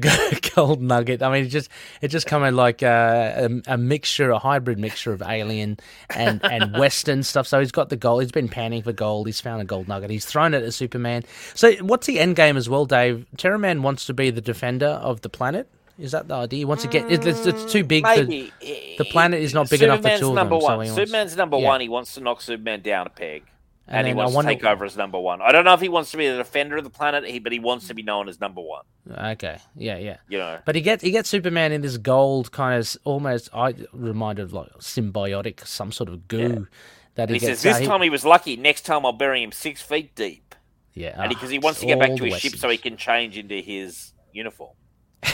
gold 0.55 0.81
nugget. 0.81 1.21
I 1.21 1.31
mean, 1.31 1.45
it 1.45 1.49
just 1.49 1.69
it 2.01 2.09
just 2.09 2.27
kind 2.27 2.45
of 2.45 2.53
like 2.53 2.83
uh, 2.83 3.47
a, 3.67 3.73
a 3.73 3.77
mixture, 3.77 4.31
a 4.31 4.39
hybrid 4.39 4.77
mixture 4.77 5.13
of 5.13 5.21
alien 5.21 5.77
and 6.09 6.43
and 6.43 6.73
western 6.77 7.23
stuff. 7.23 7.47
So 7.47 7.59
he's 7.59 7.71
got 7.71 7.89
the 7.89 7.97
gold. 7.97 8.21
He's 8.21 8.31
been 8.31 8.49
panning 8.49 8.83
for 8.83 8.93
gold. 8.93 9.27
He's 9.27 9.41
found 9.41 9.62
a 9.62 9.65
gold 9.65 9.88
nugget. 9.88 10.09
He's 10.09 10.25
thrown 10.25 10.53
it 10.53 10.63
at 10.63 10.73
Superman. 10.73 11.23
So 11.53 11.71
what's 11.75 12.07
the 12.07 12.19
end 12.19 12.35
game 12.35 12.57
as 12.57 12.69
well, 12.69 12.85
Dave? 12.85 13.25
Terraman 13.38 13.81
wants 13.81 14.05
to 14.07 14.13
be 14.13 14.29
the 14.31 14.41
defender 14.41 14.88
of 14.88 15.21
the 15.21 15.29
planet. 15.29 15.69
Is 15.97 16.13
that 16.13 16.29
the 16.29 16.35
idea? 16.35 16.59
He 16.59 16.65
wants 16.65 16.83
to 16.83 16.89
get 16.89 17.12
it, 17.12 17.25
it's, 17.25 17.45
it's 17.45 17.71
too 17.71 17.83
big. 17.83 18.03
Maybe 18.03 18.53
the 18.97 19.05
planet 19.05 19.41
is 19.41 19.53
not 19.53 19.69
big 19.69 19.81
enough 19.81 20.01
for 20.01 20.09
Superman's 20.09 20.19
two 20.21 20.29
of 20.29 20.35
them, 20.35 20.49
so 20.49 20.57
one. 20.57 20.71
he 20.85 20.91
wants- 20.91 20.95
Superman's 20.95 21.35
number 21.35 21.57
yeah. 21.57 21.67
one. 21.67 21.81
He 21.81 21.89
wants 21.89 22.13
to 22.13 22.21
knock 22.21 22.41
Superman 22.41 22.81
down 22.81 23.07
a 23.07 23.09
peg. 23.09 23.43
And 23.91 23.97
And, 23.97 24.08
he 24.08 24.13
wants 24.13 24.36
wonder- 24.36 24.52
to 24.52 24.56
take 24.56 24.63
over 24.65 24.86
as 24.86 24.95
number 24.95 25.19
one. 25.19 25.41
I 25.41 25.52
don't 25.52 25.65
know 25.65 25.73
if 25.73 25.82
he 25.82 25.89
wants 25.89 26.12
to 26.12 26.17
be 26.17 26.30
the 26.30 26.38
defender 26.38 26.78
of 26.78 26.84
the 26.84 26.91
planet, 26.91 27.25
he, 27.25 27.39
but 27.39 27.52
he 27.52 27.58
wants 27.60 27.88
to 27.88 27.95
be 27.95 28.04
known 28.04 28.30
as 28.30 28.39
number 28.39 28.62
one. 28.62 28.84
okay, 29.10 29.58
yeah, 29.75 29.97
yeah. 29.97 30.17
You 30.28 30.38
know, 30.38 30.60
But 30.63 30.75
he 30.75 30.82
gets 30.82 31.04
he 31.04 31.10
gets 31.10 31.28
Superman 31.28 31.71
in 31.71 31.82
this 31.82 31.97
gold 31.97 32.52
kind 32.52 32.80
of 32.80 32.97
almost 33.04 33.49
I 33.52 33.73
reminded 33.91 34.43
of 34.43 34.54
like 34.54 34.69
symbiotic, 34.80 35.65
some 35.65 35.91
sort 35.91 36.08
of 36.10 36.28
goo 36.28 36.67
that 37.15 37.23
and 37.23 37.32
he, 37.32 37.36
he 37.38 37.39
gets. 37.47 37.62
says 37.62 37.80
this 37.80 37.88
uh, 37.88 37.91
time 37.91 38.04
he 38.04 38.12
was 38.12 38.23
lucky. 38.23 38.56
Next 38.56 38.82
time 38.86 39.06
I'll 39.08 39.12
bury 39.12 39.41
him 39.41 39.52
six 39.52 39.82
feet 39.82 40.13
deep, 40.15 40.54
yeah, 40.93 41.13
and 41.13 41.23
ah, 41.23 41.28
because 41.28 41.49
he 41.49 41.58
wants 41.58 41.80
to 41.80 41.88
get 41.88 41.97
back 41.99 42.15
to 42.15 42.23
his 42.25 42.38
ship 42.39 42.56
so 42.58 42.69
he 42.69 42.78
can 42.78 42.95
change 42.95 43.38
into 43.39 43.56
his 43.56 44.13
uniform. 44.32 44.75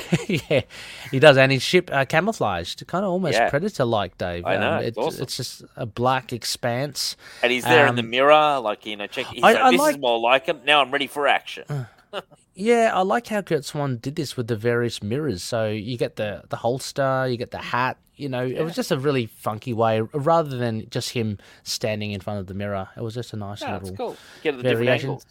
yeah, 0.28 0.62
he 1.12 1.20
does, 1.20 1.38
and 1.38 1.52
his 1.52 1.64
ship 1.64 1.90
uh, 1.92 2.06
camouflaged, 2.06 2.86
kind 2.88 3.04
of 3.06 3.12
almost 3.12 3.34
Yeah. 3.34 3.50
predator-like, 3.50 4.18
Dave. 4.18 4.46
I 4.46 4.58
know, 4.58 4.78
it's 4.78 4.90
it's, 4.90 4.98
awesome. 4.98 5.24
it's 5.24 5.38
just 5.38 5.64
a 5.76 5.86
black 5.86 6.34
expanse. 6.34 7.16
And 7.44 7.52
he's 7.52 7.64
there 7.64 7.88
in 7.88 7.96
the 7.96 8.02
Um, 8.04 8.10
mirror, 8.10 8.60
like 8.60 8.86
you 8.86 8.96
know, 8.98 9.08
check. 9.08 9.26
He's 9.28 9.44
I- 9.44 9.54
like, 9.54 9.62
I 9.62 9.72
this 9.72 9.80
like- 9.80 9.96
is 9.96 10.02
more 10.02 10.20
like 10.20 10.46
him. 10.48 10.62
Now 10.66 10.82
I'm 10.82 10.92
ready 10.92 11.08
for 11.08 11.28
action. 11.28 11.88
Yeah, 12.58 12.92
I 12.94 13.02
like 13.02 13.28
how 13.28 13.42
Kurt 13.42 13.66
Swan 13.66 13.98
did 13.98 14.16
this 14.16 14.38
with 14.38 14.48
the 14.48 14.56
various 14.56 15.04
mirrors. 15.04 15.44
So 15.44 15.68
you 15.68 15.98
get 15.98 16.16
the 16.16 16.44
the 16.50 16.56
holster, 16.56 17.28
you 17.30 17.36
get 17.36 17.52
the 17.52 17.58
hat. 17.58 17.98
You 18.16 18.30
know, 18.30 18.46
it 18.46 18.62
was 18.64 18.74
just 18.76 18.92
a 18.92 18.98
really 18.98 19.26
funky 19.26 19.74
way, 19.74 20.00
rather 20.00 20.56
than 20.58 20.90
just 20.90 21.10
him 21.10 21.38
standing 21.64 22.12
in 22.12 22.22
front 22.22 22.40
of 22.40 22.48
the 22.48 22.54
mirror. 22.54 22.88
It 22.96 23.02
was 23.02 23.14
just 23.14 23.34
a 23.34 23.36
nice 23.36 23.62
Yeah, 23.62 23.80
little 23.80 23.98
cool. 23.98 24.18
Get 24.42 24.56
the 24.56 24.64
different 24.64 24.88
angles. 24.90 25.26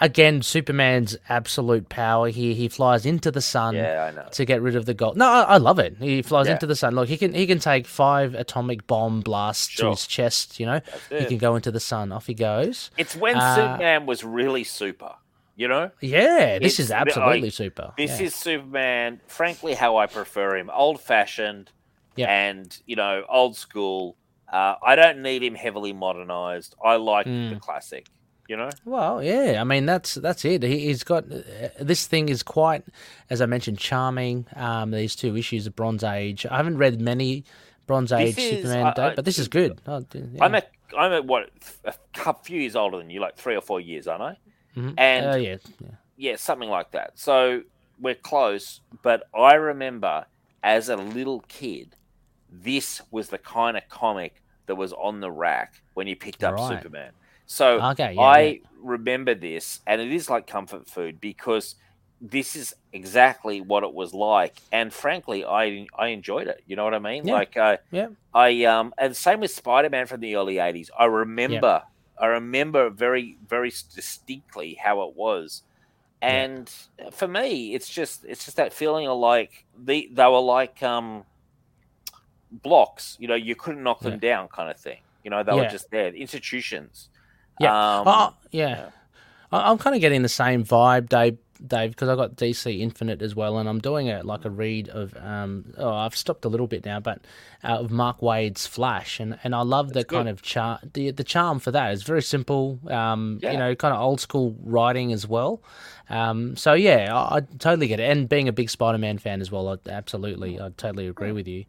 Again, 0.00 0.42
Superman's 0.42 1.16
absolute 1.28 1.88
power 1.88 2.28
here. 2.28 2.54
He 2.54 2.68
flies 2.68 3.06
into 3.06 3.30
the 3.30 3.40
sun 3.40 3.74
Yeah, 3.74 4.10
to 4.32 4.44
get 4.44 4.60
rid 4.60 4.76
of 4.76 4.86
the 4.86 4.94
gold. 4.94 5.16
No, 5.16 5.26
I, 5.26 5.42
I 5.42 5.56
love 5.56 5.78
it. 5.78 5.96
He 5.98 6.22
flies 6.22 6.46
Yeah. 6.46 6.54
into 6.54 6.66
the 6.66 6.76
sun. 6.76 6.94
Look, 6.94 7.08
he 7.08 7.16
can 7.16 7.32
he 7.32 7.46
can 7.46 7.58
take 7.58 7.86
five 7.86 8.34
atomic 8.34 8.86
bomb 8.86 9.20
blasts 9.20 9.68
Sure. 9.70 9.86
to 9.86 9.90
his 9.92 10.06
chest. 10.06 10.60
You 10.60 10.66
know, 10.66 10.80
he 11.10 11.24
can 11.24 11.38
go 11.38 11.56
into 11.56 11.70
the 11.70 11.80
sun. 11.80 12.12
Off 12.12 12.26
he 12.26 12.34
goes. 12.34 12.90
It's 12.98 13.16
when 13.16 13.36
Uh, 13.36 13.54
Superman 13.56 14.06
was 14.06 14.24
really 14.24 14.64
super. 14.64 15.14
You 15.56 15.66
know, 15.66 15.90
Yeah, 16.00 16.58
this 16.60 16.74
It's 16.74 16.80
is 16.80 16.90
absolutely 16.92 17.42
like- 17.42 17.52
super. 17.52 17.92
This 17.96 18.20
yeah. 18.20 18.26
is 18.26 18.34
Superman, 18.36 19.20
frankly, 19.26 19.74
how 19.74 19.96
I 19.96 20.06
prefer 20.06 20.56
him. 20.56 20.70
Old 20.72 21.00
fashioned 21.00 21.72
Yeah. 22.14 22.30
and, 22.30 22.78
you 22.86 22.94
know, 22.94 23.24
old 23.28 23.56
school. 23.56 24.16
Uh, 24.52 24.76
I 24.82 24.94
don't 24.94 25.20
need 25.20 25.42
him 25.42 25.56
heavily 25.56 25.92
modernized. 25.92 26.76
I 26.84 26.94
like 26.96 27.26
Hmm. 27.26 27.50
the 27.50 27.56
classic, 27.56 28.06
you 28.48 28.56
know? 28.56 28.70
Well, 28.84 29.22
yeah. 29.22 29.58
I 29.60 29.64
mean, 29.64 29.86
that's 29.86 30.14
that's 30.14 30.44
it. 30.44 30.62
He, 30.62 30.86
he's 30.86 31.04
got 31.04 31.24
uh, 31.30 31.68
this 31.80 32.06
thing 32.06 32.28
is 32.28 32.42
quite, 32.42 32.82
as 33.30 33.40
I 33.40 33.46
mentioned, 33.46 33.78
charming. 33.78 34.46
Um, 34.56 34.90
these 34.90 35.14
two 35.14 35.36
issues 35.36 35.66
of 35.66 35.76
Bronze 35.76 36.02
Age. 36.02 36.46
I 36.46 36.56
haven't 36.56 36.78
read 36.78 37.00
many 37.00 37.44
Bronze 37.86 38.10
Age 38.12 38.34
Superman, 38.34 38.86
I- 38.86 38.92
Dave, 38.94 39.12
I- 39.12 39.14
but 39.14 39.24
this 39.24 39.38
is 39.38 39.48
good. 39.48 39.80
Oh, 39.86 40.04
yeah. 40.12 40.22
I'm 40.44 40.54
at, 40.54 40.70
I'm 40.96 41.12
at 41.12 41.24
what, 41.24 41.50
a 41.84 41.94
couple, 42.14 42.42
few 42.44 42.60
years 42.60 42.74
older 42.76 42.98
than 42.98 43.10
you, 43.10 43.20
like 43.20 43.36
three 43.36 43.54
or 43.54 43.60
four 43.60 43.80
years, 43.80 44.06
aren't 44.08 44.22
I? 44.22 44.36
Mhm. 44.76 44.94
And 44.98 45.26
Uh, 45.26 45.36
yeah, 45.36 45.56
yeah. 45.80 45.88
yeah, 46.16 46.36
something 46.36 46.68
like 46.70 46.90
that. 46.92 47.18
So 47.18 47.62
we're 48.00 48.14
close, 48.14 48.80
but 49.02 49.24
I 49.34 49.54
remember 49.54 50.26
as 50.62 50.88
a 50.88 50.96
little 50.96 51.40
kid, 51.48 51.96
this 52.50 53.02
was 53.10 53.28
the 53.28 53.38
kind 53.38 53.76
of 53.76 53.88
comic 53.88 54.42
that 54.66 54.76
was 54.76 54.92
on 54.92 55.20
the 55.20 55.30
rack 55.30 55.82
when 55.94 56.06
you 56.06 56.16
picked 56.16 56.44
up 56.44 56.54
Right. 56.54 56.76
Superman. 56.82 57.12
So 57.48 57.80
Okay, 57.80 58.12
yeah, 58.14 58.20
I 58.22 58.40
yeah. 58.40 58.58
remember 58.80 59.34
this, 59.34 59.80
and 59.86 60.00
it 60.00 60.12
is 60.12 60.30
like 60.30 60.46
comfort 60.46 60.86
food 60.86 61.20
because 61.20 61.74
this 62.20 62.54
is 62.54 62.74
exactly 62.92 63.60
what 63.60 63.84
it 63.84 63.94
was 63.94 64.12
like, 64.14 64.60
and 64.70 64.92
frankly, 64.92 65.44
I 65.44 65.86
I 65.98 66.08
enjoyed 66.08 66.46
it. 66.46 66.62
You 66.66 66.76
know 66.76 66.84
what 66.84 66.94
I 66.94 66.98
mean? 67.00 67.24
Yeah. 67.24 67.32
Like 67.32 67.56
uh, 67.56 67.78
Yeah. 67.90 68.08
I 68.34 68.64
um, 68.64 68.94
and 68.98 69.16
same 69.16 69.40
with 69.40 69.50
Spider 69.50 69.90
Man 69.90 70.06
from 70.06 70.20
the 70.20 70.36
early 70.36 70.56
'80s. 70.56 70.90
I 70.96 71.06
remember 71.06 71.82
I 72.20 72.26
remember 72.26 72.90
very, 72.90 73.38
very 73.46 73.70
distinctly 73.70 74.74
how 74.74 75.02
it 75.08 75.16
was. 75.16 75.62
And 76.20 76.70
for 77.12 77.28
me, 77.28 77.74
it's 77.74 77.88
just 77.88 78.24
it's 78.24 78.44
just 78.44 78.56
that 78.58 78.72
feeling 78.74 79.06
of 79.08 79.18
like 79.18 79.64
they 79.76 80.06
they 80.12 80.26
were 80.26 80.40
like 80.40 80.82
um 80.82 81.24
blocks, 82.50 83.16
you 83.20 83.28
know, 83.28 83.34
you 83.34 83.54
couldn't 83.54 83.82
knock 83.82 84.00
them 84.00 84.18
down 84.18 84.48
kind 84.48 84.70
of 84.70 84.78
thing. 84.78 85.00
You 85.24 85.30
know, 85.30 85.42
they 85.42 85.52
were 85.52 85.66
just 85.66 85.90
there. 85.90 86.08
Institutions. 86.08 87.08
Yeah. 87.60 87.98
Um, 87.98 88.04
oh, 88.06 88.34
yeah. 88.50 88.90
I'm 89.50 89.78
kind 89.78 89.96
of 89.96 90.02
getting 90.02 90.22
the 90.22 90.28
same 90.28 90.64
vibe, 90.64 91.08
Dave, 91.08 91.38
Dave, 91.66 91.90
because 91.90 92.08
I 92.08 92.16
got 92.16 92.36
DC 92.36 92.80
Infinite 92.80 93.22
as 93.22 93.34
well, 93.34 93.58
and 93.58 93.68
I'm 93.68 93.80
doing 93.80 94.06
it 94.06 94.24
like 94.24 94.44
a 94.44 94.50
read 94.50 94.88
of. 94.90 95.16
Um, 95.16 95.72
oh, 95.78 95.92
I've 95.92 96.16
stopped 96.16 96.44
a 96.44 96.48
little 96.48 96.66
bit 96.66 96.84
now, 96.84 97.00
but 97.00 97.20
uh, 97.64 97.78
of 97.78 97.90
Mark 97.90 98.20
Waid's 98.20 98.66
Flash, 98.66 99.18
and, 99.20 99.38
and 99.42 99.54
I 99.54 99.62
love 99.62 99.88
That's 99.88 100.04
the 100.04 100.08
good. 100.08 100.16
kind 100.16 100.28
of 100.28 100.42
char 100.42 100.80
the 100.92 101.10
the 101.10 101.24
charm 101.24 101.58
for 101.60 101.70
that. 101.70 101.92
It's 101.92 102.02
very 102.02 102.22
simple, 102.22 102.78
um, 102.88 103.40
yeah. 103.42 103.52
you 103.52 103.58
know, 103.58 103.74
kind 103.74 103.94
of 103.94 104.00
old 104.00 104.20
school 104.20 104.54
writing 104.62 105.12
as 105.12 105.26
well. 105.26 105.62
Um, 106.10 106.56
so 106.56 106.72
yeah, 106.72 107.14
I, 107.14 107.36
I, 107.36 107.40
totally 107.40 107.86
get 107.86 108.00
it. 108.00 108.10
And 108.10 108.28
being 108.28 108.48
a 108.48 108.52
big 108.52 108.70
Spider-Man 108.70 109.18
fan 109.18 109.40
as 109.40 109.50
well, 109.50 109.68
I, 109.68 109.76
absolutely, 109.90 110.60
I 110.60 110.70
totally 110.76 111.06
agree 111.06 111.32
with 111.32 111.46
you. 111.46 111.64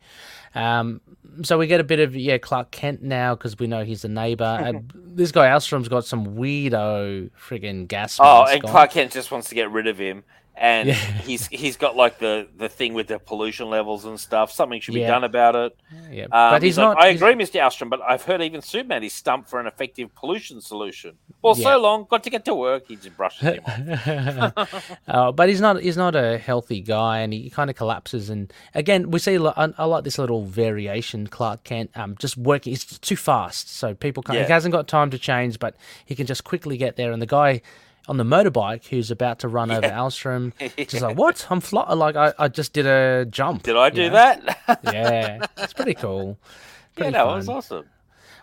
Um, 0.56 1.02
so 1.44 1.58
we 1.58 1.68
get 1.68 1.80
a 1.80 1.84
bit 1.84 2.00
of 2.00 2.16
yeah 2.16 2.38
Clark 2.38 2.72
Kent 2.72 3.04
now 3.04 3.36
because 3.36 3.60
we 3.60 3.68
know 3.68 3.84
he's 3.84 4.06
a 4.06 4.08
neighbor. 4.08 4.82
this 4.94 5.32
guy 5.32 5.48
Alstrom's 5.48 5.90
got 5.90 6.06
some 6.06 6.36
weirdo 6.36 7.30
friggin' 7.32 7.88
gas. 7.88 8.18
Oh, 8.20 8.46
and 8.46 8.64
Clark 8.64 8.92
Kent 8.92 9.12
just 9.12 9.32
wants 9.32 9.50
to 9.50 9.56
get 9.56 9.70
rid 9.72 9.88
of 9.88 9.98
him 9.98 10.24
and 10.60 10.90
yeah. 10.90 10.94
he's 10.94 11.48
he's 11.48 11.78
got 11.78 11.96
like 11.96 12.20
the 12.20 12.48
the 12.58 12.68
thing 12.68 12.94
with 12.94 13.08
the 13.08 13.18
pollution 13.18 13.70
levels 13.70 14.04
and 14.04 14.20
stuff. 14.20 14.52
Something 14.52 14.82
should 14.82 14.94
be 14.94 15.02
yeah. 15.02 15.08
done 15.08 15.24
about 15.24 15.56
it. 15.56 15.80
Yeah, 16.12 16.24
um, 16.24 16.30
but 16.32 16.62
he's, 16.62 16.76
he's 16.76 16.78
not. 16.78 16.98
Like, 16.98 17.06
I 17.06 17.08
agree, 17.10 17.34
Mr. 17.34 17.62
Alstrom, 17.62 17.90
but 17.90 18.02
I've 18.02 18.24
heard 18.24 18.42
even 18.42 18.62
Superman 18.62 19.04
is 19.04 19.14
stumped 19.14 19.50
for 19.50 19.62
an 19.62 19.68
effective 19.68 20.14
pollution 20.14 20.60
solution. 20.60 21.16
Well, 21.42 21.58
yeah. 21.58 21.64
so 21.64 21.80
long, 21.80 22.08
got 22.10 22.24
to 22.24 22.30
get 22.30 22.44
to 22.46 22.56
work. 22.56 22.88
He 22.88 22.98
just 22.98 23.16
brushes 23.16 23.42
him 23.42 23.62
off. 23.66 24.98
uh, 25.08 25.32
but 25.32 25.48
he's 25.48 25.62
not 25.62 25.82
he's 25.82 25.98
not 25.98 26.16
a 26.16 26.38
healthy 26.38 26.82
guy, 26.82 27.20
and 27.20 27.32
he 27.32 27.50
kind 27.50 27.70
of 27.70 27.78
collapses. 27.78 28.30
And 28.30 28.52
again, 28.76 29.12
we 29.12 29.20
see 29.20 29.38
I, 29.38 29.74
I 29.78 29.86
like 29.86 30.04
this 30.04 30.18
little 30.18 30.44
variation. 30.44 31.28
Clark 31.28 31.64
Kent 31.64 31.92
um, 31.96 32.16
just 32.20 32.36
working. 32.36 32.72
He's 32.72 32.84
too 32.84 33.16
fast, 33.16 33.70
so 33.70 33.96
people 33.96 34.24
can't. 34.24 34.40
He 34.40 34.52
hasn't 34.52 34.74
got 34.74 34.90
time 34.90 35.10
to 35.12 35.18
change, 35.18 35.58
but 35.58 35.78
he 36.06 36.16
can 36.16 36.28
just 36.28 36.44
quickly 36.44 36.76
get 36.76 36.98
there. 36.98 37.14
And 37.14 37.22
the 37.22 37.26
guy 37.26 37.62
on 38.08 38.18
the 38.18 38.24
motorbike 38.24 38.88
who's 38.88 39.12
about 39.12 39.40
to 39.40 39.48
run 39.48 39.70
yeah. 39.70 39.78
over 39.78 39.88
Alstrom. 39.88 40.54
Just 40.88 41.04
like, 41.04 41.18
what? 41.18 41.46
I'm 41.50 41.62
fly- 41.62 41.94
like, 41.94 42.16
I, 42.16 42.34
I 42.38 42.48
just 42.48 42.74
did 42.74 42.86
a 42.86 43.26
jump. 43.26 43.64
Did 43.64 43.76
I 43.76 43.90
do 43.90 44.04
know? 44.04 44.12
that? 44.12 44.60
yeah, 44.84 45.46
it's 45.58 45.74
pretty 45.74 45.94
cool. 45.94 46.38
Pretty 46.96 47.12
yeah, 47.12 47.24
that 47.24 47.36
was 47.36 47.48
awesome. 47.48 47.86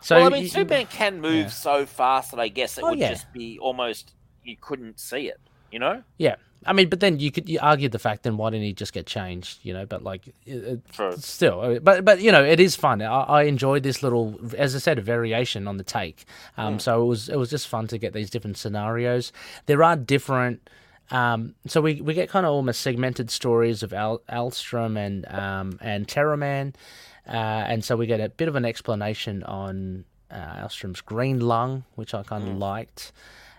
So, 0.00 0.16
well, 0.16 0.26
I 0.26 0.28
mean, 0.30 0.44
you, 0.44 0.48
Superman 0.48 0.86
can 0.86 1.20
move 1.20 1.34
yeah. 1.34 1.48
so 1.48 1.84
fast 1.84 2.30
that 2.30 2.40
I 2.40 2.48
guess 2.48 2.78
it 2.78 2.84
oh, 2.84 2.90
would 2.90 2.98
yeah. 2.98 3.10
just 3.10 3.30
be 3.32 3.58
almost 3.58 4.14
you 4.44 4.56
couldn't 4.58 5.00
see 5.00 5.28
it. 5.28 5.40
You 5.70 5.80
know? 5.80 6.02
Yeah, 6.16 6.36
I 6.64 6.72
mean, 6.72 6.88
but 6.88 7.00
then 7.00 7.20
you 7.20 7.30
could 7.30 7.48
you 7.48 7.58
argue 7.60 7.88
the 7.88 7.98
fact 7.98 8.22
then 8.22 8.36
why 8.36 8.50
didn't 8.50 8.64
he 8.64 8.72
just 8.72 8.92
get 8.92 9.06
changed? 9.06 9.58
You 9.62 9.74
know, 9.74 9.86
but 9.86 10.02
like 10.02 10.32
it, 10.46 10.80
still, 11.18 11.78
but 11.80 12.04
but 12.04 12.20
you 12.20 12.32
know, 12.32 12.44
it 12.44 12.60
is 12.60 12.74
fun. 12.76 13.02
I, 13.02 13.22
I, 13.22 13.42
enjoyed 13.42 13.82
this 13.82 14.02
little, 14.02 14.38
as 14.56 14.74
I 14.74 14.78
said, 14.78 14.98
a 14.98 15.02
variation 15.02 15.68
on 15.68 15.76
the 15.76 15.84
take. 15.84 16.24
Um, 16.56 16.76
mm. 16.76 16.80
so 16.80 17.02
it 17.02 17.06
was 17.06 17.28
it 17.28 17.36
was 17.36 17.50
just 17.50 17.68
fun 17.68 17.86
to 17.88 17.98
get 17.98 18.12
these 18.12 18.30
different 18.30 18.56
scenarios. 18.56 19.32
There 19.66 19.82
are 19.82 19.96
different. 19.96 20.68
Um, 21.10 21.54
so 21.68 21.80
we, 21.80 22.00
we 22.00 22.14
get 22.14 22.28
kind 22.28 22.44
of 22.44 22.52
almost 22.52 22.80
segmented 22.80 23.30
stories 23.30 23.84
of 23.84 23.92
Al, 23.92 24.22
Alstrom 24.28 24.98
and 24.98 25.24
um, 25.32 25.78
and 25.80 26.08
Terraman, 26.08 26.74
uh, 27.28 27.30
and 27.30 27.84
so 27.84 27.96
we 27.96 28.06
get 28.06 28.20
a 28.20 28.28
bit 28.28 28.48
of 28.48 28.56
an 28.56 28.64
explanation 28.64 29.44
on 29.44 30.04
uh, 30.32 30.64
Alstrom's 30.64 31.00
green 31.00 31.38
lung, 31.40 31.84
which 31.94 32.12
I 32.14 32.22
kind 32.24 32.48
of 32.48 32.56
mm. 32.56 32.58
liked. 32.58 33.12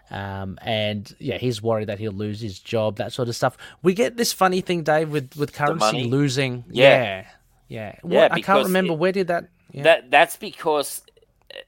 Um, 0.09 0.57
and 0.61 1.13
yeah, 1.19 1.37
he's 1.37 1.61
worried 1.61 1.87
that 1.89 1.99
he'll 1.99 2.13
lose 2.13 2.39
his 2.39 2.59
job, 2.59 2.97
that 2.97 3.11
sort 3.13 3.27
of 3.27 3.35
stuff. 3.35 3.57
We 3.83 3.93
get 3.93 4.15
this 4.15 4.31
funny 4.31 4.61
thing, 4.61 4.83
Dave, 4.83 5.09
with 5.09 5.35
with 5.35 5.53
currency 5.53 6.05
losing. 6.05 6.63
Yeah, 6.69 7.25
yeah, 7.67 7.95
yeah. 8.03 8.21
What, 8.23 8.31
I 8.31 8.41
can't 8.41 8.65
remember 8.65 8.93
it, 8.93 8.99
where 8.99 9.11
did 9.11 9.27
that. 9.27 9.49
Yeah. 9.71 9.83
That 9.83 10.11
that's 10.11 10.37
because 10.37 11.01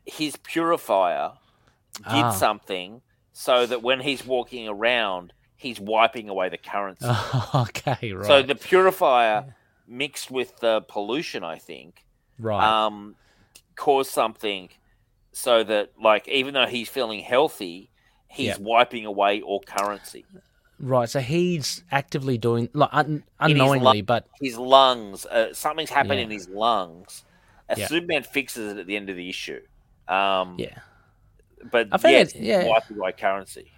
his 0.06 0.38
purifier 0.38 1.34
did 1.98 2.06
ah. 2.06 2.32
something 2.32 3.02
so 3.34 3.66
that 3.66 3.82
when 3.82 4.00
he's 4.00 4.26
walking 4.26 4.68
around, 4.68 5.34
he's 5.56 5.80
wiping 5.80 6.30
away 6.30 6.50
the 6.50 6.58
currency. 6.58 7.06
okay, 7.56 8.14
right. 8.14 8.26
So 8.26 8.42
the 8.42 8.56
purifier 8.56 9.46
yeah. 9.48 9.54
mixed 9.88 10.32
with 10.32 10.58
the 10.60 10.82
pollution, 10.88 11.44
I 11.44 11.58
think, 11.58 12.06
right, 12.40 12.86
um, 12.86 13.16
caused 13.76 14.12
something 14.12 14.70
so 15.32 15.64
that 15.64 15.92
like 16.02 16.28
even 16.28 16.54
though 16.54 16.66
he's 16.66 16.90
feeling 16.90 17.22
healthy 17.22 17.89
he's 18.30 18.48
yep. 18.48 18.60
wiping 18.60 19.06
away 19.06 19.42
all 19.42 19.62
currency. 19.62 20.26
Right, 20.80 21.10
so 21.10 21.20
he's 21.20 21.84
actively 21.92 22.38
doing 22.38 22.70
like 22.74 22.90
un- 22.94 23.24
unknowingly, 23.40 23.98
his 23.98 24.06
but 24.06 24.28
his 24.40 24.58
lungs, 24.58 25.26
uh, 25.26 25.54
something's 25.54 25.90
happened 25.90 26.20
yeah. 26.20 26.26
in 26.26 26.32
his 26.32 26.48
lungs. 26.48 27.26
A 27.68 27.78
yep. 27.78 27.90
Superman 27.90 28.24
fixes 28.24 28.74
it 28.74 28.78
at 28.80 28.88
the 28.88 28.96
end 28.96 29.10
of 29.10 29.18
the 29.18 29.30
issue. 29.30 29.60
Um, 30.08 30.56
yeah, 30.58 30.80
but 31.70 31.90
I 31.92 31.98
think 31.98 32.32
yeah, 32.36 32.62
yeah. 32.62 32.68
wiping 32.70 32.98
away 32.98 33.12
currency 33.12 33.72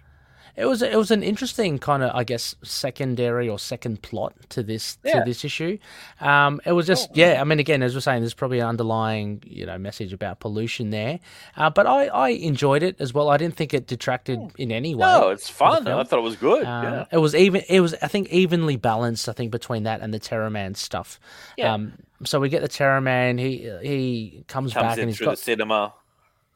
it 0.54 0.66
was 0.66 0.82
it 0.82 0.96
was 0.96 1.10
an 1.10 1.22
interesting 1.22 1.78
kind 1.78 2.02
of 2.02 2.14
I 2.14 2.24
guess 2.24 2.54
secondary 2.62 3.48
or 3.48 3.58
second 3.58 4.02
plot 4.02 4.34
to 4.50 4.62
this 4.62 4.98
yeah. 5.02 5.18
to 5.18 5.24
this 5.24 5.44
issue. 5.44 5.78
Um, 6.20 6.60
it 6.66 6.72
was 6.72 6.86
just 6.86 7.08
oh, 7.10 7.12
yeah. 7.14 7.40
I 7.40 7.44
mean, 7.44 7.58
again, 7.58 7.82
as 7.82 7.94
we're 7.94 8.00
saying, 8.00 8.20
there's 8.20 8.34
probably 8.34 8.60
an 8.60 8.66
underlying 8.66 9.42
you 9.46 9.64
know 9.64 9.78
message 9.78 10.12
about 10.12 10.40
pollution 10.40 10.90
there, 10.90 11.20
uh, 11.56 11.70
but 11.70 11.86
I, 11.86 12.06
I 12.08 12.28
enjoyed 12.30 12.82
it 12.82 12.96
as 13.00 13.14
well. 13.14 13.30
I 13.30 13.38
didn't 13.38 13.56
think 13.56 13.72
it 13.72 13.86
detracted 13.86 14.38
hmm. 14.38 14.48
in 14.58 14.72
any 14.72 14.94
way. 14.94 15.06
No, 15.06 15.30
it's 15.30 15.48
fun. 15.48 15.88
I 15.88 16.04
thought 16.04 16.18
it 16.18 16.22
was 16.22 16.36
good. 16.36 16.66
Um, 16.66 16.84
yeah. 16.84 17.04
It 17.10 17.18
was 17.18 17.34
even. 17.34 17.62
It 17.68 17.80
was 17.80 17.94
I 18.02 18.08
think 18.08 18.28
evenly 18.28 18.76
balanced. 18.76 19.28
I 19.28 19.32
think 19.32 19.52
between 19.52 19.84
that 19.84 20.02
and 20.02 20.12
the 20.12 20.20
Terraman 20.20 20.76
stuff. 20.76 21.18
Yeah. 21.56 21.72
Um, 21.72 21.94
so 22.24 22.40
we 22.40 22.50
get 22.50 22.60
the 22.62 22.68
Terraman. 22.68 23.38
He 23.38 23.70
he 23.82 24.44
comes, 24.48 24.74
comes 24.74 24.74
back 24.74 24.98
and 24.98 25.08
he's 25.08 25.18
got 25.18 25.32
the 25.32 25.36
cinema. 25.38 25.94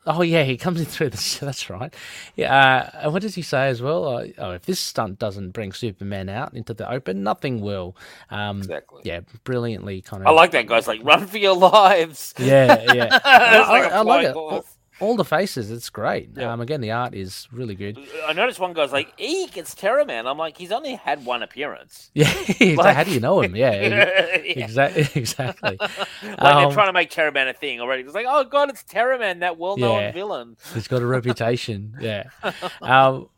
Oh 0.07 0.23
yeah, 0.23 0.45
he 0.45 0.57
comes 0.57 0.81
in 0.81 0.87
through 0.87 1.11
the. 1.11 1.39
That's 1.41 1.69
right. 1.69 1.93
Yeah. 2.37 2.55
Uh, 2.55 2.99
and 3.03 3.13
what 3.13 3.23
does 3.23 3.35
he 3.35 3.43
say 3.43 3.69
as 3.69 3.83
well? 3.83 4.07
Uh, 4.07 4.27
oh, 4.39 4.51
if 4.53 4.63
this 4.63 4.79
stunt 4.79 5.19
doesn't 5.19 5.51
bring 5.51 5.73
Superman 5.73 6.29
out 6.29 6.55
into 6.55 6.75
the 6.75 6.91
open, 6.91 7.23
nothing 7.23 7.61
will. 7.61 7.97
Um, 8.31 8.59
exactly. 8.59 9.03
Yeah, 9.05 9.21
brilliantly 9.45 10.03
kind 10.03 10.23
of. 10.23 10.29
I 10.29 10.31
like 10.31 10.53
that 10.53 10.67
guy's 10.67 10.87
like, 10.87 11.01
run 11.03 11.27
for 11.27 11.39
your 11.39 11.57
lives. 11.57 12.35
Yeah, 12.39 12.93
yeah. 12.95 13.21
I, 13.25 13.69
like 13.69 13.93
I, 13.93 13.97
I 13.97 14.01
like 14.03 14.27
it 14.27 14.67
all 15.01 15.17
the 15.17 15.25
faces. 15.25 15.71
It's 15.71 15.91
great. 15.91 16.31
Yeah. 16.35 16.53
Um, 16.53 16.61
again, 16.61 16.81
the 16.81 16.91
art 16.91 17.15
is 17.15 17.49
really 17.53 17.75
good. 17.75 17.99
I 18.27 18.33
noticed 18.33 18.59
one 18.59 18.73
guy's 18.73 18.93
like, 18.93 19.13
"Eek, 19.19 19.57
it's 19.57 19.75
Terraman." 19.75 20.27
I'm 20.27 20.39
like, 20.39 20.57
he's 20.57 20.73
only 20.73 20.95
had 20.95 21.25
one 21.25 21.43
appearance. 21.43 22.11
Yeah, 22.59 22.75
like... 22.77 22.97
how 22.97 23.05
do 23.05 23.11
you 23.11 23.21
know 23.21 23.41
him? 23.43 23.55
Yeah, 23.55 23.73
yeah. 23.87 24.05
exactly, 24.65 25.09
exactly. 25.15 25.77
like 25.81 26.01
um, 26.39 26.63
they're 26.63 26.73
trying 26.73 26.89
to 26.89 26.93
make 26.93 27.11
Terraman 27.11 27.49
a 27.49 27.53
thing 27.53 27.81
already. 27.81 28.03
It's 28.03 28.15
like, 28.15 28.27
oh 28.29 28.45
god, 28.45 28.71
it's 28.71 28.83
Terraman, 28.83 29.41
that 29.41 29.59
well-known 29.59 30.01
yeah. 30.01 30.13
villain. 30.13 30.57
He's 30.75 30.89
got 30.89 31.03
a 31.03 31.07
reputation. 31.07 31.97
Yeah. 32.01 32.25
Um, 32.81 33.29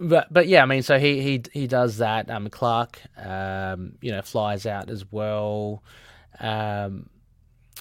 but 0.00 0.32
but 0.32 0.48
yeah, 0.48 0.62
I 0.62 0.66
mean, 0.66 0.82
so 0.82 0.98
he 0.98 1.20
he 1.20 1.42
he 1.52 1.66
does 1.66 1.98
that. 1.98 2.30
Um, 2.30 2.48
Clark, 2.48 3.00
um, 3.16 3.94
you 4.00 4.12
know, 4.12 4.22
flies 4.22 4.64
out 4.66 4.90
as 4.90 5.10
well. 5.10 5.82
Um, 6.40 7.10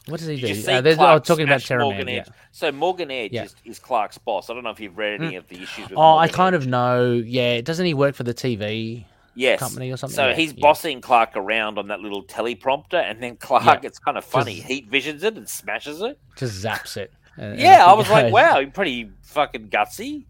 what 0.07 0.19
does 0.19 0.27
he 0.27 0.39
do? 0.39 0.71
Uh, 0.71 0.95
oh, 0.99 1.19
talking 1.19 1.45
about 1.45 1.61
Terror 1.61 1.81
Morgan 1.81 2.09
Edge. 2.09 2.27
Yeah. 2.27 2.33
So 2.51 2.71
Morgan 2.71 3.11
Edge 3.11 3.31
yeah. 3.33 3.43
is, 3.43 3.55
is, 3.65 3.79
Clark's 3.79 4.17
boss. 4.17 4.49
I 4.49 4.53
don't 4.53 4.63
know 4.63 4.69
if 4.69 4.79
you've 4.79 4.97
read 4.97 5.21
any 5.21 5.35
mm. 5.35 5.37
of 5.37 5.47
the 5.47 5.61
issues. 5.61 5.89
With 5.89 5.97
oh, 5.97 6.01
Morgan 6.01 6.29
I 6.29 6.33
kind 6.33 6.55
Edge. 6.55 6.61
of 6.63 6.67
know. 6.67 7.11
Yeah, 7.11 7.61
doesn't 7.61 7.85
he 7.85 7.93
work 7.93 8.15
for 8.15 8.23
the 8.23 8.33
TV? 8.33 9.05
Yes. 9.35 9.59
company 9.59 9.91
or 9.91 9.97
something. 9.97 10.15
So 10.15 10.29
yeah, 10.29 10.35
he's 10.35 10.51
bossing 10.51 10.99
Clark 10.99 11.33
around 11.35 11.77
on 11.77 11.89
that 11.89 11.99
little 11.99 12.23
teleprompter, 12.23 12.95
and 12.95 13.21
then 13.21 13.37
Clark, 13.37 13.83
it's 13.83 13.99
kind 13.99 14.17
of 14.17 14.25
funny, 14.25 14.55
just, 14.55 14.67
heat 14.67 14.89
visions 14.89 15.21
it 15.21 15.37
and 15.37 15.47
smashes 15.47 16.01
it, 16.01 16.17
just 16.35 16.63
zaps 16.63 16.97
it. 16.97 17.13
And, 17.37 17.59
yeah, 17.59 17.83
and 17.83 17.83
I 17.83 17.93
was 17.93 18.09
like, 18.09 18.33
wow, 18.33 18.59
he's 18.59 18.71
pretty 18.71 19.11
fucking 19.21 19.69
gutsy. 19.69 20.25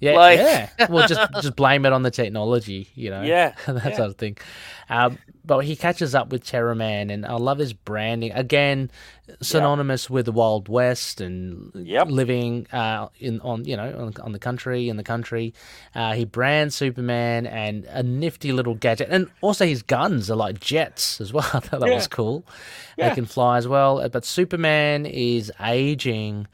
Yeah, 0.00 0.12
like... 0.12 0.38
yeah. 0.38 0.68
Well, 0.88 1.08
just 1.08 1.32
just 1.42 1.56
blame 1.56 1.84
it 1.84 1.92
on 1.92 2.02
the 2.02 2.10
technology, 2.10 2.88
you 2.94 3.10
know. 3.10 3.22
Yeah, 3.22 3.54
that 3.66 3.84
yeah. 3.84 3.96
sort 3.96 4.10
of 4.10 4.16
thing. 4.16 4.36
Um, 4.88 5.18
but 5.44 5.60
he 5.60 5.76
catches 5.76 6.14
up 6.14 6.30
with 6.30 6.44
Terraman, 6.44 7.12
and 7.12 7.26
I 7.26 7.34
love 7.34 7.58
his 7.58 7.72
branding. 7.72 8.32
Again, 8.32 8.90
synonymous 9.40 10.04
yep. 10.04 10.10
with 10.10 10.26
the 10.26 10.32
Wild 10.32 10.68
West 10.68 11.20
and 11.20 11.72
yep. 11.74 12.08
living 12.08 12.66
uh, 12.72 13.08
in 13.18 13.40
on 13.40 13.64
you 13.64 13.76
know 13.76 13.88
on, 13.98 14.14
on, 14.22 14.32
the 14.32 14.38
country 14.38 14.88
in 14.88 14.96
the 14.96 15.02
country. 15.02 15.54
Uh, 15.94 16.12
he 16.12 16.24
brands 16.24 16.74
Superman 16.74 17.46
and 17.46 17.84
a 17.86 18.02
nifty 18.02 18.52
little 18.52 18.74
gadget, 18.74 19.08
and 19.10 19.28
also 19.40 19.66
his 19.66 19.82
guns 19.82 20.30
are 20.30 20.36
like 20.36 20.60
jets 20.60 21.20
as 21.20 21.32
well. 21.32 21.48
I 21.52 21.60
thought 21.60 21.80
that 21.80 21.88
yeah. 21.88 21.94
was 21.94 22.06
cool. 22.06 22.44
Yeah. 22.96 23.08
They 23.08 23.14
can 23.16 23.26
fly 23.26 23.58
as 23.58 23.66
well. 23.66 24.06
But 24.08 24.24
Superman 24.24 25.06
is 25.06 25.52
aging, 25.60 26.46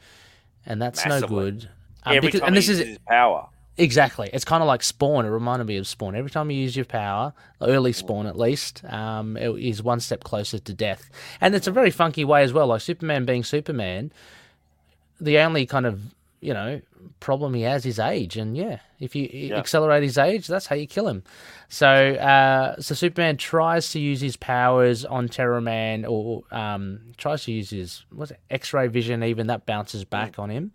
and 0.65 0.81
that's 0.81 1.05
Massively. 1.05 1.35
no 1.35 1.41
good. 1.51 1.69
Um, 2.05 2.15
Every 2.17 2.27
because, 2.27 2.41
time 2.41 2.47
and 2.47 2.57
this 2.57 2.69
is 2.69 2.97
power. 3.07 3.47
Exactly. 3.77 4.29
It's 4.31 4.45
kind 4.45 4.63
of 4.63 4.67
like 4.67 4.83
Spawn. 4.83 5.25
It 5.25 5.29
reminded 5.29 5.65
me 5.67 5.75
of 5.77 5.85
Spawn. 5.87 6.15
Every 6.15 6.31
time 6.31 6.49
you 6.49 6.57
use 6.57 6.75
your 6.77 6.85
power, 6.85 7.33
early 7.61 7.91
Spawn 7.91 8.25
at 8.25 8.37
least, 8.37 8.83
um, 8.85 9.35
it 9.35 9.49
is 9.59 9.83
one 9.83 9.99
step 9.99 10.23
closer 10.23 10.59
to 10.59 10.73
death. 10.73 11.09
And 11.41 11.53
it's 11.53 11.67
a 11.67 11.71
very 11.71 11.91
funky 11.91 12.23
way 12.23 12.43
as 12.43 12.53
well. 12.53 12.67
Like 12.67 12.79
Superman 12.81 13.25
being 13.25 13.43
Superman, 13.43 14.13
the 15.19 15.39
only 15.39 15.65
kind 15.65 15.85
of 15.85 16.01
you 16.41 16.53
know 16.53 16.79
problem 17.19 17.53
he 17.53 17.63
has 17.63 17.85
is 17.85 17.99
age, 17.99 18.37
and 18.37 18.55
yeah, 18.55 18.79
if 18.99 19.15
you 19.15 19.27
Yeah. 19.31 19.57
accelerate 19.57 20.03
his 20.03 20.17
age, 20.17 20.47
that's 20.47 20.67
how 20.67 20.75
you 20.75 20.87
kill 20.87 21.07
him. 21.07 21.23
So, 21.69 21.87
uh, 21.87 22.79
so 22.79 22.93
Superman 22.95 23.37
tries 23.37 23.89
to 23.91 23.99
use 23.99 24.21
his 24.21 24.37
powers 24.37 25.03
on 25.05 25.27
Terraman, 25.27 26.05
or 26.07 26.43
um, 26.51 26.99
tries 27.17 27.43
to 27.45 27.51
use 27.51 27.71
his 27.71 28.05
what's 28.11 28.31
it, 28.31 28.39
X-ray 28.49 28.87
vision. 28.87 29.23
Even 29.23 29.47
that 29.47 29.65
bounces 29.65 30.05
back 30.05 30.37
on 30.39 30.49
him. 30.49 30.71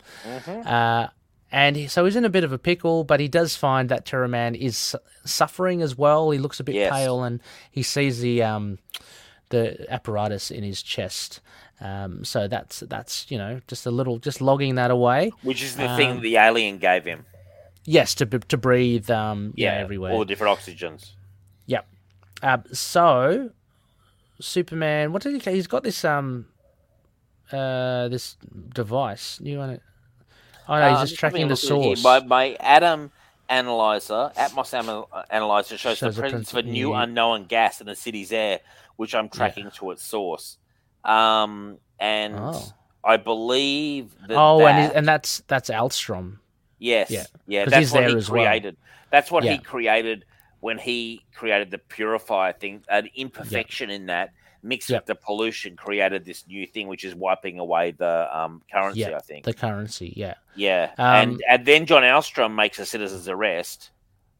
Uh, 0.65 1.07
and 1.51 1.75
he, 1.75 1.87
so 1.87 2.05
he's 2.05 2.15
in 2.15 2.25
a 2.25 2.29
bit 2.29 2.43
of 2.43 2.51
a 2.53 2.57
pickle, 2.57 3.03
but 3.03 3.19
he 3.19 3.27
does 3.27 3.55
find 3.55 3.89
that 3.89 4.05
Terraman 4.05 4.55
is 4.55 4.95
suffering 5.25 5.81
as 5.81 5.97
well. 5.97 6.31
He 6.31 6.39
looks 6.39 6.59
a 6.59 6.63
bit 6.63 6.75
Yes. 6.75 6.91
pale, 6.91 7.23
and 7.23 7.41
he 7.69 7.83
sees 7.83 8.21
the 8.21 8.41
um, 8.43 8.79
the 9.49 9.91
apparatus 9.91 10.49
in 10.51 10.63
his 10.63 10.81
chest. 10.81 11.41
Um, 11.81 12.23
so 12.23 12.47
that's 12.47 12.81
that's 12.81 13.29
you 13.31 13.37
know 13.37 13.59
just 13.67 13.85
a 13.85 13.91
little 13.91 14.19
just 14.19 14.39
logging 14.41 14.75
that 14.75 14.91
away. 14.91 15.31
Which 15.41 15.63
is 15.63 15.75
the 15.75 15.89
Um, 15.89 15.97
thing 15.97 16.21
the 16.21 16.37
alien 16.37 16.77
gave 16.77 17.05
him. 17.05 17.25
Yes, 17.85 18.13
to 18.15 18.25
to 18.25 18.57
breathe. 18.57 19.09
Um, 19.09 19.53
yeah, 19.55 19.73
everywhere. 19.73 20.11
All 20.13 20.19
the 20.19 20.25
different 20.25 20.57
oxygens. 20.59 21.11
Yep. 21.65 21.87
Um, 22.43 22.63
so 22.71 23.49
Superman, 24.39 25.11
what 25.11 25.21
did 25.23 25.41
he? 25.41 25.51
He's 25.51 25.67
got 25.67 25.83
this 25.83 26.05
um, 26.05 26.45
uh, 27.51 28.07
this 28.09 28.37
device. 28.73 29.39
You 29.41 29.57
want 29.57 29.79
to? 29.79 29.81
Oh 30.67 30.79
no, 30.79 30.89
he's 30.89 30.97
Uh, 30.97 31.05
just 31.05 31.15
tracking 31.19 31.47
the 31.47 31.53
a 31.53 31.55
look 31.55 31.59
at 31.59 31.63
it 31.63 31.97
source. 31.97 32.03
My, 32.03 32.19
my 32.21 32.53
Atom 32.59 33.11
analyzer, 33.49 34.31
Atmos 34.37 34.73
Anal- 34.77 35.09
analyzer 35.29 35.77
shows, 35.77 35.97
Shows 35.97 36.15
the 36.15 36.21
the 36.21 36.29
presence 36.29 36.51
of 36.53 36.57
a 36.59 36.63
new 36.63 36.91
yeah. 36.93 37.03
unknown 37.03 37.45
gas 37.45 37.81
in 37.81 37.87
the 37.87 37.95
city's 37.95 38.31
air, 38.31 38.59
which 38.95 39.13
I'm 39.13 39.29
tracking 39.29 39.69
to 39.71 39.91
its 39.91 40.03
source. 40.03 40.57
Um, 41.03 41.77
and 41.99 42.35
Oh. 42.37 42.63
I 43.03 43.17
believe 43.17 44.11
that. 44.27 44.37
oh, 44.37 44.59
and 44.59 44.77
that- 44.77 44.81
he's, 44.89 44.91
and 44.97 45.07
that's 45.07 45.41
that's 45.47 45.69
Alstrom. 45.69 46.37
yes, 46.79 47.09
yeah, 47.11 47.25
yeah, 47.47 47.65
that's 47.65 47.77
he's 47.77 47.91
what 47.91 48.01
there 48.01 48.09
he 48.09 48.15
as 48.15 48.29
well. 48.29 48.45
created. 48.45 48.77
That's 49.09 49.29
what 49.31 49.43
Yeah. 49.43 49.53
he 49.53 49.57
created 49.57 50.25
when 50.61 50.77
he 50.77 51.25
created 51.33 51.71
the 51.71 51.79
purifier 51.79 52.53
thing. 52.53 52.83
An 52.87 53.09
imperfection 53.15 53.89
in 53.89 54.05
that 54.05 54.31
mixed 54.63 54.89
Yep. 54.89 55.01
with 55.01 55.05
the 55.07 55.15
pollution 55.15 55.75
created 55.75 56.25
this 56.25 56.45
new 56.47 56.65
thing, 56.67 56.87
which 56.87 57.03
is 57.03 57.15
wiping 57.15 57.59
away 57.59 57.91
the 57.91 58.27
um, 58.37 58.61
currency. 58.71 59.01
Yeah, 59.01 59.17
I 59.17 59.19
think. 59.19 59.45
the 59.45 59.53
currency. 59.53 60.13
Yeah, 60.15 60.35
Yeah, 60.55 60.91
Um, 60.97 61.05
and 61.15 61.43
and 61.49 61.65
then 61.65 61.85
John 61.85 62.03
Alstrom 62.03 62.55
makes 62.55 62.77
a 62.79 62.85
citizen's 62.85 63.27
arrest 63.27 63.91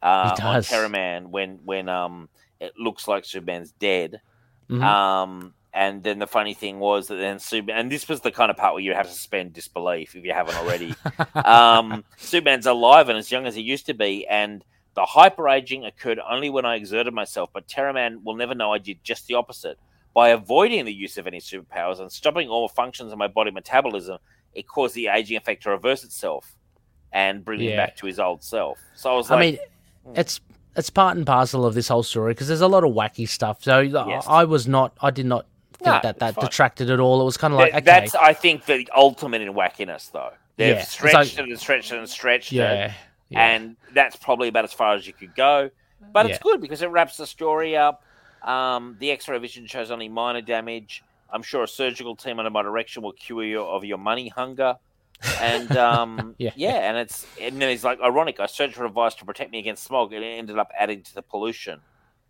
uh, 0.04 0.30
on 0.32 0.38
does. 0.38 0.68
Terraman 0.70 1.28
when 1.28 1.60
when 1.66 1.90
um 1.90 2.30
it 2.60 2.74
looks 2.78 3.08
like 3.08 3.26
Superman's 3.26 3.72
dead. 3.72 4.22
Mhm. 4.70 4.84
Um, 4.84 5.54
and 5.74 6.04
then 6.04 6.20
the 6.20 6.28
funny 6.28 6.54
thing 6.54 6.80
was 6.80 7.08
that 7.08 7.16
then 7.16 7.40
Superman, 7.40 7.80
and 7.80 7.92
this 7.92 8.08
was 8.10 8.22
the 8.22 8.32
kind 8.32 8.52
of 8.52 8.58
part 8.58 8.74
where 8.74 8.84
you 8.84 8.94
have 8.94 9.08
to 9.08 9.12
suspend 9.12 9.54
disbelief 9.54 10.16
if 10.16 10.24
you 10.26 10.34
haven't 10.34 10.56
already. 10.56 10.94
um, 11.46 12.04
Superman's 12.18 12.66
alive 12.66 13.10
and 13.10 13.18
as 13.18 13.32
young 13.32 13.46
as 13.48 13.56
he 13.56 13.62
used 13.62 13.86
to 13.88 13.94
be, 13.94 14.28
and 14.28 14.64
the 14.94 15.06
hyper 15.06 15.48
aging 15.48 15.86
occurred 15.86 16.20
only 16.30 16.50
when 16.50 16.66
I 16.66 16.76
exerted 16.76 17.14
myself. 17.14 17.50
But 17.54 17.68
Terraman 17.68 18.24
will 18.24 18.36
never 18.36 18.54
know 18.54 18.74
I 18.74 18.78
did 18.78 19.04
just 19.04 19.28
the 19.28 19.36
opposite. 19.36 19.80
By 20.14 20.30
avoiding 20.30 20.86
the 20.86 20.94
use 20.94 21.18
of 21.18 21.26
any 21.28 21.40
superpowers 21.40 22.00
and 22.00 22.12
stopping 22.12 22.50
all 22.50 22.68
functions 22.68 23.12
of 23.12 23.18
my 23.18 23.28
body 23.28 23.52
metabolism, 23.52 24.18
it 24.54 24.68
caused 24.68 24.96
the 24.96 25.08
aging 25.08 25.38
effect 25.38 25.64
to 25.64 25.70
reverse 25.70 26.04
itself 26.04 26.56
and 27.14 27.44
bring 27.44 27.62
him 27.62 27.78
back 27.78 27.96
to 27.98 28.06
his 28.08 28.20
old 28.20 28.44
self. 28.44 28.80
So 28.96 29.12
I 29.12 29.16
was 29.16 29.30
like, 29.30 29.38
I 29.38 29.42
mean, 29.42 29.60
hmm. 30.06 30.14
it's 30.16 30.42
it's 30.76 30.90
part 30.90 31.18
and 31.18 31.26
parcel 31.26 31.66
of 31.66 31.74
this 31.74 31.88
whole 31.88 32.04
story 32.04 32.34
because 32.34 32.48
there's 32.48 32.62
a 32.62 32.68
lot 32.68 32.84
of 32.84 32.94
wacky 32.94 33.28
stuff. 33.28 33.64
So 33.64 33.80
uh, 33.80 34.06
Yes. 34.08 34.26
I 34.28 34.46
was 34.46 34.68
not, 34.68 34.94
I 35.02 35.12
did 35.12 35.26
not 35.26 35.46
think 35.74 35.88
No, 35.88 36.00
that 36.02 36.20
that 36.20 36.40
detracted 36.40 36.90
at 36.90 37.00
all. 37.00 37.22
It 37.22 37.26
was 37.26 37.38
kind 37.38 37.54
of 37.54 37.60
like 37.60 37.72
That- 37.74 37.84
okay, 37.84 37.86
That's, 37.86 38.16
I 38.16 38.34
think, 38.34 38.66
the 38.66 38.88
ultimate 38.96 39.42
in 39.42 39.54
wackiness, 39.54 40.12
though. 40.12 40.32
They've 40.58 40.78
Yeah, 40.78 40.84
stretched 40.84 41.14
like- 41.16 41.34
it 41.34 41.40
and 41.40 41.60
stretched 41.60 41.92
it 41.92 41.98
and 41.98 42.10
stretched 42.10 42.54
it, 42.54 42.58
yeah, 42.58 42.94
yeah. 43.30 43.48
and 43.48 43.76
that's 43.94 44.16
probably 44.16 44.48
about 44.48 44.64
as 44.64 44.74
far 44.74 44.96
as 44.96 45.06
you 45.08 45.14
could 45.14 45.36
go. 45.36 45.70
But 46.14 46.30
it's 46.30 46.40
good 46.40 46.62
because 46.62 46.82
it 46.82 46.88
wraps 46.88 47.18
the 47.18 47.28
story 47.28 47.78
up. 47.78 48.04
Um, 48.44 48.98
the 49.00 49.12
X-ray 49.12 49.38
vision 49.40 49.66
shows 49.68 49.92
only 49.92 50.10
minor 50.10 50.42
damage. 50.42 51.04
I'm 51.32 51.44
sure 51.44 51.64
a 51.64 51.68
surgical 51.68 52.16
team 52.16 52.40
under 52.40 52.50
my 52.50 52.62
direction 52.62 53.04
will 53.04 53.14
cure 53.14 53.44
you 53.44 53.62
of 53.62 53.86
your 53.86 53.98
money 53.98 54.30
hunger. 54.30 54.76
And 55.40 55.76
um, 55.78 56.36
Yeah. 56.38 56.52
yeah. 56.56 56.90
and 56.90 56.98
it's 56.98 57.26
and 57.40 57.62
then 57.62 57.70
he's 57.70 57.84
like, 57.84 58.00
ironic. 58.02 58.40
I 58.40 58.48
searched 58.48 58.76
for 58.76 58.86
a 58.86 58.88
device 58.88 59.16
to 59.16 59.26
protect 59.26 59.52
me 59.52 59.60
against 59.60 59.84
smog, 59.84 60.14
and 60.14 60.24
it 60.24 60.28
ended 60.38 60.58
up 60.58 60.72
adding 60.78 61.04
to 61.04 61.14
the 61.16 61.22
pollution. 61.22 61.80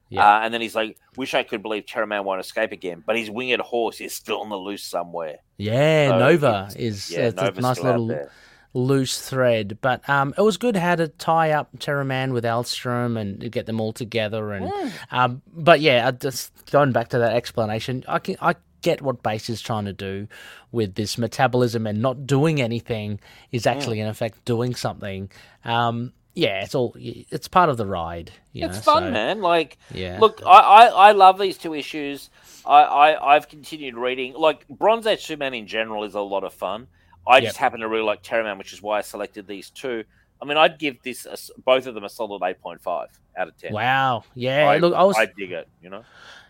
Yeah. 0.09 0.27
Uh, 0.27 0.39
and 0.41 0.53
then 0.53 0.59
he's 0.59 0.75
like, 0.75 0.97
wish 1.15 1.33
I 1.33 1.43
could 1.43 1.61
believe 1.63 1.85
Terraman 1.85 2.25
won't 2.25 2.41
escape 2.41 2.73
again, 2.73 3.01
but 3.07 3.17
his 3.17 3.31
winged 3.31 3.61
horse 3.61 4.01
is 4.01 4.13
still 4.13 4.41
on 4.41 4.49
the 4.49 4.57
loose 4.57 4.83
somewhere. 4.83 5.37
yeah, 5.57 6.09
So 6.09 6.19
Nova 6.19 6.69
is 6.75 7.09
Yeah, 7.09 7.27
it's 7.27 7.41
a 7.41 7.45
Nova's 7.45 7.61
nice 7.63 7.79
little 7.79 8.07
there. 8.07 8.29
Loose 8.73 9.21
thread. 9.21 9.77
But 9.81 10.07
um, 10.09 10.33
it 10.37 10.41
was 10.41 10.57
good 10.57 10.75
how 10.77 10.95
to 10.95 11.07
tie 11.07 11.51
up 11.51 11.69
Terraman 11.77 12.31
with 12.31 12.43
Alstrom 12.45 13.19
and 13.19 13.51
get 13.51 13.65
them 13.65 13.81
all 13.81 13.93
together. 13.93 14.53
And 14.53 14.93
um, 15.11 15.41
but 15.53 15.81
yeah, 15.81 16.07
I 16.07 16.11
just 16.11 16.71
going 16.71 16.91
back 16.91 17.09
to 17.09 17.19
that 17.19 17.33
explanation, 17.35 18.03
I 18.07 18.19
can 18.19 18.37
I 18.41 18.55
get 18.81 19.01
what 19.01 19.21
Bates 19.21 19.49
is 19.49 19.61
trying 19.61 19.85
to 19.85 19.93
do 19.93 20.27
with 20.71 20.95
this 20.95 21.17
metabolism 21.17 21.85
and 21.85 22.01
not 22.01 22.25
doing 22.25 22.61
anything 22.61 23.19
is 23.51 23.67
actually 23.67 23.99
in 23.99 24.07
effect 24.07 24.43
doing 24.45 24.73
something. 24.73 25.29
Um, 25.65 26.13
yeah, 26.33 26.63
it's 26.63 26.73
all 26.73 26.95
it's 26.97 27.47
part 27.49 27.69
of 27.69 27.77
the 27.77 27.85
ride. 27.85 28.31
You 28.53 28.65
It's 28.67 28.77
know, 28.77 28.81
fun, 28.93 29.03
so, 29.03 29.11
man. 29.11 29.41
Like, 29.41 29.77
Yeah. 29.93 30.17
look, 30.19 30.41
I, 30.45 30.59
I, 30.59 30.85
I 30.85 31.11
love 31.11 31.37
these 31.37 31.57
two 31.57 31.73
issues. 31.73 32.29
I, 32.65 32.81
I, 32.83 33.35
I've 33.35 33.49
continued 33.49 33.95
reading. 33.97 34.33
Like, 34.33 34.67
Bronze 34.69 35.05
Age 35.07 35.25
Superman 35.25 35.53
in 35.53 35.67
general 35.67 36.03
is 36.05 36.15
a 36.15 36.21
lot 36.21 36.43
of 36.43 36.53
fun. 36.53 36.87
I 37.27 37.35
Yep. 37.37 37.43
just 37.43 37.57
happen 37.57 37.79
to 37.81 37.87
really 37.87 38.03
like 38.03 38.23
Terraman, 38.23 38.57
which 38.57 38.73
is 38.73 38.81
why 38.81 38.97
I 38.97 39.01
selected 39.01 39.47
these 39.47 39.69
two. 39.69 40.03
I 40.41 40.45
mean, 40.45 40.57
I'd 40.57 40.79
give 40.79 41.01
this 41.03 41.25
a 41.25 41.37
both 41.61 41.85
of 41.85 41.93
them 41.93 42.03
a 42.03 42.09
solid 42.09 42.41
eight 42.43 42.59
point 42.61 42.81
five 42.81 43.09
out 43.37 43.47
of 43.47 43.57
ten. 43.57 43.73
Wow. 43.73 44.23
Yeah. 44.33 44.67
I, 44.69 44.77
look, 44.77 44.93
I 44.95 45.03
was 45.03 45.15
I 45.17 45.25
dig 45.27 45.51
it. 45.51 45.67
You 45.83 45.91
know, 45.91 46.03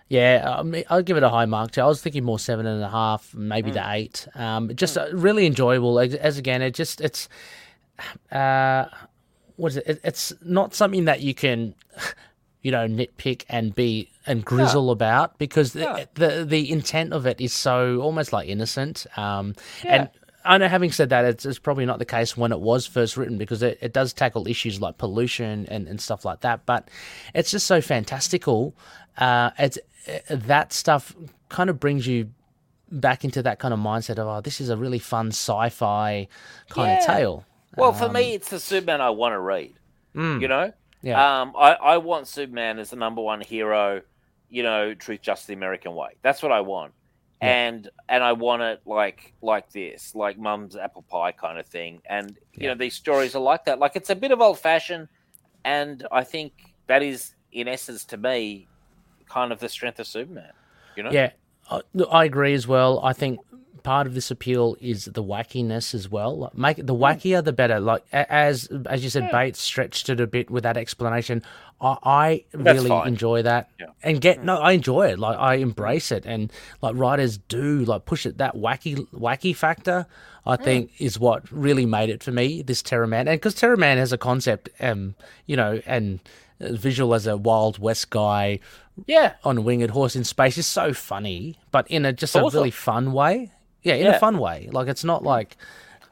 Yeah, 0.08 0.56
I 0.60 0.64
mean, 0.64 0.84
I'll 0.90 1.04
give 1.04 1.18
it 1.18 1.24
a 1.24 1.30
high 1.30 1.46
mark 1.46 1.72
too. 1.72 1.82
I 1.82 1.86
was 1.88 2.02
thinking 2.02 2.24
more 2.24 2.40
seven 2.40 2.66
and 2.66 2.82
a 2.82 2.88
half, 2.90 3.34
maybe 3.34 3.72
Mm. 3.72 3.74
the 3.74 3.92
eight. 3.92 4.28
Um, 4.36 4.74
just 4.76 4.98
uh, 4.98 5.08
really 5.14 5.46
enjoyable. 5.46 6.00
As, 6.00 6.14
as 6.16 6.38
again, 6.38 6.62
it 6.62 6.72
just 6.74 7.02
it's, 7.02 7.28
uh, 8.32 8.86
what 9.58 9.70
is 9.74 9.78
it? 9.78 9.88
it? 9.88 10.02
It's 10.04 10.34
not 10.42 10.74
something 10.74 11.06
that 11.06 11.22
you 11.22 11.34
can, 11.34 11.76
you 12.62 12.72
know, 12.72 12.88
nitpick 12.88 13.44
and 13.50 13.74
be 13.76 14.10
and 14.28 14.46
grizzle 14.46 14.92
about 14.92 15.38
because 15.40 15.74
the, 15.74 16.08
the 16.14 16.46
the 16.46 16.72
intent 16.72 17.12
of 17.12 17.26
it 17.26 17.42
is 17.42 17.54
so 17.54 18.00
almost 18.02 18.32
like 18.32 18.48
innocent. 18.48 19.06
Um, 19.18 19.56
Yeah. 19.84 19.96
and. 19.96 20.10
I 20.44 20.58
know, 20.58 20.68
having 20.68 20.92
said 20.92 21.10
that, 21.10 21.26
it's, 21.26 21.46
it's 21.46 21.60
probably 21.60 21.86
not 21.86 22.00
the 22.00 22.06
case 22.06 22.36
when 22.36 22.52
it 22.52 22.60
was 22.60 22.86
first 22.88 23.18
written 23.18 23.38
because 23.38 23.62
it, 23.64 23.78
it 23.82 23.94
does 23.94 24.14
tackle 24.14 24.48
issues 24.48 24.82
like 24.82 24.98
pollution 24.98 25.66
and, 25.68 25.88
and 25.88 26.00
stuff 26.02 26.26
like 26.26 26.42
that. 26.42 26.66
But 26.66 26.90
it's 27.34 27.52
just 27.52 27.68
so 27.68 27.82
fantastical. 27.82 28.76
Uh, 29.18 29.52
it's 29.60 29.78
that 30.30 30.74
stuff 30.74 31.16
kind 31.50 31.70
of 31.70 31.80
brings 31.80 32.08
you 32.08 32.30
back 32.92 33.24
into 33.24 33.42
that 33.44 33.60
kind 33.60 33.74
of 33.74 33.80
mindset 33.80 34.18
of 34.20 34.28
oh, 34.28 34.42
this 34.42 34.60
is 34.60 34.70
a 34.70 34.78
really 34.78 35.00
fun 35.00 35.28
sci-fi 35.28 36.28
kind 36.70 36.98
of 37.00 37.06
tale. 37.06 37.46
well, 37.78 37.94
for 37.94 38.10
me, 38.10 38.34
it's 38.34 38.50
the 38.50 38.60
Superman 38.60 39.02
I 39.02 39.12
want 39.12 39.34
to 39.34 39.40
read. 39.40 39.74
Mm, 40.16 40.42
You 40.42 40.48
know, 40.48 40.74
yeah, 41.02 41.42
um, 41.42 41.54
I, 41.58 41.74
I 41.74 41.98
want 41.98 42.28
Superman 42.28 42.80
as 42.80 42.90
the 42.90 42.98
number 42.98 43.22
one 43.22 43.42
hero. 43.42 44.02
You 44.50 44.64
know, 44.64 44.94
truth, 44.94 45.22
justice, 45.22 45.46
the 45.48 45.54
American 45.54 45.96
way. 45.96 46.10
That's 46.24 46.44
what 46.44 46.52
I 46.52 46.60
want. 46.60 46.92
And 47.42 47.90
and 48.08 48.24
I 48.24 48.34
want 48.34 48.62
it 48.62 48.82
like 48.86 49.34
like 49.42 49.72
this, 49.72 50.14
like 50.14 50.38
Mum's 50.38 50.76
apple 50.76 51.04
pie 51.10 51.32
kind 51.32 51.58
of 51.58 51.66
thing. 51.66 52.02
And 52.08 52.38
you 52.54 52.64
Yeah. 52.64 52.70
know, 52.70 52.76
these 52.76 52.94
stories 52.94 53.36
are 53.36 53.42
like 53.42 53.66
that. 53.66 53.80
Like 53.80 53.96
it's 53.96 54.10
a 54.12 54.16
bit 54.16 54.32
of 54.32 54.42
old 54.42 54.60
fashioned, 54.60 55.08
and 55.66 56.06
I 56.12 56.24
think 56.24 56.54
that 56.88 57.02
is, 57.02 57.34
in 57.52 57.68
essence, 57.68 58.06
to 58.06 58.18
me, 58.18 58.68
kind 59.28 59.52
of 59.52 59.60
the 59.60 59.70
strength 59.70 60.00
of 60.00 60.08
Superman. 60.08 60.52
You 60.96 61.04
know, 61.04 61.12
yeah. 61.12 61.32
Uh, 61.70 61.82
I, 61.98 62.04
I 62.22 62.26
agree 62.26 62.54
as 62.54 62.68
well. 62.68 63.00
I 63.04 63.14
think 63.14 63.40
part 63.84 64.08
of 64.08 64.14
this 64.14 64.32
appeal 64.32 64.76
is 64.80 65.06
the 65.06 65.24
wackiness 65.24 65.94
as 65.94 66.10
well. 66.10 66.52
Make 66.56 66.78
the 66.86 66.94
Hmm. 66.94 67.04
wackier 67.04 67.44
the 67.44 67.54
better. 67.54 67.80
Like 67.80 68.04
as 68.12 68.68
as 68.88 69.04
you 69.04 69.10
said, 69.10 69.32
Bates 69.32 69.60
stretched 69.62 70.10
it 70.10 70.20
a 70.20 70.28
bit 70.28 70.50
with 70.50 70.64
that 70.64 70.78
explanation. 70.78 71.42
I, 71.82 71.98
I 72.04 72.44
really 72.54 72.92
enjoy 72.92 73.42
that 73.44 73.70
Yeah. 73.80 73.88
Hmm. 73.88 73.92
and 74.04 74.22
get 74.22 74.44
no, 74.44 74.58
I 74.58 74.72
enjoy 74.74 75.08
it. 75.12 75.20
Like 75.20 75.38
I 75.38 75.56
embrace 75.56 76.12
it, 76.12 76.26
and 76.26 76.52
like 76.82 76.96
writers 76.96 77.38
do 77.38 77.84
like 77.86 78.06
push 78.06 78.26
it. 78.26 78.38
That 78.38 78.56
wacky 78.56 79.08
wacky 79.14 79.56
factor, 79.56 80.06
I 80.46 80.56
Hmm. 80.58 80.64
think, 80.64 80.92
is 81.00 81.20
what 81.20 81.52
really 81.52 81.86
made 81.86 82.10
it 82.10 82.24
for 82.24 82.32
me. 82.32 82.62
This 82.62 82.82
Terraman, 82.84 83.22
and 83.22 83.32
because 83.32 83.56
Terraman 83.56 83.98
has 83.98 84.12
a 84.14 84.18
concept, 84.18 84.70
um, 84.80 85.16
you 85.46 85.56
know, 85.56 85.82
and 85.86 86.20
visual 86.60 87.16
as 87.16 87.26
a 87.26 87.36
Wild 87.36 87.80
West 87.80 88.12
guy 88.12 88.60
yeah, 89.08 89.34
on 89.44 89.58
a 89.58 89.62
winged 89.62 89.90
horse 89.90 90.16
in 90.16 90.24
space 90.24 90.58
is 90.60 90.68
so 90.68 90.94
funny, 90.94 91.58
but 91.72 91.88
in 91.90 92.06
a 92.06 92.14
just 92.14 92.36
a 92.36 92.44
really 92.54 92.70
fun 92.70 93.14
way. 93.14 93.50
Yeah, 93.84 93.96
in 93.96 94.06
Yeah. 94.06 94.16
a 94.16 94.20
fun 94.20 94.38
way. 94.38 94.70
Like 94.72 94.88
it's 94.88 95.04
not 95.04 95.24
like 95.24 95.58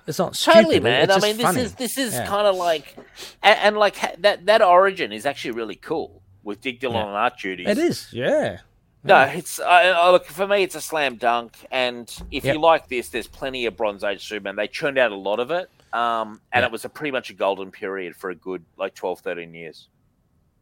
it's 0.07 0.17
not 0.19 0.35
stupid. 0.35 0.55
totally, 0.55 0.79
man. 0.79 1.11
I 1.11 1.19
mean, 1.19 1.37
this 1.37 1.45
funny. 1.45 1.61
is 1.61 1.75
this 1.75 1.97
is 1.97 2.13
Yeah. 2.13 2.25
kind 2.25 2.47
of 2.47 2.55
like, 2.55 2.95
and, 3.43 3.59
and 3.59 3.77
like 3.77 4.21
that 4.21 4.45
that 4.47 4.61
origin 4.61 5.11
is 5.11 5.25
actually 5.25 5.51
really 5.51 5.75
cool 5.75 6.21
with 6.43 6.61
Dick 6.61 6.79
Dillon 6.79 6.97
Yeah. 6.97 7.03
on 7.05 7.13
art 7.13 7.37
duties. 7.39 7.67
It 7.67 7.77
is, 7.77 8.07
yeah. 8.11 8.59
No, 9.03 9.21
it's 9.21 9.59
uh, 9.59 9.95
uh, 10.01 10.11
look 10.11 10.25
for 10.25 10.45
me. 10.47 10.63
It's 10.63 10.75
a 10.75 10.81
slam 10.81 11.15
dunk, 11.15 11.53
and 11.71 12.09
if 12.31 12.43
Yep. 12.43 12.55
you 12.55 12.59
like 12.61 12.89
this, 12.89 13.09
there's 13.09 13.27
plenty 13.27 13.65
of 13.65 13.77
Bronze 13.77 14.03
Age 14.03 14.25
Superman. 14.27 14.55
They 14.57 14.67
churned 14.67 14.97
out 14.97 15.11
a 15.11 15.15
lot 15.15 15.39
of 15.39 15.51
it. 15.51 15.69
Um, 15.93 16.41
and 16.51 16.61
Yeah. 16.61 16.65
it 16.67 16.71
was 16.71 16.85
a 16.85 16.89
pretty 16.89 17.11
much 17.11 17.29
a 17.29 17.33
golden 17.33 17.71
period 17.71 18.15
for 18.15 18.29
a 18.29 18.35
good 18.35 18.63
like 18.77 18.93
12, 18.95 19.21
13 19.21 19.53
years. 19.53 19.87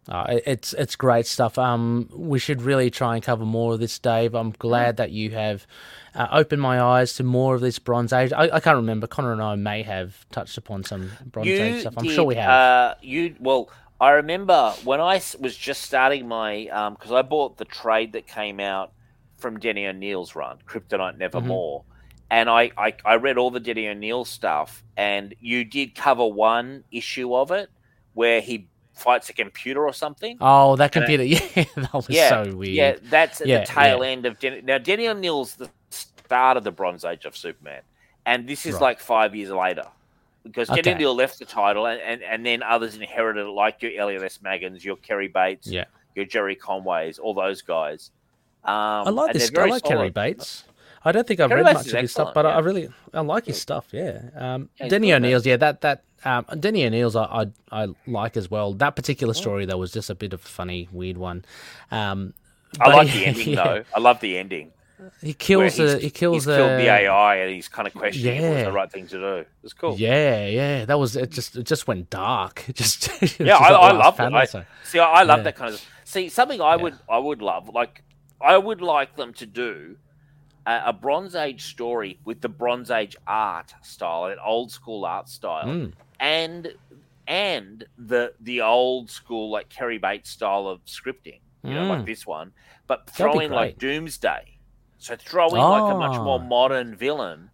Uh, 0.10 0.40
it's 0.46 0.74
it's 0.74 0.96
great 0.96 1.28
stuff. 1.28 1.58
Um, 1.58 2.10
we 2.14 2.40
should 2.40 2.62
really 2.62 2.90
try 2.90 3.16
and 3.16 3.24
cover 3.24 3.46
more 3.46 3.74
of 3.74 3.80
this, 3.80 3.98
Dave. 4.00 4.36
I'm 4.36 4.52
glad 4.52 4.98
that 4.98 5.12
you 5.12 5.32
have 5.32 5.68
uh, 6.16 6.28
opened 6.32 6.62
my 6.62 6.82
eyes 6.82 7.14
to 7.16 7.24
more 7.24 7.56
of 7.56 7.62
this 7.62 7.78
Bronze 7.78 8.14
Age. 8.14 8.32
I, 8.32 8.44
I 8.44 8.60
can't 8.60 8.78
remember. 8.78 9.08
Connor 9.08 9.34
and 9.34 9.42
I 9.42 9.56
may 9.56 9.84
have 9.84 10.26
touched 10.32 10.58
upon 10.58 10.84
some 10.84 11.12
Bronze 11.26 11.50
Age 11.50 11.82
stuff. 11.82 11.96
I'm 11.98 12.08
sure 12.08 12.24
we 12.24 12.36
have. 12.36 12.50
Uh, 12.50 12.96
you 13.02 13.36
well, 13.40 13.70
I 14.00 14.12
remember 14.12 14.74
when 14.84 15.02
I 15.02 15.22
was 15.40 15.58
just 15.58 15.82
starting 15.82 16.28
my 16.28 16.66
because 16.98 17.12
I 17.12 17.22
bought 17.22 17.58
the 17.58 17.66
trade 17.66 18.14
that 18.14 18.28
came 18.28 18.60
out 18.60 18.94
from 19.38 19.60
Denny 19.60 19.86
O'Neil's 19.88 20.36
run, 20.36 20.60
Kryptonite 20.68 21.18
Nevermore, 21.18 21.84
and 22.30 22.50
I, 22.50 22.72
I 22.78 22.96
I 23.04 23.16
read 23.16 23.38
all 23.38 23.52
the 23.52 23.60
Denny 23.60 23.88
O'Neill 23.88 24.24
stuff, 24.24 24.84
and 24.96 25.36
you 25.40 25.66
did 25.66 25.96
cover 25.96 26.26
one 26.26 26.86
issue 26.92 27.36
of 27.36 27.52
it 27.52 27.70
where 28.14 28.42
he 28.42 28.68
fights 28.98 29.30
a 29.30 29.34
computer 29.34 29.86
or 29.86 29.94
something. 29.94 30.38
oh, 30.42 30.76
that 30.76 30.92
computer. 30.92 31.24
Yeah, 31.24 31.40
that 31.76 31.94
was 31.94 32.10
yeah, 32.10 32.30
so 32.44 32.56
weird. 32.56 32.70
Yeah, 32.74 32.96
that's 33.10 33.42
at 33.42 33.48
Yeah, 33.48 33.60
the 33.62 33.66
tail 33.68 34.04
end 34.04 34.26
of 34.26 34.40
Denny. 34.40 34.62
Now, 34.62 34.78
Denny 34.78 35.08
O'Neil's 35.08 35.56
the 35.56 35.70
start 35.90 36.58
of 36.58 36.64
the 36.64 36.72
Bronze 36.72 37.06
Age 37.06 37.26
of 37.26 37.36
Superman, 37.38 37.82
and 38.26 38.48
this 38.48 38.66
is 38.66 38.74
Right. 38.76 38.82
like 38.82 39.00
five 39.00 39.36
years 39.36 39.50
later. 39.52 39.86
Because 40.44 40.70
Denny 40.70 40.80
Okay. 40.80 40.94
O'Neill 40.96 41.14
left 41.16 41.40
the 41.40 41.46
title, 41.46 41.88
and, 41.88 42.00
and, 42.02 42.24
and 42.24 42.46
then 42.46 42.64
others 42.64 42.96
inherited 42.96 43.46
it, 43.46 43.50
like 43.50 43.82
your 43.82 43.92
Elliot 43.98 44.24
S. 44.24 44.40
Maggins, 44.42 44.84
your 44.86 44.96
Cary 44.98 45.28
Bates, 45.28 45.68
Yeah. 45.68 45.86
your 46.16 46.24
Gerry 46.26 46.56
Conways, 46.56 47.20
all 47.20 47.34
those 47.34 47.62
guys. 47.62 48.12
Um, 48.64 48.74
I 48.74 49.10
like 49.10 49.34
this. 49.34 49.50
they're 49.50 49.66
I 49.66 49.70
like 49.70 49.84
Cary 49.84 49.98
solid. 50.00 50.14
Bates. 50.14 50.64
I 51.06 51.12
don't 51.12 51.28
think 51.28 51.40
I've 51.40 51.50
read 51.52 51.64
much 51.64 51.88
of 51.94 52.00
his 52.02 52.12
stuff, 52.12 52.34
but 52.34 52.46
I, 52.46 52.52
I 52.54 52.60
really 52.60 52.90
I 53.14 53.22
like 53.22 53.46
his 53.46 53.60
stuff. 53.62 53.88
Yeah, 53.92 54.22
um, 54.36 54.70
Yeah, 54.80 54.88
Denny. 54.90 55.14
O'Neil's. 55.14 55.46
Yeah, 55.46 55.58
that 55.58 55.82
that 55.82 56.04
um, 56.26 56.46
Denny 56.60 56.86
O'Neil's 56.86 57.16
I, 57.16 57.24
I 57.72 57.84
I 57.84 57.88
like 58.08 58.36
as 58.38 58.50
well. 58.52 58.74
That 58.74 58.96
particular 58.96 59.34
story 59.34 59.66
though 59.66 59.78
was 59.78 59.92
just 59.92 60.10
a 60.10 60.16
bit 60.16 60.34
of 60.34 60.44
a 60.44 60.48
funny, 60.48 60.88
weird 60.92 61.18
one. 61.18 61.46
Um, 61.92 62.34
I 62.82 62.90
like 62.90 63.08
he- 63.08 63.20
the 63.20 63.26
ending 63.28 63.50
yeah, 63.50 63.64
though. 63.64 63.84
I 63.96 64.00
love 64.00 64.20
the 64.20 64.38
ending. 64.38 64.72
He 65.22 65.34
kills 65.36 65.78
the 65.78 66.00
he 66.00 66.10
kills 66.10 66.38
he's 66.38 66.46
the 66.46 66.58
killed 66.58 66.80
the 66.80 66.90
AI, 66.90 67.36
and 67.36 67.54
he's 67.54 67.68
kind 67.68 67.88
of 67.88 67.94
questioning 67.94 68.38
if 68.38 68.44
it 68.44 68.50
was 68.50 68.58
Yeah. 68.58 68.64
the 68.66 68.72
right 68.72 68.92
thing 68.92 69.06
to 69.08 69.18
do. 69.20 69.46
It's 69.64 69.74
cool. 69.74 69.96
Yeah, 69.96 70.48
yeah, 70.48 70.86
that 70.86 70.98
was 70.98 71.16
it. 71.16 71.30
Just 71.30 71.56
it 71.56 71.64
just 71.68 71.88
went 71.88 72.10
dark. 72.10 72.64
It 72.68 72.76
just 72.84 73.08
yeah, 73.40 73.60
was 73.60 73.72
I, 73.72 73.74
I 73.74 73.92
love 73.92 74.18
panel, 74.18 74.40
I, 74.40 74.46
so- 74.46 74.66
see, 74.84 74.98
I, 74.98 75.06
I 75.20 75.24
love 75.24 75.40
Yeah. 75.40 75.44
that 75.44 75.56
kind 75.56 75.74
of. 75.76 75.86
See, 76.04 76.30
something 76.30 76.60
I 76.62 76.76
Yeah. 76.76 76.82
would, 76.82 76.96
I 77.10 77.18
would 77.20 77.42
love, 77.44 77.70
like, 77.70 78.02
I 78.42 78.58
would 78.58 78.82
like 78.82 79.16
them 79.18 79.34
to 79.36 79.46
do 79.46 79.98
a, 80.68 80.82
a 80.88 80.94
Bronze 80.94 81.34
Age 81.36 81.64
story 81.64 82.20
with 82.26 82.42
the 82.42 82.50
Bronze 82.50 82.92
Age 82.92 83.16
art 83.26 83.74
style, 83.82 84.26
an 84.26 84.38
old 84.46 84.72
school 84.72 85.06
art 85.06 85.30
style, 85.30 85.66
Mm, 85.66 85.94
and 86.20 86.74
and 87.28 87.86
the 87.98 88.34
the 88.42 88.62
old 88.62 89.10
school 89.10 89.50
like 89.50 89.70
Cary 89.70 89.98
Bates 89.98 90.30
style 90.30 90.68
of 90.68 90.84
scripting, 90.86 91.40
you 91.64 91.74
know, 91.74 91.86
like 91.88 92.02
Mm. 92.02 92.06
this 92.06 92.26
one, 92.28 92.52
but 92.88 93.08
That'd 93.08 93.16
throw 93.16 93.40
in 93.40 93.52
like. 93.52 93.78
Doomsday. 93.80 94.54
So 95.00 95.16
throw 95.16 95.48
in 95.50 95.58
like 95.58 95.94
a 95.94 95.98
much 95.98 96.18
more 96.18 96.40
Oh. 96.40 96.44
modern 96.44 96.96
villain 96.96 97.50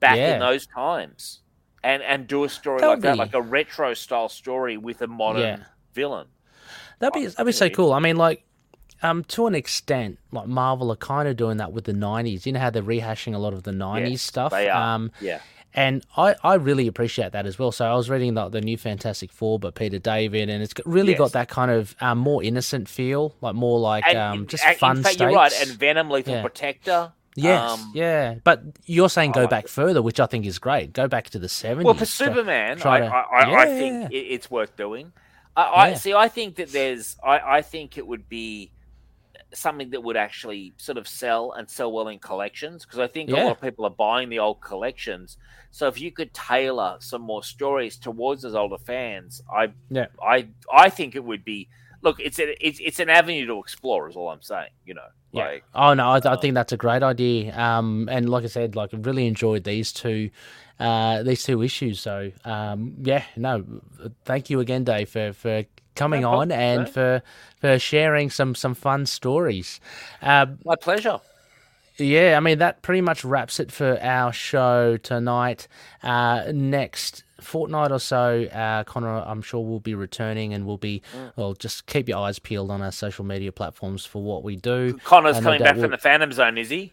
back 0.00 0.16
Yeah. 0.16 0.34
in 0.34 0.40
those 0.40 0.66
times. 0.66 1.40
And, 1.84 2.02
and 2.02 2.26
do 2.26 2.42
a 2.44 2.48
story 2.48 2.80
That 2.80 2.86
like 2.88 2.96
would 2.96 3.02
that, 3.02 3.16
like 3.18 3.34
a 3.34 3.42
retro 3.42 3.94
style 3.94 4.28
story 4.28 4.76
with 4.76 5.02
a 5.02 5.06
modern 5.06 5.42
Yeah. 5.60 5.64
villain. 5.92 6.26
That'd 6.98 7.12
be 7.14 7.26
Oh, 7.26 7.30
that'd 7.30 7.46
be 7.46 7.52
so 7.52 7.68
cool. 7.70 7.92
I 7.92 7.98
mean, 8.00 8.16
like, 8.16 8.44
um, 9.02 9.24
to 9.24 9.46
an 9.46 9.54
extent, 9.54 10.18
like 10.32 10.46
Marvel 10.46 10.90
are 10.92 10.96
kind 10.96 11.28
of 11.28 11.36
doing 11.36 11.56
that 11.58 11.72
with 11.72 11.84
the 11.84 11.92
'90s. 11.92 12.46
You 12.46 12.52
know 12.52 12.60
how 12.60 12.70
they're 12.70 12.82
rehashing 12.82 13.34
a 13.34 13.38
lot 13.38 13.52
of 13.52 13.62
the 13.64 13.72
'90s 13.72 14.10
Yes, 14.10 14.22
stuff. 14.22 14.52
They 14.52 14.68
are. 14.68 14.94
Um, 14.94 15.12
yeah. 15.20 15.40
and 15.74 16.04
I, 16.16 16.34
I 16.42 16.54
really 16.54 16.86
appreciate 16.86 17.32
that 17.32 17.44
as 17.46 17.58
well. 17.58 17.70
So 17.72 17.84
I 17.84 17.94
was 17.94 18.08
reading 18.08 18.34
like 18.34 18.52
the 18.52 18.60
new 18.62 18.76
Fantastic 18.78 19.30
Four, 19.32 19.58
but 19.58 19.74
Peter 19.74 19.98
David, 19.98 20.48
and 20.48 20.62
it's 20.62 20.72
really 20.86 21.10
Yes. 21.12 21.18
got 21.18 21.32
that 21.32 21.48
kind 21.48 21.70
of 21.70 21.94
um, 22.00 22.18
more 22.18 22.42
innocent 22.42 22.88
feel, 22.88 23.34
like 23.42 23.54
more 23.54 23.78
like 23.78 24.04
And 24.06 24.16
um, 24.18 24.46
just 24.46 24.64
and 24.64 24.76
fun 24.78 24.96
in 24.98 25.02
fact, 25.02 25.14
states. 25.16 25.30
you're 25.30 25.38
right. 25.38 25.52
And 25.60 25.70
Venom, 25.78 26.08
Lethal 26.10 26.34
Yeah. 26.34 26.40
Protector. 26.42 27.12
yes, 27.34 27.70
um, 27.72 27.92
yeah. 27.94 28.36
But 28.44 28.62
you're 28.86 29.10
saying 29.10 29.32
go 29.32 29.42
like 29.42 29.50
back 29.50 29.64
it. 29.64 29.70
further, 29.70 30.00
which 30.00 30.18
I 30.20 30.24
think 30.26 30.46
is 30.46 30.58
great. 30.58 30.94
Go 30.94 31.06
back 31.08 31.28
to 31.30 31.38
the 31.38 31.48
'70s. 31.48 31.84
Well, 31.84 31.92
for 31.94 32.06
Superman, 32.06 32.78
try 32.78 32.96
I, 32.96 33.00
to- 33.00 33.06
I, 33.14 33.20
I, 33.20 33.62
I 33.62 33.66
think 33.66 34.08
it's 34.12 34.50
worth 34.50 34.74
doing. 34.76 35.12
I, 35.54 35.62
I 35.62 35.88
Yeah. 35.90 35.94
see. 35.96 36.14
I 36.14 36.28
think 36.28 36.56
that 36.56 36.72
there's. 36.72 37.16
I, 37.22 37.58
I 37.58 37.62
think 37.62 37.98
it 37.98 38.06
would 38.06 38.28
be 38.30 38.72
something 39.54 39.90
that 39.90 40.02
would 40.02 40.16
actually 40.16 40.74
sort 40.76 40.98
of 40.98 41.06
sell 41.06 41.52
and 41.52 41.68
sell 41.70 41.92
well 41.92 42.08
in 42.08 42.18
collections 42.18 42.84
because 42.84 42.98
I 42.98 43.06
think 43.06 43.30
a 43.30 43.36
lot 43.36 43.52
of 43.52 43.60
people 43.60 43.84
are 43.84 43.90
buying 43.90 44.28
the 44.28 44.38
old 44.40 44.60
collections. 44.60 45.36
So 45.70 45.86
if 45.88 46.00
you 46.00 46.10
could 46.10 46.32
tailor 46.34 46.96
some 47.00 47.22
more 47.22 47.42
stories 47.42 47.96
towards 47.96 48.42
those 48.42 48.54
older 48.54 48.78
fans, 48.78 49.42
I, 49.52 49.72
Yeah. 49.90 50.06
I, 50.22 50.48
I 50.72 50.88
think 50.90 51.14
it 51.14 51.24
would 51.24 51.44
be. 51.44 51.68
Look, 52.02 52.20
it's 52.20 52.38
a, 52.38 52.66
it's 52.66 52.78
it's 52.78 53.00
an 53.00 53.08
avenue 53.08 53.46
to 53.46 53.58
explore. 53.58 54.08
Is 54.08 54.16
all 54.16 54.28
I'm 54.28 54.42
saying. 54.42 54.68
You 54.84 54.94
know, 54.94 55.08
Yeah. 55.32 55.44
like 55.44 55.64
Oh 55.74 55.94
no, 55.94 56.08
I, 56.08 56.16
I 56.16 56.18
uh, 56.18 56.36
think 56.36 56.54
that's 56.54 56.72
a 56.72 56.76
great 56.76 57.02
idea. 57.02 57.56
Um, 57.58 58.08
and 58.10 58.28
like 58.28 58.44
I 58.44 58.48
said, 58.48 58.76
like 58.76 58.92
I 58.94 58.98
really 58.98 59.26
enjoyed 59.26 59.64
these 59.64 59.92
two, 59.92 60.30
uh, 60.78 61.22
these 61.22 61.42
two 61.42 61.62
issues. 61.62 62.00
So 62.00 62.30
um, 62.44 62.94
yeah, 63.02 63.24
no, 63.36 63.64
thank 64.24 64.50
you 64.50 64.60
again, 64.60 64.84
Dave, 64.84 65.08
for 65.08 65.32
for 65.32 65.64
coming 65.96 66.20
No 66.22 66.32
on 66.34 66.52
and 66.52 66.84
mate. 66.84 66.92
for 66.92 67.22
for 67.60 67.78
sharing 67.78 68.30
some 68.30 68.54
some 68.54 68.74
fun 68.74 69.06
stories. 69.06 69.80
Um, 70.22 70.58
my 70.64 70.76
pleasure. 70.76 71.18
yeah, 71.98 72.36
I 72.36 72.40
mean 72.40 72.58
that 72.58 72.82
pretty 72.82 73.00
much 73.00 73.24
wraps 73.24 73.58
it 73.58 73.72
for 73.72 73.98
our 74.02 74.32
show 74.32 74.96
tonight. 74.98 75.66
Uh, 76.02 76.44
next 76.52 77.24
fortnight 77.40 77.92
or 77.92 77.98
so, 77.98 78.44
uh, 78.44 78.84
Connor, 78.84 79.18
I'm 79.26 79.42
sure 79.42 79.60
we'll 79.64 79.80
be 79.80 79.94
returning, 79.94 80.54
and 80.54 80.66
we'll 80.66 80.78
be 80.78 81.02
Mm. 81.14 81.32
well. 81.36 81.54
Just 81.54 81.86
keep 81.86 82.08
your 82.08 82.18
eyes 82.18 82.38
peeled 82.38 82.70
on 82.70 82.80
our 82.82 82.92
social 82.92 83.24
media 83.24 83.52
platforms 83.52 84.04
for 84.06 84.22
what 84.22 84.42
we 84.42 84.56
do. 84.56 84.98
Connor's 85.04 85.40
coming 85.40 85.60
back 85.62 85.74
will- 85.76 85.82
from 85.82 85.90
the 85.90 85.98
Phantom 85.98 86.32
Zone, 86.32 86.56
is 86.58 86.70
he? 86.70 86.92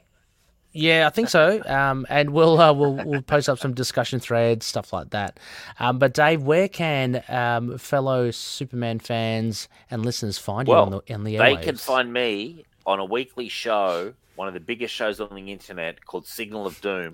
Yeah, 0.74 1.06
I 1.06 1.12
think 1.12 1.30
so. 1.30 1.62
Um, 1.68 2.06
and 2.10 2.32
we'll 2.32 2.60
uh, 2.60 2.74
we'll 2.74 2.96
we'll 2.96 3.22
post 3.22 3.48
up 3.48 3.60
some 3.60 3.74
discussion 3.74 4.20
threads, 4.20 4.66
stuff 4.66 4.92
like 4.92 5.12
that. 5.12 5.40
Um, 5.80 6.00
but 6.00 6.14
Dave, 6.16 6.44
where 6.44 6.68
can 6.68 7.24
um, 7.30 7.78
fellow 7.78 8.32
Superman 8.32 9.00
fans 9.00 9.70
and 9.92 10.04
listeners 10.04 10.40
find 10.40 10.68
you 10.68 10.72
Well, 10.72 10.84
on 10.86 10.90
the 10.92 11.14
on 11.14 11.24
the 11.24 11.38
They 11.38 11.56
airwaves? 11.56 11.64
can 11.64 11.78
find 11.78 12.12
me 12.12 12.66
on 12.88 13.00
a 13.00 13.06
weekly 13.06 13.50
show, 13.50 14.14
one 14.36 14.48
of 14.48 14.56
the 14.56 14.60
biggest 14.60 14.94
shows 14.94 15.20
on 15.22 15.36
the 15.36 15.52
internet 15.52 16.04
called 16.06 16.26
Signal 16.28 16.66
of 16.66 16.82
Doom, 16.82 17.14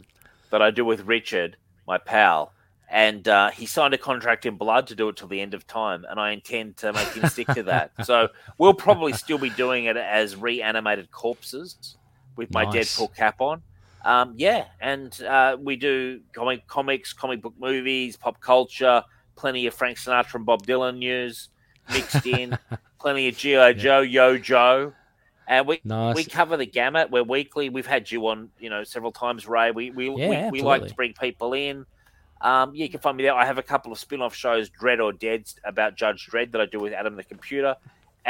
that 0.52 0.62
I 0.62 0.72
do 0.72 0.86
with 0.86 1.02
Richard, 1.06 1.58
my 1.86 1.98
pal. 1.98 2.54
And 2.92 3.28
uh, 3.28 3.52
he 3.52 3.68
signed 3.68 3.94
a 3.94 4.00
contract 4.00 4.48
in 4.48 4.56
blood 4.58 4.88
to 4.88 4.96
do 4.96 5.10
it 5.10 5.18
till 5.18 5.28
the 5.28 5.42
end 5.42 5.54
of 5.54 5.68
time, 5.68 6.06
and 6.10 6.20
I 6.20 6.32
intend 6.32 6.78
to 6.78 6.92
make 6.94 7.14
him 7.14 7.28
stick 7.28 7.48
to 7.50 7.64
that. 7.64 7.92
So 8.04 8.30
we'll 8.58 8.74
probably 8.74 9.14
still 9.14 9.38
be 9.38 9.52
doing 9.52 9.86
it 9.86 9.98
as 9.98 10.36
reanimated 10.36 11.12
corpses 11.12 11.98
with 12.40 12.52
my 12.54 12.64
Nice. 12.64 12.98
Deadpool 12.98 13.16
cap 13.16 13.42
on. 13.42 13.62
Um, 14.06 14.34
yeah, 14.38 14.66
and 14.80 15.22
uh, 15.24 15.58
we 15.60 15.76
do 15.76 16.22
comic 16.34 16.66
comics, 16.68 17.12
comic 17.12 17.42
book 17.42 17.54
movies, 17.60 18.16
pop 18.16 18.40
culture, 18.40 19.04
plenty 19.36 19.68
of 19.68 19.74
Frank 19.74 19.98
Sinatra 19.98 20.36
and 20.36 20.46
Bob 20.46 20.66
Dylan 20.66 20.98
news 20.98 21.50
mixed 21.92 22.26
in, 22.26 22.58
plenty 23.00 23.28
of 23.28 23.36
GI 23.36 23.74
Joe, 23.74 24.00
Yo 24.00 24.38
Joe, 24.38 24.94
and 25.48 25.68
we 25.68 25.82
Nice. 25.84 26.16
we 26.16 26.24
cover 26.24 26.56
the 26.56 26.66
gamut. 26.66 27.12
We're 27.12 27.24
weekly. 27.24 27.70
We've 27.70 27.86
had 27.86 28.10
you 28.10 28.26
on, 28.28 28.50
you 28.58 28.70
know, 28.70 28.86
several 28.86 29.12
times, 29.12 29.46
Ray. 29.46 29.72
We 29.72 29.92
we 29.92 30.10
Yeah, 30.16 30.50
we, 30.50 30.62
we 30.62 30.62
like 30.62 30.88
to 30.88 30.96
bring 30.96 31.14
people 31.14 31.54
in. 31.54 31.86
Um, 32.42 32.74
yeah, 32.74 32.84
you 32.86 32.90
can 32.90 33.02
find 33.02 33.18
me 33.18 33.24
there. 33.24 33.36
I 33.36 33.44
have 33.44 33.58
a 33.58 33.64
couple 33.64 33.92
of 33.92 34.00
spin-off 34.00 34.34
shows, 34.34 34.70
Dread 34.70 35.02
or 35.02 35.12
Dead, 35.12 35.44
about 35.66 35.98
Judge 35.98 36.26
Dredd 36.32 36.54
that 36.54 36.62
I 36.62 36.68
do 36.68 36.80
with 36.80 36.94
Adam 36.94 37.18
the 37.18 37.24
computer, 37.26 37.76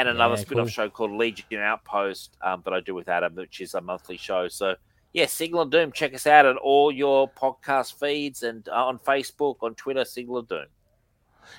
and 0.00 0.08
another 0.08 0.34
Yeah, 0.34 0.40
spin-off 0.40 0.64
cool. 0.66 0.70
show 0.70 0.88
called 0.90 1.12
Legion 1.12 1.60
Outpost 1.60 2.36
um, 2.42 2.62
that 2.64 2.72
I 2.74 2.80
do 2.80 2.94
with 2.94 3.08
Adam, 3.08 3.34
which 3.34 3.60
is 3.60 3.74
a 3.74 3.80
monthly 3.80 4.16
show. 4.16 4.48
So 4.48 4.74
yeah, 5.12 5.26
Signal 5.26 5.62
of 5.62 5.70
Doom. 5.70 5.92
Check 5.92 6.14
us 6.14 6.26
out 6.26 6.46
at 6.46 6.56
all 6.56 6.90
your 6.92 7.28
podcast 7.30 7.98
feeds 7.98 8.42
and 8.42 8.68
uh, 8.68 8.86
on 8.86 8.98
Facebook, 8.98 9.56
on 9.62 9.74
Twitter, 9.74 10.04
Signal 10.04 10.38
of 10.38 10.48
Doom. 10.48 10.66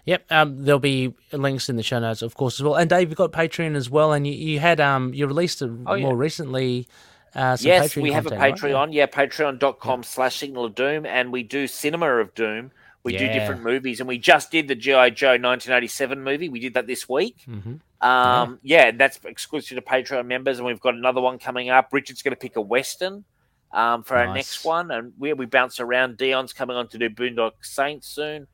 Yep, 0.05 0.25
um, 0.31 0.63
there'll 0.63 0.79
be 0.79 1.13
links 1.33 1.67
in 1.67 1.75
the 1.75 1.83
show 1.83 1.99
notes, 1.99 2.21
of 2.21 2.35
course, 2.35 2.59
as 2.59 2.63
well. 2.63 2.75
And 2.75 2.89
Dave, 2.89 3.09
you've 3.09 3.17
got 3.17 3.33
Patreon 3.33 3.75
as 3.75 3.89
well, 3.89 4.13
and 4.13 4.25
you, 4.25 4.33
you 4.33 4.59
had 4.59 4.79
um 4.79 5.13
you 5.13 5.27
released 5.27 5.61
a, 5.61 5.75
Oh, 5.85 5.95
yeah. 5.95 6.03
more 6.05 6.15
recently. 6.15 6.87
Uh, 7.35 7.55
some 7.57 7.67
yes, 7.67 7.93
Patreon 7.93 8.01
we 8.03 8.11
have 8.11 8.25
a 8.25 8.29
content, 8.29 8.61
right? 8.63 8.71
Patreon. 8.73 8.93
Yeah, 8.93 9.05
patreon.com 9.07 10.03
slash 10.03 10.37
Signal 10.37 10.65
of 10.65 10.75
Doom. 10.75 11.05
And 11.05 11.31
we 11.31 11.43
do 11.43 11.65
Cinema 11.67 12.07
of 12.17 12.33
Doom. 12.35 12.71
We 13.03 13.17
do 13.17 13.27
different 13.27 13.63
movies. 13.63 13.99
And 13.99 14.07
we 14.07 14.17
just 14.17 14.51
did 14.51 14.67
the 14.67 14.75
G.I. 14.75 15.09
Joe 15.11 15.29
1987 15.31 16.23
movie. 16.23 16.49
We 16.49 16.59
did 16.59 16.75
that 16.75 16.85
this 16.87 17.07
week. 17.09 17.37
Mhm. 17.47 17.79
Um, 18.01 18.59
yeah. 18.63 18.87
and 18.87 18.99
that's 18.99 19.19
exclusive 19.25 19.75
to 19.77 19.81
Patreon 19.81 20.25
members. 20.25 20.57
And 20.59 20.65
we've 20.67 20.79
got 20.79 20.93
another 20.95 21.21
one 21.21 21.39
coming 21.39 21.69
up. 21.69 21.89
Richard's 21.91 22.21
going 22.21 22.33
to 22.33 22.39
pick 22.39 22.55
a 22.57 22.61
Western 22.61 23.23
um, 23.71 24.03
for 24.03 24.17
our 24.17 24.33
next 24.33 24.63
one. 24.65 24.91
And 24.91 25.13
we, 25.17 25.33
we 25.33 25.45
bounce 25.45 25.79
around. 25.79 26.17
Dion's 26.17 26.53
coming 26.53 26.75
on 26.77 26.87
to 26.89 26.97
do 26.97 27.09
Boondock 27.09 27.53
Saints 27.61 28.07
soon. 28.07 28.47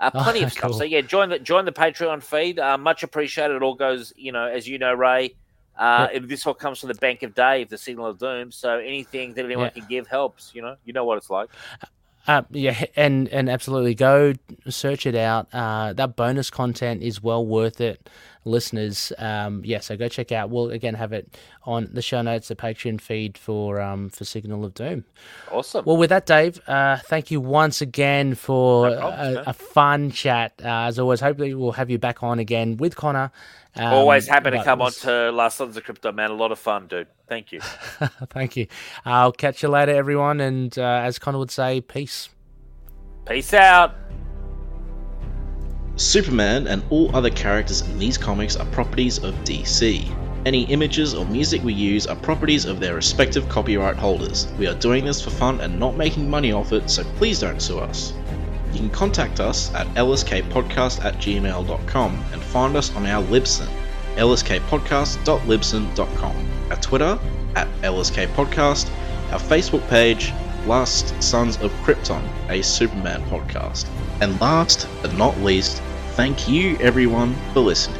Uh, 0.00 0.10
plenty 0.10 0.42
of 0.42 0.50
stuff. 0.52 0.70
Cool. 0.70 0.78
So 0.78 0.84
yeah, 0.84 1.02
join 1.02 1.28
the 1.28 1.38
join 1.38 1.66
the 1.66 1.72
Patreon 1.72 2.22
feed. 2.22 2.58
Uh, 2.58 2.78
much 2.78 3.02
appreciated. 3.02 3.56
It 3.56 3.62
all 3.62 3.74
goes, 3.74 4.12
you 4.16 4.32
know, 4.32 4.46
as 4.46 4.66
you 4.66 4.78
know, 4.78 4.94
Ray. 4.94 5.34
Uh, 5.78 6.08
This 6.22 6.46
all 6.46 6.54
comes 6.54 6.78
from 6.78 6.88
the 6.88 6.94
Bank 6.94 7.22
of 7.22 7.34
Dave, 7.34 7.68
the 7.70 7.78
Signal 7.78 8.06
of 8.06 8.18
Doom. 8.18 8.50
So 8.52 8.78
anything 8.78 9.34
that 9.34 9.44
anyone 9.44 9.66
Yeah. 9.66 9.70
can 9.80 9.86
give 9.88 10.06
helps. 10.06 10.52
You 10.54 10.62
know, 10.62 10.76
you 10.84 10.92
know 10.94 11.04
what 11.04 11.16
it's 11.18 11.30
like. 11.30 11.48
Uh, 12.30 12.42
yeah, 12.52 12.84
and 12.94 13.26
and 13.30 13.50
absolutely 13.50 13.92
go 13.92 14.32
search 14.68 15.04
it 15.04 15.16
out. 15.16 15.48
Uh, 15.52 15.92
that 15.94 16.14
bonus 16.14 16.48
content 16.48 17.02
is 17.02 17.20
well 17.20 17.44
worth 17.44 17.80
it, 17.80 18.08
listeners. 18.44 19.12
Um, 19.18 19.62
yeah, 19.64 19.80
so 19.80 19.96
go 19.96 20.08
check 20.08 20.32
out. 20.32 20.50
We'll 20.50 20.70
again 20.70 20.94
have 20.94 21.12
it 21.12 21.36
on 21.64 21.88
the 21.92 22.02
show 22.02 22.22
notes, 22.22 22.48
the 22.48 22.56
Patreon 22.56 23.00
feed 23.00 23.36
for 23.36 23.80
um, 23.80 24.10
for 24.10 24.24
Signal 24.24 24.64
of 24.64 24.74
Doom. 24.74 25.04
Awesome. 25.50 25.84
Well, 25.84 25.96
with 25.96 26.10
that, 26.10 26.26
Dave, 26.26 26.60
uh, 26.66 26.98
thank 26.98 27.30
you 27.30 27.40
once 27.40 27.80
again 27.80 28.34
for 28.34 28.90
No 28.90 28.98
problems, 28.98 29.36
a, 29.36 29.50
a 29.50 29.52
fun 29.52 30.10
chat. 30.10 30.54
Uh, 30.62 30.68
as 30.88 30.98
always, 30.98 31.20
hopefully 31.20 31.54
we'll 31.54 31.72
have 31.72 31.90
you 31.90 31.98
back 31.98 32.22
on 32.22 32.38
again 32.38 32.76
with 32.76 32.96
Connor. 32.96 33.30
Um, 33.76 33.92
Always 33.92 34.26
happy 34.26 34.50
to 34.50 34.64
come 34.64 34.80
it 34.80 34.84
on 34.84 34.92
to 34.92 35.30
Last 35.30 35.58
Sons 35.58 35.76
of 35.76 35.84
Krypton, 35.84 36.14
man. 36.14 36.30
A 36.30 36.34
lot 36.34 36.50
of 36.50 36.58
fun, 36.58 36.88
dude. 36.88 37.06
Thank 37.28 37.52
you. 37.52 37.60
Thank 38.30 38.56
you. 38.56 38.66
I'll 39.04 39.32
catch 39.32 39.62
you 39.62 39.68
later, 39.68 39.92
everyone. 39.94 40.40
And 40.40 40.76
uh, 40.76 41.02
as 41.04 41.18
Connor 41.18 41.38
would 41.38 41.52
say, 41.52 41.80
peace. 41.80 42.28
Peace 43.26 43.54
out. 43.54 43.94
Superman 45.96 46.66
and 46.66 46.82
all 46.90 47.14
other 47.14 47.30
characters 47.30 47.82
in 47.82 47.98
these 47.98 48.16
comics 48.16 48.56
are 48.56 48.66
properties 48.66 49.18
of 49.18 49.34
DC. 49.44 50.08
Any 50.46 50.62
images 50.64 51.12
or 51.12 51.26
music 51.26 51.62
we 51.62 51.74
use 51.74 52.06
are 52.06 52.16
properties 52.16 52.64
of 52.64 52.80
their 52.80 52.94
respective 52.94 53.46
copyright 53.48 53.96
holders. 53.96 54.48
We 54.58 54.66
are 54.66 54.74
doing 54.74 55.04
this 55.04 55.20
for 55.20 55.30
fun 55.30 55.60
and 55.60 55.78
not 55.78 55.96
making 55.96 56.30
money 56.30 56.52
off 56.52 56.72
it, 56.72 56.88
so 56.88 57.04
please 57.16 57.40
don't 57.40 57.60
sue 57.60 57.78
us. 57.78 58.14
You 58.72 58.78
can 58.78 58.90
contact 58.90 59.40
us 59.40 59.74
at 59.74 59.86
lskpodcast 59.88 61.04
at 61.04 61.16
gmail.com 61.16 62.24
and 62.32 62.42
find 62.42 62.76
us 62.76 62.94
on 62.96 63.04
our 63.04 63.22
Libsyn, 63.24 63.68
lskpodcast.libsyn.com, 64.16 66.50
our 66.70 66.76
Twitter 66.76 67.18
at 67.56 67.68
lskpodcast, 67.82 68.90
our 69.32 69.40
Facebook 69.40 69.86
page, 69.88 70.32
Last 70.66 71.22
Sons 71.22 71.56
of 71.58 71.72
Krypton, 71.82 72.22
a 72.50 72.62
Superman 72.62 73.22
podcast. 73.22 73.86
And 74.20 74.40
last 74.40 74.88
but 75.00 75.14
not 75.14 75.40
least, 75.40 75.82
thank 76.16 76.48
you 76.48 76.76
everyone 76.80 77.34
for 77.52 77.60
listening. 77.60 77.99